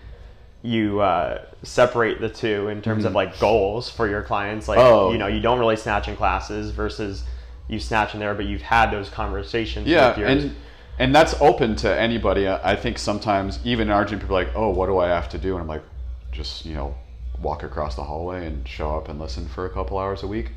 you 0.62 1.00
uh, 1.00 1.42
separate 1.62 2.20
the 2.20 2.28
two 2.28 2.68
in 2.68 2.82
terms 2.82 3.04
of 3.04 3.14
like 3.14 3.38
goals 3.40 3.88
for 3.90 4.08
your 4.08 4.22
clients. 4.22 4.68
Like, 4.68 4.78
Mm-hmm. 4.78 4.94
Oh. 4.94 5.12
you 5.12 5.18
know, 5.18 5.26
you 5.26 5.40
don't 5.40 5.58
really 5.58 5.76
snatch 5.76 6.06
in 6.08 6.16
classes 6.16 6.70
versus 6.70 7.24
you 7.68 7.78
snatch 7.78 8.14
in 8.14 8.20
there, 8.20 8.34
but 8.34 8.44
you've 8.46 8.62
had 8.62 8.90
those 8.90 9.08
conversations. 9.08 9.86
yeah 9.86 10.08
with 10.11 10.18
your, 10.18 10.28
and 10.28 10.54
and 10.98 11.14
that's 11.14 11.34
open 11.40 11.76
to 11.76 11.88
anybody 11.98 12.46
i 12.46 12.72
I 12.72 12.76
think 12.76 12.98
sometimes 12.98 13.58
even 13.64 13.88
in 13.88 13.92
our 13.92 14.04
gym 14.04 14.18
people 14.20 14.36
are 14.36 14.44
like 14.44 14.54
oh 14.54 14.68
what 14.68 14.86
do 14.86 14.98
i 14.98 15.06
have 15.08 15.28
to 15.30 15.38
do 15.38 15.52
and 15.54 15.62
i'm 15.62 15.68
like 15.68 15.82
just 16.30 16.66
you 16.66 16.74
know 16.74 16.94
walk 17.40 17.62
across 17.62 17.94
the 17.94 18.02
hallway 18.04 18.44
and 18.46 18.68
show 18.68 18.96
up 18.98 19.08
and 19.08 19.18
listen 19.18 19.48
for 19.48 19.64
a 19.64 19.70
couple 19.70 19.98
hours 19.98 20.22
a 20.24 20.26
week 20.26 20.50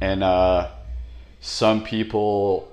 and 0.00 0.24
uh, 0.24 0.68
some 1.40 1.84
people 1.84 2.72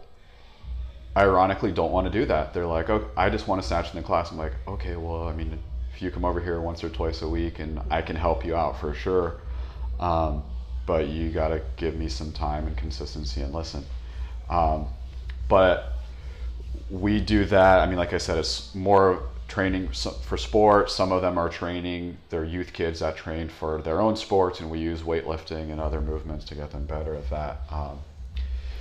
ironically 1.16 1.72
don't 1.72 1.92
want 1.92 2.12
to 2.12 2.20
do 2.20 2.26
that 2.26 2.54
they're 2.54 2.66
like 2.66 2.90
oh 2.90 3.08
i 3.18 3.30
just 3.30 3.48
want 3.48 3.62
to 3.62 3.68
snatch 3.68 3.90
in 3.94 3.96
the 3.98 4.02
class 4.06 4.32
i'm 4.32 4.38
like 4.38 4.54
okay 4.68 4.96
well 4.96 5.28
i 5.28 5.34
mean 5.34 5.60
if 6.00 6.04
you 6.04 6.12
come 6.12 6.26
over 6.26 6.40
here 6.40 6.62
once 6.62 6.84
or 6.84 6.90
twice 6.90 7.22
a 7.22 7.28
week 7.28 7.60
and 7.60 7.80
i 7.92 8.02
can 8.02 8.16
help 8.16 8.46
you 8.46 8.56
out 8.56 8.80
for 8.80 8.94
sure 8.94 9.42
um, 10.00 10.44
but 10.86 11.08
you 11.08 11.30
got 11.30 11.50
to 11.50 11.62
give 11.76 11.96
me 11.96 12.08
some 12.08 12.32
time 12.32 12.66
and 12.66 12.78
consistency 12.78 13.42
and 13.42 13.54
listen 13.54 13.84
um, 14.50 14.88
but 15.48 15.94
we 16.90 17.20
do 17.20 17.46
that. 17.46 17.80
I 17.80 17.86
mean, 17.86 17.98
like 17.98 18.14
I 18.14 18.18
said, 18.18 18.38
it's 18.38 18.74
more 18.74 19.24
training 19.48 19.90
for 19.90 20.38
sport. 20.38 20.92
Some 20.92 21.12
of 21.12 21.22
them 21.22 21.38
are 21.38 21.50
training 21.50 22.18
their 22.30 22.44
youth 22.44 22.74
kids 22.74 23.00
that 23.00 23.16
train 23.16 23.50
for 23.50 23.82
their 23.82 24.00
own 24.00 24.16
sports, 24.16 24.60
and 24.60 24.70
we 24.70 24.80
use 24.80 25.02
weightlifting 25.02 25.72
and 25.72 25.80
other 25.80 26.02
movements 26.02 26.46
to 26.46 26.56
get 26.56 26.72
them 26.72 26.86
better 26.86 27.16
at 27.16 27.30
that. 27.30 27.62
Um, 27.72 28.00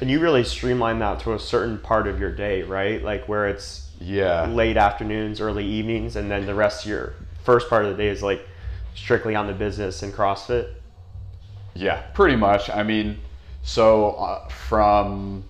and 0.01 0.11
you 0.11 0.21
really 0.21 0.45
streamline 0.45 1.01
that 1.01 1.21
to 1.21 1.35
a 1.35 1.39
certain 1.39 1.79
part 1.79 2.07
of 2.07 2.21
your 2.21 2.31
day, 2.31 2.63
right? 2.63 3.03
Like 3.03 3.29
where 3.29 3.49
it's 3.49 3.88
yeah, 4.01 4.47
late 4.47 4.77
afternoons, 4.77 5.41
early 5.41 5.65
evenings, 5.65 6.17
and 6.17 6.31
then 6.31 6.47
the 6.47 6.55
rest 6.55 6.85
of 6.85 6.91
your 6.91 7.15
first 7.45 7.69
part 7.69 7.85
of 7.85 7.97
the 7.97 8.03
day 8.03 8.09
is 8.09 8.23
like 8.23 8.47
strictly 8.95 9.35
on 9.35 9.47
the 9.47 9.53
business 9.53 10.03
and 10.03 10.13
CrossFit. 10.13 10.69
yeah, 11.75 12.03
pretty 12.15 12.37
much. 12.37 12.71
I 12.71 12.83
mean, 12.83 13.19
so 13.63 14.13
uh, 14.13 14.49
from 14.49 15.45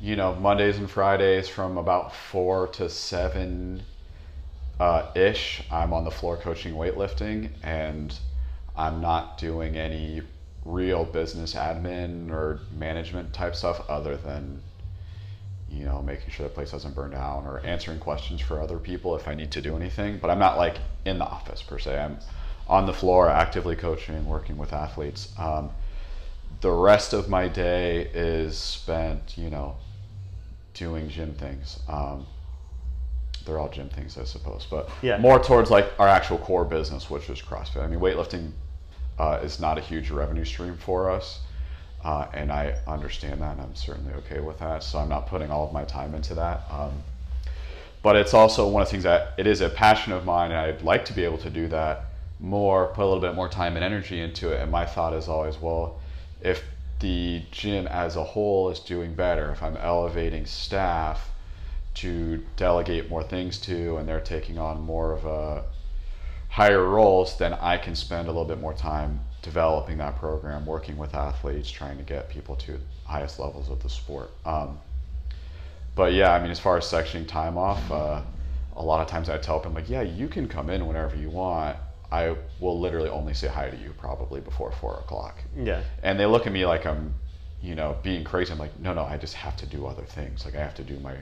you 0.00 0.16
know 0.16 0.34
Mondays 0.34 0.78
and 0.78 0.90
Fridays 0.90 1.48
from 1.48 1.78
about 1.78 2.14
four 2.14 2.68
to 2.68 2.88
seven 2.88 3.82
uh, 4.80 5.10
ish, 5.14 5.62
I'm 5.70 5.92
on 5.92 6.04
the 6.04 6.10
floor 6.10 6.36
coaching 6.36 6.74
weightlifting, 6.74 7.50
and 7.62 8.16
I'm 8.76 9.00
not 9.00 9.38
doing 9.38 9.76
any 9.76 10.22
real 10.64 11.04
business 11.04 11.54
admin 11.54 12.30
or 12.30 12.60
management 12.76 13.32
type 13.32 13.54
stuff 13.54 13.84
other 13.88 14.16
than 14.16 14.62
you 15.72 15.84
know 15.84 16.02
making 16.02 16.30
sure 16.30 16.46
the 16.46 16.52
place 16.52 16.70
doesn't 16.72 16.94
burn 16.94 17.10
down 17.10 17.46
or 17.46 17.60
answering 17.64 17.98
questions 17.98 18.40
for 18.40 18.60
other 18.60 18.78
people 18.78 19.16
if 19.16 19.26
I 19.26 19.34
need 19.34 19.50
to 19.52 19.62
do 19.62 19.76
anything. 19.76 20.18
But 20.18 20.30
I'm 20.30 20.38
not 20.38 20.56
like 20.58 20.76
in 21.04 21.18
the 21.18 21.24
office 21.24 21.62
per 21.62 21.78
se. 21.78 21.98
I'm 21.98 22.18
on 22.68 22.86
the 22.86 22.92
floor 22.92 23.28
actively 23.28 23.74
coaching, 23.76 24.24
working 24.26 24.56
with 24.58 24.72
athletes. 24.72 25.32
Um, 25.38 25.70
the 26.60 26.70
rest 26.70 27.12
of 27.12 27.28
my 27.28 27.48
day 27.48 28.08
is 28.14 28.58
spent, 28.58 29.36
you 29.36 29.50
know, 29.50 29.76
doing 30.74 31.08
gym 31.08 31.34
things. 31.34 31.80
Um, 31.88 32.26
they're 33.44 33.58
all 33.58 33.68
gym 33.68 33.88
things, 33.88 34.16
I 34.16 34.24
suppose, 34.24 34.66
but 34.70 34.88
Yeah. 35.02 35.18
more 35.18 35.42
towards 35.42 35.70
like 35.70 35.92
our 35.98 36.06
actual 36.06 36.38
core 36.38 36.64
business, 36.64 37.10
which 37.10 37.28
is 37.28 37.40
CrossFit. 37.40 37.82
I 37.82 37.88
mean, 37.88 37.98
weightlifting 37.98 38.52
uh, 39.18 39.40
is 39.42 39.58
not 39.58 39.78
a 39.78 39.80
huge 39.80 40.10
revenue 40.10 40.44
stream 40.44 40.76
for 40.76 41.10
us, 41.10 41.40
uh, 42.04 42.26
and 42.34 42.50
I 42.50 42.76
understand 42.86 43.40
that, 43.42 43.52
and 43.52 43.60
I'm 43.60 43.74
certainly 43.74 44.12
okay 44.14 44.40
with 44.40 44.58
that. 44.58 44.82
So 44.82 44.98
I'm 44.98 45.08
not 45.08 45.28
putting 45.28 45.50
all 45.50 45.66
of 45.66 45.72
my 45.72 45.84
time 45.84 46.14
into 46.14 46.34
that. 46.34 46.62
Um, 46.70 47.02
but 48.02 48.16
it's 48.16 48.34
also 48.34 48.68
one 48.68 48.82
of 48.82 48.88
the 48.88 48.92
things 48.92 49.04
that 49.04 49.34
it 49.36 49.46
is 49.46 49.60
a 49.60 49.68
passion 49.68 50.12
of 50.12 50.24
mine, 50.24 50.50
and 50.50 50.58
I'd 50.58 50.82
like 50.82 51.04
to 51.06 51.12
be 51.12 51.24
able 51.24 51.38
to 51.38 51.50
do 51.50 51.68
that 51.68 52.06
more, 52.40 52.88
put 52.88 53.04
a 53.04 53.06
little 53.06 53.20
bit 53.20 53.34
more 53.34 53.48
time 53.48 53.76
and 53.76 53.84
energy 53.84 54.20
into 54.20 54.50
it. 54.50 54.60
And 54.60 54.70
my 54.70 54.84
thought 54.84 55.12
is 55.14 55.28
always, 55.28 55.60
well, 55.60 56.00
if 56.40 56.64
the 56.98 57.42
gym 57.52 57.86
as 57.86 58.16
a 58.16 58.24
whole 58.24 58.70
is 58.70 58.80
doing 58.80 59.14
better, 59.14 59.52
if 59.52 59.62
I'm 59.62 59.76
elevating 59.76 60.46
staff 60.46 61.30
to 61.94 62.44
delegate 62.56 63.08
more 63.08 63.22
things 63.22 63.58
to, 63.58 63.96
and 63.98 64.08
they're 64.08 64.20
taking 64.20 64.58
on 64.58 64.80
more 64.80 65.12
of 65.12 65.24
a 65.24 65.64
higher 66.48 66.82
roles, 66.82 67.38
then 67.38 67.52
I 67.54 67.76
can 67.76 67.94
spend 67.94 68.26
a 68.26 68.32
little 68.32 68.44
bit 68.44 68.60
more 68.60 68.74
time 68.74 69.20
developing 69.42 69.98
that 69.98 70.16
program, 70.18 70.64
working 70.64 70.96
with 70.96 71.14
athletes, 71.14 71.70
trying 71.70 71.98
to 71.98 72.04
get 72.04 72.28
people 72.28 72.56
to 72.56 72.78
highest 73.04 73.38
levels 73.38 73.68
of 73.68 73.82
the 73.82 73.88
sport. 73.88 74.30
Um, 74.46 74.78
but 75.94 76.12
yeah, 76.14 76.32
I 76.32 76.40
mean, 76.40 76.50
as 76.50 76.60
far 76.60 76.78
as 76.78 76.84
sectioning 76.84 77.26
time 77.26 77.58
off, 77.58 77.90
uh, 77.90 78.22
a 78.76 78.82
lot 78.82 79.02
of 79.02 79.08
times 79.08 79.28
I 79.28 79.36
tell 79.38 79.60
them 79.60 79.74
like, 79.74 79.90
yeah, 79.90 80.00
you 80.02 80.28
can 80.28 80.48
come 80.48 80.70
in 80.70 80.86
whenever 80.86 81.16
you 81.16 81.28
want. 81.28 81.76
I 82.10 82.36
will 82.60 82.78
literally 82.78 83.08
only 83.08 83.34
say 83.34 83.48
hi 83.48 83.68
to 83.70 83.76
you 83.76 83.92
probably 83.98 84.40
before 84.40 84.70
four 84.72 84.94
o'clock, 84.98 85.42
Yeah. 85.56 85.82
and 86.02 86.20
they 86.20 86.26
look 86.26 86.46
at 86.46 86.52
me 86.52 86.66
like 86.66 86.84
I'm, 86.86 87.14
you 87.62 87.74
know, 87.74 87.96
being 88.02 88.22
crazy. 88.22 88.52
I'm 88.52 88.58
like, 88.58 88.78
no, 88.80 88.92
no, 88.92 89.02
I 89.04 89.16
just 89.16 89.34
have 89.34 89.56
to 89.58 89.66
do 89.66 89.86
other 89.86 90.02
things. 90.04 90.44
Like 90.44 90.54
I 90.54 90.58
have 90.60 90.74
to 90.76 90.84
do 90.84 90.98
my 91.00 91.16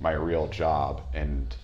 my 0.00 0.12
real 0.12 0.48
job, 0.48 1.00
and 1.14 1.54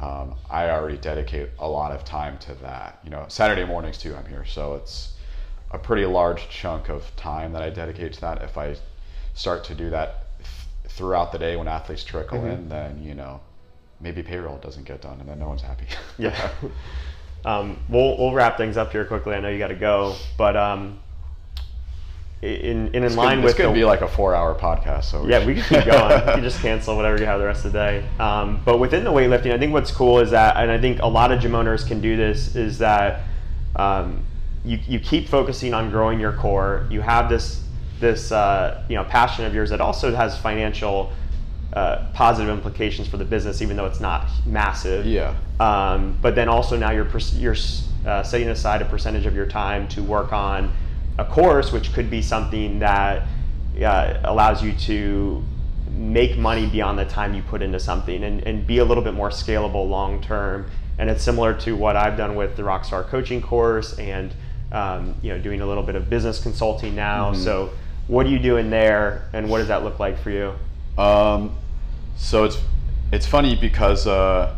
um, 0.00 0.34
I 0.50 0.70
already 0.70 0.96
dedicate 0.96 1.50
a 1.60 1.68
lot 1.68 1.92
of 1.92 2.04
time 2.04 2.38
to 2.38 2.54
that. 2.54 2.98
You 3.04 3.10
know, 3.10 3.24
Saturday 3.28 3.64
mornings 3.64 3.98
too. 3.98 4.16
I'm 4.16 4.26
here, 4.26 4.44
so 4.44 4.74
it's 4.74 5.12
a 5.72 5.78
pretty 5.78 6.04
large 6.04 6.48
chunk 6.48 6.88
of 6.88 7.14
time 7.16 7.52
that 7.52 7.62
I 7.62 7.70
dedicate 7.70 8.12
to 8.14 8.20
that. 8.22 8.42
If 8.42 8.58
I 8.58 8.76
start 9.34 9.64
to 9.64 9.74
do 9.74 9.90
that 9.90 10.24
th- 10.38 10.92
throughout 10.94 11.32
the 11.32 11.38
day 11.38 11.56
when 11.56 11.66
athletes 11.68 12.04
trickle 12.04 12.40
Mhm. 12.40 12.52
in, 12.52 12.68
then 12.68 13.02
you 13.02 13.14
know, 13.14 13.40
maybe 14.00 14.22
payroll 14.22 14.58
doesn't 14.58 14.84
get 14.84 15.00
done, 15.00 15.18
and 15.20 15.28
then 15.28 15.38
no 15.38 15.48
one's 15.48 15.62
happy. 15.62 15.86
Yeah. 16.18 16.36
um, 17.44 17.78
we'll 17.88 18.18
we'll 18.18 18.32
wrap 18.32 18.56
things 18.56 18.76
up 18.76 18.92
here 18.92 19.04
quickly. 19.04 19.34
I 19.34 19.40
know 19.40 19.48
you 19.48 19.58
got 19.58 19.68
to 19.68 19.74
go, 19.74 20.14
but 20.36 20.56
um, 20.56 20.98
in 22.42 22.88
in, 22.94 23.04
in 23.04 23.16
line 23.16 23.36
could, 23.38 23.44
with 23.44 23.56
this 23.56 23.64
could 23.64 23.70
the, 23.70 23.80
be 23.80 23.84
like 23.84 24.00
a 24.02 24.08
four-hour 24.08 24.56
podcast. 24.56 25.04
So 25.04 25.26
yeah, 25.26 25.44
we 25.46 25.54
can 25.54 25.62
keep 25.64 25.84
going. 25.86 26.10
you 26.26 26.32
can 26.34 26.42
just 26.42 26.60
cancel 26.60 26.96
whatever 26.96 27.18
you 27.18 27.24
have 27.26 27.40
the 27.40 27.46
rest 27.46 27.64
of 27.64 27.72
the 27.72 27.78
day. 27.78 28.04
Um, 28.18 28.60
but 28.64 28.78
within 28.78 29.04
the 29.04 29.12
weightlifting, 29.12 29.52
I 29.52 29.58
think 29.58 29.72
what's 29.72 29.90
cool 29.92 30.18
is 30.20 30.32
that, 30.32 30.56
and 30.56 30.70
I 30.70 30.78
think 30.78 31.00
a 31.00 31.06
lot 31.06 31.32
of 31.32 31.40
gym 31.40 31.54
owners 31.54 31.84
can 31.84 32.00
do 32.00 32.16
this, 32.16 32.54
is 32.56 32.78
that 32.78 33.22
um, 33.76 34.24
you, 34.64 34.78
you 34.86 35.00
keep 35.00 35.28
focusing 35.28 35.74
on 35.74 35.90
growing 35.90 36.20
your 36.20 36.32
core. 36.32 36.86
You 36.90 37.00
have 37.00 37.28
this 37.28 37.62
this 38.00 38.32
uh, 38.32 38.84
you 38.88 38.96
know 38.96 39.04
passion 39.04 39.44
of 39.44 39.54
yours 39.54 39.70
that 39.70 39.80
also 39.80 40.14
has 40.14 40.36
financial 40.38 41.12
uh, 41.72 42.06
positive 42.12 42.52
implications 42.52 43.08
for 43.08 43.16
the 43.16 43.24
business, 43.24 43.62
even 43.62 43.76
though 43.76 43.86
it's 43.86 44.00
not 44.00 44.28
massive. 44.44 45.06
Yeah. 45.06 45.34
Um, 45.58 46.18
but 46.20 46.34
then 46.34 46.48
also 46.48 46.76
now 46.76 46.90
you're 46.90 47.08
you're 47.34 47.56
uh, 48.06 48.22
setting 48.22 48.48
aside 48.48 48.82
a 48.82 48.84
percentage 48.84 49.26
of 49.26 49.34
your 49.34 49.46
time 49.46 49.88
to 49.88 50.02
work 50.02 50.32
on 50.32 50.72
a 51.18 51.24
course, 51.24 51.72
which 51.72 51.92
could 51.92 52.10
be 52.10 52.22
something 52.22 52.78
that 52.80 53.26
uh, 53.82 54.20
allows 54.24 54.62
you 54.62 54.72
to 54.72 55.42
make 55.90 56.38
money 56.38 56.66
beyond 56.66 56.98
the 56.98 57.04
time 57.04 57.34
you 57.34 57.42
put 57.42 57.62
into 57.62 57.78
something 57.78 58.24
and, 58.24 58.42
and 58.46 58.66
be 58.66 58.78
a 58.78 58.84
little 58.84 59.04
bit 59.04 59.14
more 59.14 59.30
scalable 59.30 59.88
long 59.88 60.20
term. 60.22 60.70
And 60.98 61.08
it's 61.10 61.22
similar 61.22 61.54
to 61.60 61.74
what 61.74 61.96
I've 61.96 62.16
done 62.16 62.34
with 62.34 62.56
the 62.56 62.62
Rockstar 62.62 63.06
coaching 63.06 63.40
course 63.40 63.98
and 63.98 64.34
um, 64.72 65.14
you 65.22 65.30
know 65.30 65.38
doing 65.38 65.60
a 65.60 65.66
little 65.66 65.82
bit 65.84 65.94
of 65.94 66.10
business 66.10 66.42
consulting 66.42 66.94
now. 66.96 67.32
Mhm. 67.32 67.36
So 67.36 67.70
what 68.08 68.26
are 68.26 68.30
you 68.30 68.38
doing 68.40 68.70
there, 68.70 69.28
and 69.32 69.48
what 69.48 69.58
does 69.58 69.68
that 69.68 69.84
look 69.84 69.98
like 70.00 70.18
for 70.18 70.30
you? 70.30 70.52
Um, 70.98 71.54
so 72.16 72.44
it's 72.44 72.58
it's 73.12 73.26
funny 73.26 73.54
because 73.54 74.06
uh, 74.06 74.54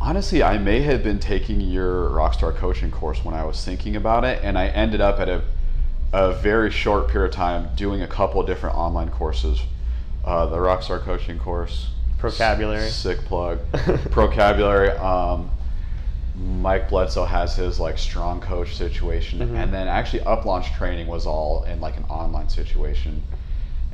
honestly, 0.00 0.42
I 0.42 0.58
may 0.58 0.80
have 0.82 1.02
been 1.02 1.18
taking 1.18 1.60
your 1.60 2.08
Rockstar 2.10 2.54
coaching 2.54 2.90
course 2.90 3.24
when 3.24 3.34
I 3.34 3.44
was 3.44 3.64
thinking 3.64 3.96
about 3.96 4.24
it, 4.24 4.40
and 4.42 4.58
I 4.58 4.68
ended 4.68 5.00
up 5.00 5.18
at 5.20 5.28
a 5.28 5.42
a 6.12 6.32
very 6.32 6.70
short 6.72 7.06
period 7.08 7.28
of 7.28 7.34
time 7.36 7.68
doing 7.76 8.02
a 8.02 8.06
couple 8.08 8.40
of 8.40 8.46
different 8.46 8.76
online 8.76 9.10
courses. 9.10 9.60
Uh, 10.24 10.46
the 10.46 10.56
Rockstar 10.56 11.00
coaching 11.00 11.38
course, 11.38 11.88
Procabulary. 12.18 12.86
s- 12.86 12.96
sick 12.96 13.18
plug, 13.26 13.58
Procabulary. 14.10 14.90
Um, 14.98 15.50
Mike 16.40 16.88
Bledsoe 16.88 17.26
has 17.26 17.56
his 17.56 17.78
like 17.78 17.98
strong 17.98 18.40
coach 18.40 18.74
situation, 18.76 19.40
Mhm. 19.40 19.56
and 19.56 19.74
then 19.74 19.88
actually 19.88 20.20
UpLaunch 20.20 20.72
training 20.74 21.06
was 21.06 21.26
all 21.26 21.64
in 21.64 21.80
like 21.80 21.96
an 21.98 22.04
online 22.08 22.48
situation. 22.48 23.22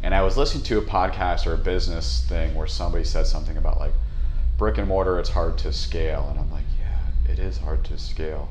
And 0.03 0.15
I 0.15 0.23
was 0.23 0.37
listening 0.37 0.63
to 0.65 0.79
a 0.79 0.83
podcast 0.83 1.47
or 1.47 1.55
a 1.55 1.59
business 1.59 2.25
thing 2.29 2.55
where 2.55 2.67
somebody 2.69 3.03
said 3.05 3.27
something 3.27 3.57
about 3.57 3.81
like 3.81 3.95
brick 4.59 4.79
and 4.79 4.87
mortar, 4.87 5.19
it's 5.19 5.31
hard 5.31 5.59
to 5.59 5.73
scale, 5.73 6.29
and 6.31 6.39
I'm 6.39 6.51
like, 6.53 6.65
yeah, 6.79 7.33
it 7.33 7.39
is 7.39 7.59
hard 7.59 7.83
to 7.85 7.99
scale. 7.99 8.49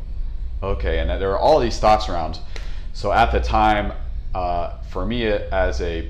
Okay, 0.62 1.00
and 1.00 1.10
there 1.10 1.32
are 1.32 1.40
all 1.40 1.60
these 1.60 1.80
thoughts 1.80 2.10
around. 2.10 2.40
So 2.94 3.12
at 3.14 3.32
the 3.32 3.40
time, 3.40 3.94
uh, 4.34 4.72
for 4.90 5.06
me 5.06 5.26
as 5.26 5.80
a 5.82 6.10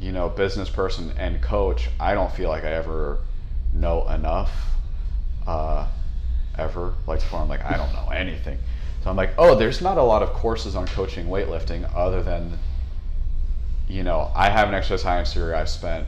you 0.00 0.12
know 0.12 0.30
business 0.30 0.70
person 0.70 1.12
and 1.18 1.42
coach, 1.42 1.90
I 2.00 2.14
don't 2.14 2.32
feel 2.32 2.48
like 2.48 2.64
I 2.64 2.72
ever 2.72 3.18
know 3.74 4.08
enough. 4.08 4.76
Uh, 5.46 5.86
ever 6.58 6.94
like 7.06 7.20
before 7.20 7.40
I'm 7.40 7.48
like 7.48 7.64
I 7.64 7.76
don't 7.76 7.92
know 7.92 8.08
anything. 8.10 8.58
So 9.02 9.08
I'm 9.10 9.16
like, 9.16 9.32
oh, 9.38 9.54
there's 9.54 9.80
not 9.80 9.96
a 9.96 10.02
lot 10.02 10.22
of 10.22 10.30
courses 10.34 10.76
on 10.76 10.86
coaching 10.86 11.26
weightlifting 11.26 11.90
other 11.94 12.22
than 12.22 12.58
you 13.88 14.04
know, 14.04 14.30
I 14.36 14.50
have 14.50 14.68
an 14.68 14.74
exercise 14.74 15.02
science 15.02 15.32
degree. 15.32 15.52
I've 15.52 15.68
spent 15.68 16.06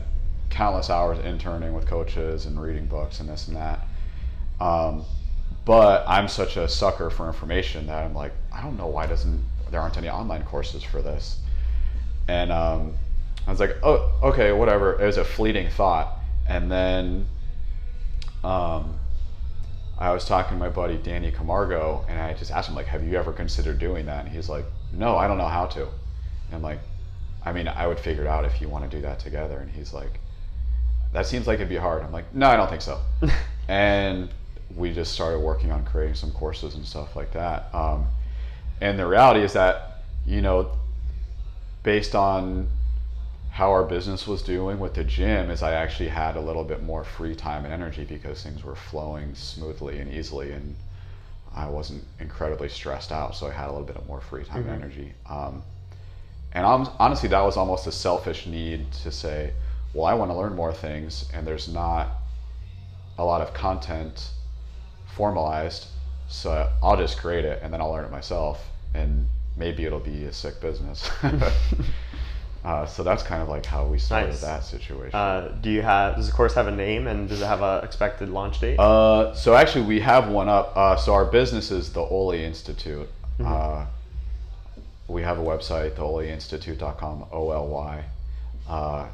countless 0.49 0.89
hours 0.89 1.19
interning 1.19 1.73
with 1.73 1.85
coaches 1.85 2.45
and 2.45 2.61
reading 2.61 2.85
books 2.85 3.19
and 3.19 3.27
this 3.27 3.47
and 3.47 3.57
that. 3.57 3.85
Um, 4.61 5.03
but 5.65 6.05
I'm 6.07 6.27
such 6.27 6.55
a 6.55 6.69
sucker 6.69 7.09
for 7.09 7.27
information 7.27 7.87
that 7.87 8.05
I'm 8.05 8.13
like, 8.13 8.31
I 8.53 8.61
don't 8.61 8.77
know 8.77 8.87
why 8.87 9.05
doesn't 9.05 9.43
there 9.69 9.81
aren't 9.81 9.97
any 9.97 10.09
online 10.09 10.43
courses 10.43 10.83
for 10.83 11.01
this. 11.01 11.39
And 12.27 12.51
um, 12.51 12.93
I 13.45 13.51
was 13.51 13.59
like, 13.59 13.77
oh, 13.83 14.11
okay, 14.23 14.51
whatever. 14.51 15.01
It 15.01 15.05
was 15.05 15.17
a 15.17 15.25
fleeting 15.25 15.69
thought, 15.69 16.19
and 16.47 16.71
then 16.71 17.25
um, 18.43 18.97
I 20.03 20.11
was 20.11 20.25
talking 20.25 20.57
to 20.57 20.59
my 20.59 20.67
buddy 20.67 20.97
Danny 20.97 21.31
Camargo, 21.31 22.03
and 22.09 22.19
I 22.19 22.33
just 22.33 22.51
asked 22.51 22.67
him 22.67 22.75
like, 22.75 22.87
"Have 22.87 23.05
you 23.07 23.17
ever 23.17 23.31
considered 23.31 23.79
doing 23.79 24.05
that?" 24.07 24.25
And 24.25 24.35
he's 24.35 24.49
like, 24.49 24.65
"No, 24.91 25.15
I 25.15 25.29
don't 25.29 25.37
know 25.37 25.47
how 25.47 25.65
to." 25.67 25.83
And 25.83 26.55
I'm 26.55 26.61
like, 26.61 26.79
"I 27.45 27.53
mean, 27.53 27.69
I 27.69 27.87
would 27.87 27.97
figure 27.97 28.23
it 28.23 28.27
out 28.27 28.43
if 28.43 28.59
you 28.59 28.67
want 28.67 28.83
to 28.83 28.97
do 28.97 29.01
that 29.03 29.19
together." 29.19 29.59
And 29.59 29.71
he's 29.71 29.93
like, 29.93 30.19
"That 31.13 31.25
seems 31.25 31.47
like 31.47 31.55
it'd 31.55 31.69
be 31.69 31.77
hard." 31.77 32.03
I'm 32.03 32.11
like, 32.11 32.35
"No, 32.35 32.47
I 32.47 32.57
don't 32.57 32.69
think 32.69 32.81
so." 32.81 32.99
and 33.69 34.29
we 34.75 34.93
just 34.93 35.13
started 35.13 35.39
working 35.39 35.71
on 35.71 35.85
creating 35.85 36.15
some 36.15 36.31
courses 36.31 36.75
and 36.75 36.85
stuff 36.85 37.15
like 37.15 37.31
that. 37.31 37.73
Um, 37.73 38.07
and 38.81 38.99
the 38.99 39.07
reality 39.07 39.39
is 39.39 39.53
that, 39.53 40.03
you 40.25 40.41
know, 40.41 40.69
based 41.83 42.13
on 42.13 42.67
how 43.53 43.69
our 43.69 43.83
business 43.83 44.25
was 44.27 44.41
doing 44.41 44.79
with 44.79 44.95
the 44.95 45.03
gym 45.03 45.51
is 45.51 45.61
I 45.61 45.73
actually 45.73 46.09
had 46.09 46.35
a 46.35 46.41
little 46.41 46.63
bit 46.63 46.81
more 46.81 47.03
free 47.03 47.35
time 47.35 47.65
and 47.65 47.71
energy 47.73 48.03
because 48.03 48.41
things 48.41 48.63
were 48.63 48.75
flowing 48.75 49.35
smoothly 49.35 49.99
and 49.99 50.11
easily 50.11 50.51
and 50.53 50.75
I 51.55 51.67
wasn't 51.67 52.03
incredibly 52.19 52.67
stressed 52.67 53.11
out 53.11 53.35
so 53.35 53.45
I 53.45 53.51
had 53.51 53.67
a 53.69 53.71
little 53.71 53.85
bit 53.85 54.07
more 54.07 54.21
free 54.21 54.43
time 54.43 54.63
Mhm. 54.63 54.73
and 54.73 54.83
energy 54.83 55.13
um, 55.29 55.61
and 56.51 56.65
hon- 56.65 56.91
honestly 56.99 57.29
that 57.29 57.41
was 57.41 57.55
almost 57.55 57.85
a 57.85 57.91
selfish 57.91 58.47
need 58.47 58.91
to 59.03 59.11
say 59.11 59.53
well 59.93 60.05
I 60.05 60.15
want 60.15 60.31
to 60.31 60.35
learn 60.35 60.55
more 60.55 60.73
things 60.73 61.29
and 61.31 61.45
there's 61.45 61.67
not 61.67 62.07
a 63.19 63.23
lot 63.23 63.41
of 63.41 63.53
content 63.53 64.31
formalized 65.05 65.85
so 66.27 66.67
I'll 66.81 66.97
just 66.97 67.19
create 67.19 67.45
it 67.45 67.59
and 67.61 67.71
then 67.71 67.81
I'll 67.81 67.91
learn 67.91 68.05
it 68.05 68.11
myself 68.11 68.67
and 68.95 69.27
maybe 69.55 69.85
it'll 69.85 69.99
be 69.99 70.25
a 70.25 70.33
sick 70.33 70.59
business 70.59 71.07
Uh, 72.63 72.85
so 72.85 73.03
that's 73.03 73.23
kind 73.23 73.41
of 73.41 73.49
like 73.49 73.65
how 73.65 73.85
we 73.85 73.99
started 73.99 74.27
Nice. 74.29 74.41
that 74.41 74.63
situation. 74.63 75.13
Uh, 75.13 75.49
do 75.61 75.69
you 75.69 75.81
have? 75.81 76.15
Does 76.15 76.27
the 76.27 76.31
course 76.33 76.53
have 76.53 76.67
a 76.67 76.71
name, 76.71 77.07
and 77.07 77.27
does 77.27 77.41
it 77.41 77.45
have 77.45 77.61
a 77.61 77.81
expected 77.83 78.29
launch 78.29 78.59
date? 78.61 78.79
Uh, 78.79 79.33
so 79.35 79.53
actually, 79.53 79.85
we 79.85 79.99
have 79.99 80.29
one 80.29 80.47
up. 80.47 80.71
Uh, 80.75 80.95
so 80.95 81.13
our 81.13 81.25
business 81.25 81.71
is 81.71 81.91
the 81.91 81.99
Oly 82.01 82.43
Institute. 82.43 83.09
Mhm. 83.39 83.45
Uh, 83.45 83.85
we 85.09 85.21
have 85.23 85.37
a 85.39 85.43
website, 85.43 85.91
theolyinstitute.com, 85.95 87.25
O 87.31 87.51
L 87.51 87.67
Y. 87.67 88.03
Uh, 88.69 89.05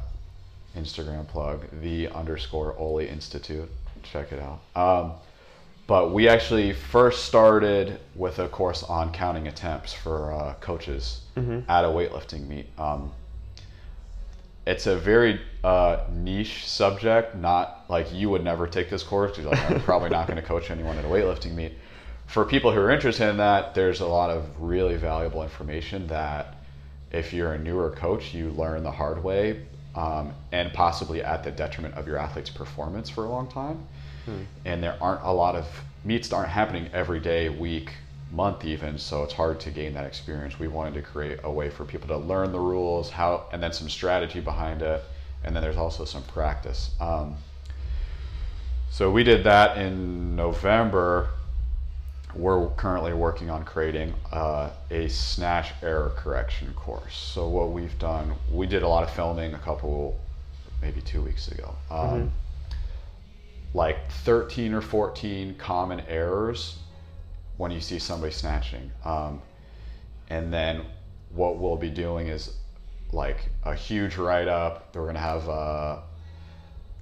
Instagram 0.76 1.26
plug, 1.26 1.64
the 1.82 2.08
underscore 2.10 2.76
Oly 2.78 3.08
Institute. 3.08 3.68
Check 4.04 4.30
it 4.32 4.40
out. 4.40 4.60
Um, 4.80 5.12
but 5.88 6.12
we 6.12 6.28
actually 6.28 6.72
first 6.72 7.24
started 7.24 7.98
with 8.14 8.38
a 8.38 8.46
course 8.48 8.84
on 8.84 9.12
counting 9.12 9.48
attempts 9.48 9.92
for 9.92 10.32
uh, 10.32 10.54
coaches 10.60 11.22
Mhm. 11.36 11.64
at 11.68 11.84
a 11.84 11.88
weightlifting 11.88 12.46
meet. 12.46 12.66
Um, 12.78 13.10
it's 14.70 14.86
a 14.86 14.96
very 14.96 15.40
uh, 15.64 16.04
niche 16.12 16.66
subject. 16.66 17.34
Not 17.34 17.84
like 17.88 18.12
you 18.12 18.30
would 18.30 18.44
never 18.44 18.68
take 18.68 18.88
this 18.88 19.02
course 19.02 19.36
because 19.36 19.46
like, 19.46 19.70
I'm 19.70 19.80
probably 19.80 20.10
not 20.10 20.28
going 20.28 20.36
to 20.36 20.46
coach 20.46 20.70
anyone 20.70 20.96
at 20.96 21.04
a 21.04 21.08
weightlifting 21.08 21.54
meet. 21.54 21.72
For 22.26 22.44
people 22.44 22.70
who 22.72 22.78
are 22.78 22.90
interested 22.90 23.28
in 23.28 23.38
that, 23.38 23.74
there's 23.74 24.00
a 24.00 24.06
lot 24.06 24.30
of 24.30 24.44
really 24.60 24.96
valuable 24.96 25.42
information 25.42 26.06
that 26.06 26.54
if 27.10 27.32
you're 27.32 27.54
a 27.54 27.58
newer 27.58 27.90
coach, 27.90 28.32
you 28.32 28.50
learn 28.50 28.84
the 28.84 28.92
hard 28.92 29.24
way, 29.24 29.66
um, 29.96 30.32
and 30.52 30.72
possibly 30.72 31.20
at 31.20 31.42
the 31.42 31.50
detriment 31.50 31.96
of 31.96 32.06
your 32.06 32.18
athlete's 32.18 32.50
performance 32.50 33.10
for 33.10 33.24
a 33.24 33.28
long 33.28 33.48
time. 33.50 33.84
And 34.64 34.80
there 34.80 34.96
aren't 35.00 35.24
a 35.24 35.32
lot 35.32 35.56
of 35.56 35.66
meets 36.04 36.28
that 36.28 36.36
aren't 36.36 36.50
happening 36.50 36.88
every 36.92 37.18
day, 37.18 37.48
week, 37.48 37.90
month 38.30 38.64
even, 38.64 38.98
so 38.98 39.22
it's 39.22 39.32
hard 39.32 39.60
to 39.60 39.70
gain 39.70 39.94
that 39.94 40.06
experience. 40.06 40.58
We 40.58 40.68
wanted 40.68 40.94
to 40.94 41.02
create 41.02 41.40
a 41.42 41.50
way 41.50 41.70
for 41.70 41.84
people 41.84 42.08
to 42.08 42.16
learn 42.16 42.52
the 42.52 42.60
rules, 42.60 43.10
how, 43.10 43.46
and 43.52 43.62
then 43.62 43.72
some 43.72 43.88
strategy 43.88 44.40
behind 44.40 44.82
it, 44.82 45.02
and 45.44 45.54
then 45.54 45.62
there's 45.62 45.76
also 45.76 46.04
some 46.04 46.22
practice. 46.24 46.90
Um, 47.00 47.36
so 48.90 49.10
we 49.10 49.24
did 49.24 49.44
that 49.44 49.78
in 49.78 50.36
November. 50.36 51.30
We're 52.34 52.68
currently 52.70 53.12
working 53.12 53.50
on 53.50 53.64
creating 53.64 54.14
uh, 54.32 54.70
a 54.90 55.08
snatch 55.08 55.72
error 55.82 56.12
correction 56.16 56.72
course. 56.74 57.16
So 57.16 57.48
what 57.48 57.70
we've 57.70 57.98
done, 57.98 58.34
we 58.52 58.66
did 58.66 58.82
a 58.82 58.88
lot 58.88 59.02
of 59.02 59.10
filming 59.10 59.54
a 59.54 59.58
couple, 59.58 60.18
maybe 60.80 61.00
two 61.00 61.22
weeks 61.22 61.48
ago. 61.48 61.74
Um, 61.90 62.32
Like 63.74 64.10
13 64.10 64.74
or 64.74 64.80
14 64.80 65.54
common 65.56 66.00
errors 66.08 66.78
when 67.60 67.70
you 67.70 67.80
see 67.80 67.98
somebody 67.98 68.32
snatching. 68.32 68.90
Um, 69.04 69.42
and 70.30 70.50
then 70.50 70.80
what 71.28 71.58
we'll 71.58 71.76
be 71.76 71.90
doing 71.90 72.28
is 72.28 72.54
like 73.12 73.50
a 73.64 73.74
huge 73.74 74.16
write 74.16 74.48
up. 74.48 74.96
We're 74.96 75.02
going 75.02 75.14
to 75.16 75.20
have 75.20 75.46
uh, 75.46 75.98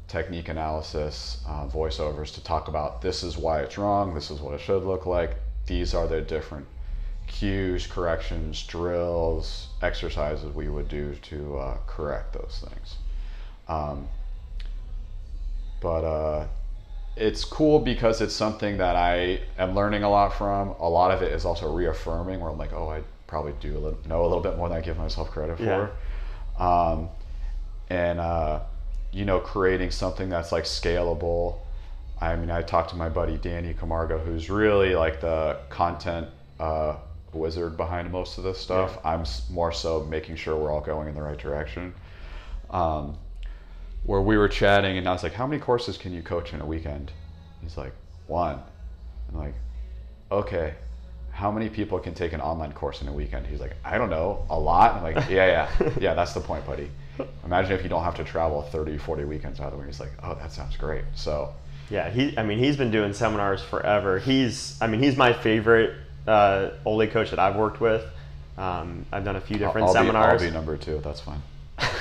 technique 0.09 0.49
analysis, 0.49 1.45
uh, 1.47 1.69
voiceovers 1.69 2.35
to 2.35 2.43
talk 2.43 2.67
about 2.67 3.01
this 3.03 3.23
is 3.23 3.39
why 3.39 3.61
it's 3.61 3.79
wrong, 3.79 4.15
this 4.15 4.33
is 4.33 4.41
what 4.41 4.53
it 4.53 4.61
should 4.61 4.83
look 4.83 5.07
like, 5.07 5.37
these 5.67 5.95
are 5.95 6.09
the 6.09 6.21
different 6.21 6.67
cues, 7.29 7.87
corrections, 7.87 8.67
drills, 8.67 9.69
exercises 9.81 10.53
we 10.53 10.69
would 10.69 10.89
do 10.89 11.15
to 11.23 11.57
uh, 11.57 11.77
correct 11.87 12.33
those 12.33 12.65
things. 12.69 12.97
Um, 13.69 14.09
but 15.81 16.05
uh, 16.05 16.47
it's 17.19 17.45
cool 17.45 17.79
because 17.79 18.21
it's 18.21 18.35
something 18.35 18.79
that 18.79 18.97
I 18.97 19.41
am 19.59 19.75
learning 19.75 20.03
a 20.03 20.11
lot 20.11 20.37
from. 20.37 20.71
A 20.79 20.89
lot 20.89 21.11
of 21.11 21.23
it 21.23 21.33
is 21.33 21.45
also 21.45 21.73
reaffirming, 21.73 22.41
where 22.41 22.51
I'm 22.51 22.59
like, 22.59 22.73
oh, 22.73 22.89
I 22.89 23.03
probably 23.27 23.53
do 23.61 23.77
a 23.77 23.81
little, 23.81 23.99
know 24.09 24.23
a 24.23 24.29
little 24.29 24.43
bit 24.43 24.57
more 24.57 24.69
than 24.69 24.79
I 24.79 24.81
give 24.81 24.97
myself 24.99 25.31
credit 25.31 25.59
Yeah. 25.61 25.89
for. 26.57 26.63
Um, 26.63 27.09
and 27.91 28.21
uh, 28.21 28.61
you 29.13 29.25
know, 29.25 29.41
creating 29.41 29.91
something 29.91 30.29
that's 30.29 30.53
like 30.53 30.65
scalable. 30.65 31.57
I 32.21 32.37
mean, 32.37 32.51
I 32.51 32.63
talked 32.63 32.91
to 32.91 32.97
my 32.97 33.09
buddy 33.09 33.37
Danny 33.37 33.75
Camargo, 33.75 34.19
who's 34.19 34.51
really 34.51 34.95
like 34.95 35.21
the 35.21 35.59
content 35.69 36.29
uh, 36.59 36.97
wizard 37.33 37.77
behind 37.77 38.11
most 38.11 38.39
of 38.39 38.45
this 38.45 38.59
stuff. 38.59 38.99
I'm 39.05 39.25
more 39.51 39.71
so 39.73 40.05
making 40.05 40.37
sure 40.37 40.57
we're 40.57 40.73
all 40.73 40.81
going 40.81 41.09
in 41.09 41.15
the 41.15 41.23
right 41.23 41.39
direction. 41.39 41.95
Um, 42.71 43.17
where 44.05 44.21
we 44.21 44.37
were 44.37 44.49
chatting, 44.49 44.99
and 44.99 45.09
I 45.09 45.13
was 45.13 45.23
like, 45.23 45.35
"How 45.35 45.47
many 45.47 45.61
courses 45.61 45.99
can 45.99 46.13
you 46.13 46.23
coach 46.23 46.53
in 46.53 46.61
a 46.61 46.67
weekend?" 46.67 47.13
He's 47.63 47.77
like, 47.77 47.93
"One." 48.27 48.61
I'm 49.31 49.39
like, 49.39 49.55
"Okay." 50.31 50.75
How 51.31 51.53
many 51.53 51.69
people 51.69 52.01
can 52.01 52.15
take 52.15 52.33
an 52.33 52.41
online 52.41 52.73
course 52.73 53.01
in 53.01 53.07
a 53.09 53.13
weekend? 53.13 53.47
He's 53.47 53.61
like, 53.61 53.77
"I 53.85 53.97
don't 53.99 54.11
know, 54.11 54.45
a 54.51 54.59
lot." 54.59 54.97
I'm 54.97 55.03
like, 55.03 55.17
"Yeah, 55.31 55.69
yeah, 55.79 55.91
yeah. 56.01 56.15
That's 56.15 56.35
the 56.35 56.41
point, 56.41 56.67
buddy. 56.67 56.91
Imagine 57.45 57.73
if 57.73 57.83
you 57.83 57.89
don't 57.89 58.03
have 58.05 58.17
to 58.17 58.25
travel 58.25 58.63
30, 58.63 58.99
40 58.99 59.25
weekends 59.25 59.61
out 59.61 59.67
of 59.67 59.73
the 59.73 59.79
way." 59.79 59.87
He's 59.87 60.01
like, 60.01 60.13
"Oh, 60.23 60.35
that 60.35 60.53
sounds 60.53 60.77
great." 60.77 61.05
So, 61.15 61.53
Yeah, 61.91 62.11
he. 62.11 62.37
I 62.39 62.43
mean, 62.43 62.59
he's 62.59 62.77
been 62.77 62.91
doing 62.91 63.13
seminars 63.13 63.63
forever. 63.63 64.19
He's. 64.19 64.77
I 64.81 64.87
mean, 64.87 65.03
he's 65.03 65.17
my 65.17 65.33
favorite 65.33 65.95
uh, 66.27 66.71
Oly 66.85 67.07
coach 67.07 67.31
that 67.31 67.39
I've 67.39 67.57
worked 67.57 67.81
with. 67.81 68.05
Um, 68.57 69.07
I've 69.13 69.25
done 69.25 69.37
a 69.37 69.41
few 69.41 69.57
different 69.57 69.89
I'll, 69.89 69.89
I'll 69.89 69.95
seminars. 69.95 70.41
Be, 70.41 70.47
I'll 70.47 70.53
be 70.53 70.57
number 70.57 70.77
two. 70.77 71.01
That's 71.05 71.21
fine. 71.21 71.41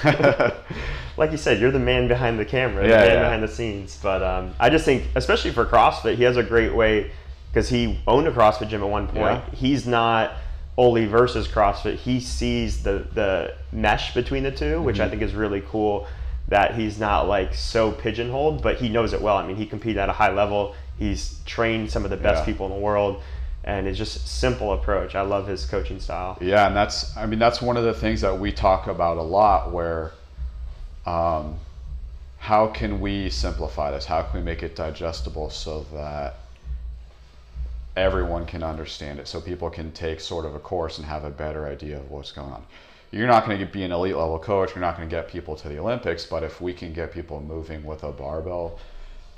like 1.18 1.32
you 1.32 1.38
said, 1.38 1.60
you're 1.60 1.72
the 1.72 1.80
man 1.80 2.08
behind 2.08 2.39
the 2.39 2.45
camera, 2.45 2.84
the 2.84 2.89
man 2.89 3.08
yeah. 3.08 3.24
behind 3.24 3.43
the 3.43 3.48
scenes. 3.48 4.00
But 4.02 4.22
um, 4.24 4.54
I 4.60 4.70
just 4.70 4.86
think, 4.86 5.04
especially 5.16 5.52
for 5.52 5.66
CrossFit, 5.66 6.16
he 6.16 6.24
has 6.24 6.38
a 6.38 6.43
great 6.43 6.74
way 6.74 7.12
because 7.52 7.70
he 7.70 8.00
owned 8.08 8.28
a 8.28 8.32
CrossFit 8.32 8.70
gym 8.70 8.84
at 8.84 8.89
one 8.89 9.08
point. 9.08 9.20
Yeah. 9.20 9.56
He's 9.56 9.88
not 9.88 10.34
only 10.78 11.06
versus 11.06 11.48
CrossFit. 11.48 11.95
He 11.95 12.20
sees 12.20 12.84
the 12.84 13.08
the 13.14 13.56
mesh 13.72 14.14
between 14.14 14.43
the 14.43 14.52
2 14.52 14.82
which 14.82 14.98
Mm-hmm. 14.98 15.06
I 15.06 15.10
think 15.10 15.22
is 15.22 15.34
really 15.34 15.62
cool. 15.68 16.08
That 16.50 16.76
he's 16.76 16.98
not 17.00 17.28
like 17.28 17.54
so 17.56 17.91
pigeonholed, 17.91 18.62
but 18.62 18.78
he 18.78 18.88
knows 18.88 19.12
it 19.12 19.22
well. 19.22 19.36
I 19.38 19.45
mean, 19.45 19.58
he 19.58 19.66
competed 19.66 19.98
at 19.98 20.08
a 20.10 20.14
high 20.14 20.32
level. 20.32 20.76
He's 20.98 21.39
trained 21.45 21.91
some 21.91 22.04
of 22.06 22.10
the 22.10 22.18
best 22.18 22.41
Yeah. 22.41 22.45
people 22.45 22.66
in 22.68 22.72
the 22.72 22.80
world, 22.80 23.22
and 23.68 23.86
it's 23.86 23.97
just 23.97 24.26
simple 24.26 24.72
approach. 24.72 25.13
I 25.13 25.22
love 25.22 25.45
his 25.45 25.65
coaching 25.65 25.99
style. 25.99 26.38
Yeah, 26.39 26.68
and 26.68 26.76
that's 26.76 27.15
I 27.18 27.26
mean 27.26 27.38
that's 27.38 27.61
one 27.61 27.76
of 27.76 27.84
the 27.84 27.93
things 27.93 28.22
that 28.22 28.39
we 28.39 28.51
talk 28.51 28.88
about 28.88 29.18
a 29.18 29.22
lot. 29.22 29.74
Where, 29.74 30.13
um, 31.05 31.59
how 32.39 32.68
can 32.68 33.01
we 33.01 33.30
simplify 33.30 33.91
this? 33.91 34.05
How 34.05 34.22
can 34.22 34.39
we 34.39 34.45
make 34.45 34.63
it 34.63 34.78
digestible 34.78 35.49
so 35.49 35.86
that 35.91 36.36
everyone 37.97 38.45
can 38.45 38.63
understand 38.63 39.20
it? 39.20 39.28
So 39.28 39.41
people 39.41 39.70
can 39.70 39.91
take 39.91 40.22
sort 40.22 40.45
of 40.45 40.55
a 40.55 40.59
course 40.59 40.97
and 40.97 41.05
have 41.05 41.26
a 41.26 41.30
better 41.30 41.68
idea 41.68 41.97
of 41.97 42.09
what's 42.09 42.32
going 42.32 42.53
on. 42.53 42.63
You're 43.11 43.28
not 43.28 43.45
going 43.45 43.59
to 43.59 43.65
be 43.65 43.84
an 43.84 43.91
elite 43.91 44.15
level 44.15 44.39
coach. 44.39 44.76
You're 44.76 44.82
not 44.82 44.95
going 44.95 45.09
to 45.09 45.13
get 45.13 45.28
people 45.28 45.57
to 45.57 45.68
the 45.68 45.78
Olympics, 45.78 46.26
but 46.26 46.41
if 46.41 46.61
we 46.61 46.74
can 46.74 46.93
get 46.93 47.11
people 47.11 47.41
moving 47.41 47.84
with 47.84 48.03
a 48.03 48.13
barbell 48.13 48.80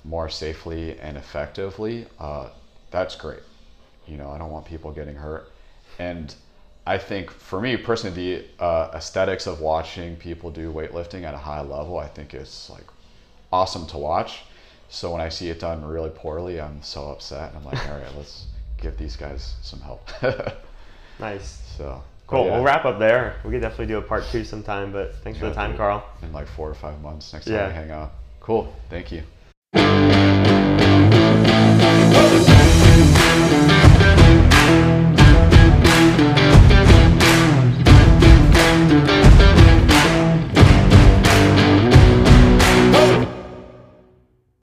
more 0.04 0.30
safely 0.30 1.00
and 1.00 1.18
effectively, 1.18 2.06
uh, 2.20 2.50
that's 2.92 3.16
great. 3.16 3.42
You 4.10 4.18
know, 4.18 4.32
I 4.32 4.38
don't 4.38 4.52
want 4.52 4.66
people 4.66 4.92
getting 4.92 5.16
hurt. 5.16 5.52
And 6.00 6.34
I 6.88 6.98
think 6.98 7.30
for 7.32 7.62
me 7.62 7.78
personally, 7.78 8.16
the 8.38 8.64
uh, 8.64 8.92
aesthetics 8.96 9.46
of 9.48 9.62
watching 9.62 10.16
people 10.16 10.50
do 10.50 10.72
weightlifting 10.74 11.24
at 11.24 11.34
a 11.34 11.38
high 11.38 11.62
level, 11.62 12.00
I 12.00 12.08
think 12.08 12.34
is 12.34 12.70
like 12.72 12.86
awesome 13.52 13.86
to 13.88 13.98
watch. 13.98 14.42
So 14.90 15.12
when 15.12 15.22
I 15.22 15.30
see 15.30 15.50
it 15.50 15.60
done 15.60 15.86
really 15.86 16.10
poorly, 16.10 16.60
I'm 16.60 16.82
so 16.82 17.10
upset. 17.12 17.50
And 17.50 17.58
I'm 17.60 17.66
like, 17.66 17.88
all 17.88 17.98
right, 18.00 18.16
let's 18.18 18.48
give 18.82 18.98
these 18.98 19.16
guys 19.16 19.56
some 19.62 19.80
help. 19.82 20.10
Nice. 21.20 21.62
so 21.78 22.02
Cool. 22.28 22.46
yeah, 22.46 22.54
We'll 22.56 22.64
wrap 22.64 22.86
up 22.86 22.98
there. 22.98 23.36
We 23.44 23.52
could 23.52 23.60
definitely 23.62 23.88
do 23.88 23.98
a 23.98 24.02
part 24.02 24.24
two 24.32 24.46
sometime, 24.46 24.94
but 24.94 25.16
thanks 25.22 25.38
for 25.38 25.48
the 25.50 25.54
time. 25.54 25.76
Carl. 25.76 26.02
in 26.22 26.32
like 26.32 26.48
four 26.48 26.70
or 26.70 26.74
five 26.74 27.02
months 27.02 27.34
next 27.34 27.44
time 27.48 27.56
Yeah. 27.56 27.68
we 27.68 27.74
hang 27.74 27.92
out. 27.92 28.14
Cool. 28.40 28.74
Thank 28.90 29.12
you. 29.12 29.24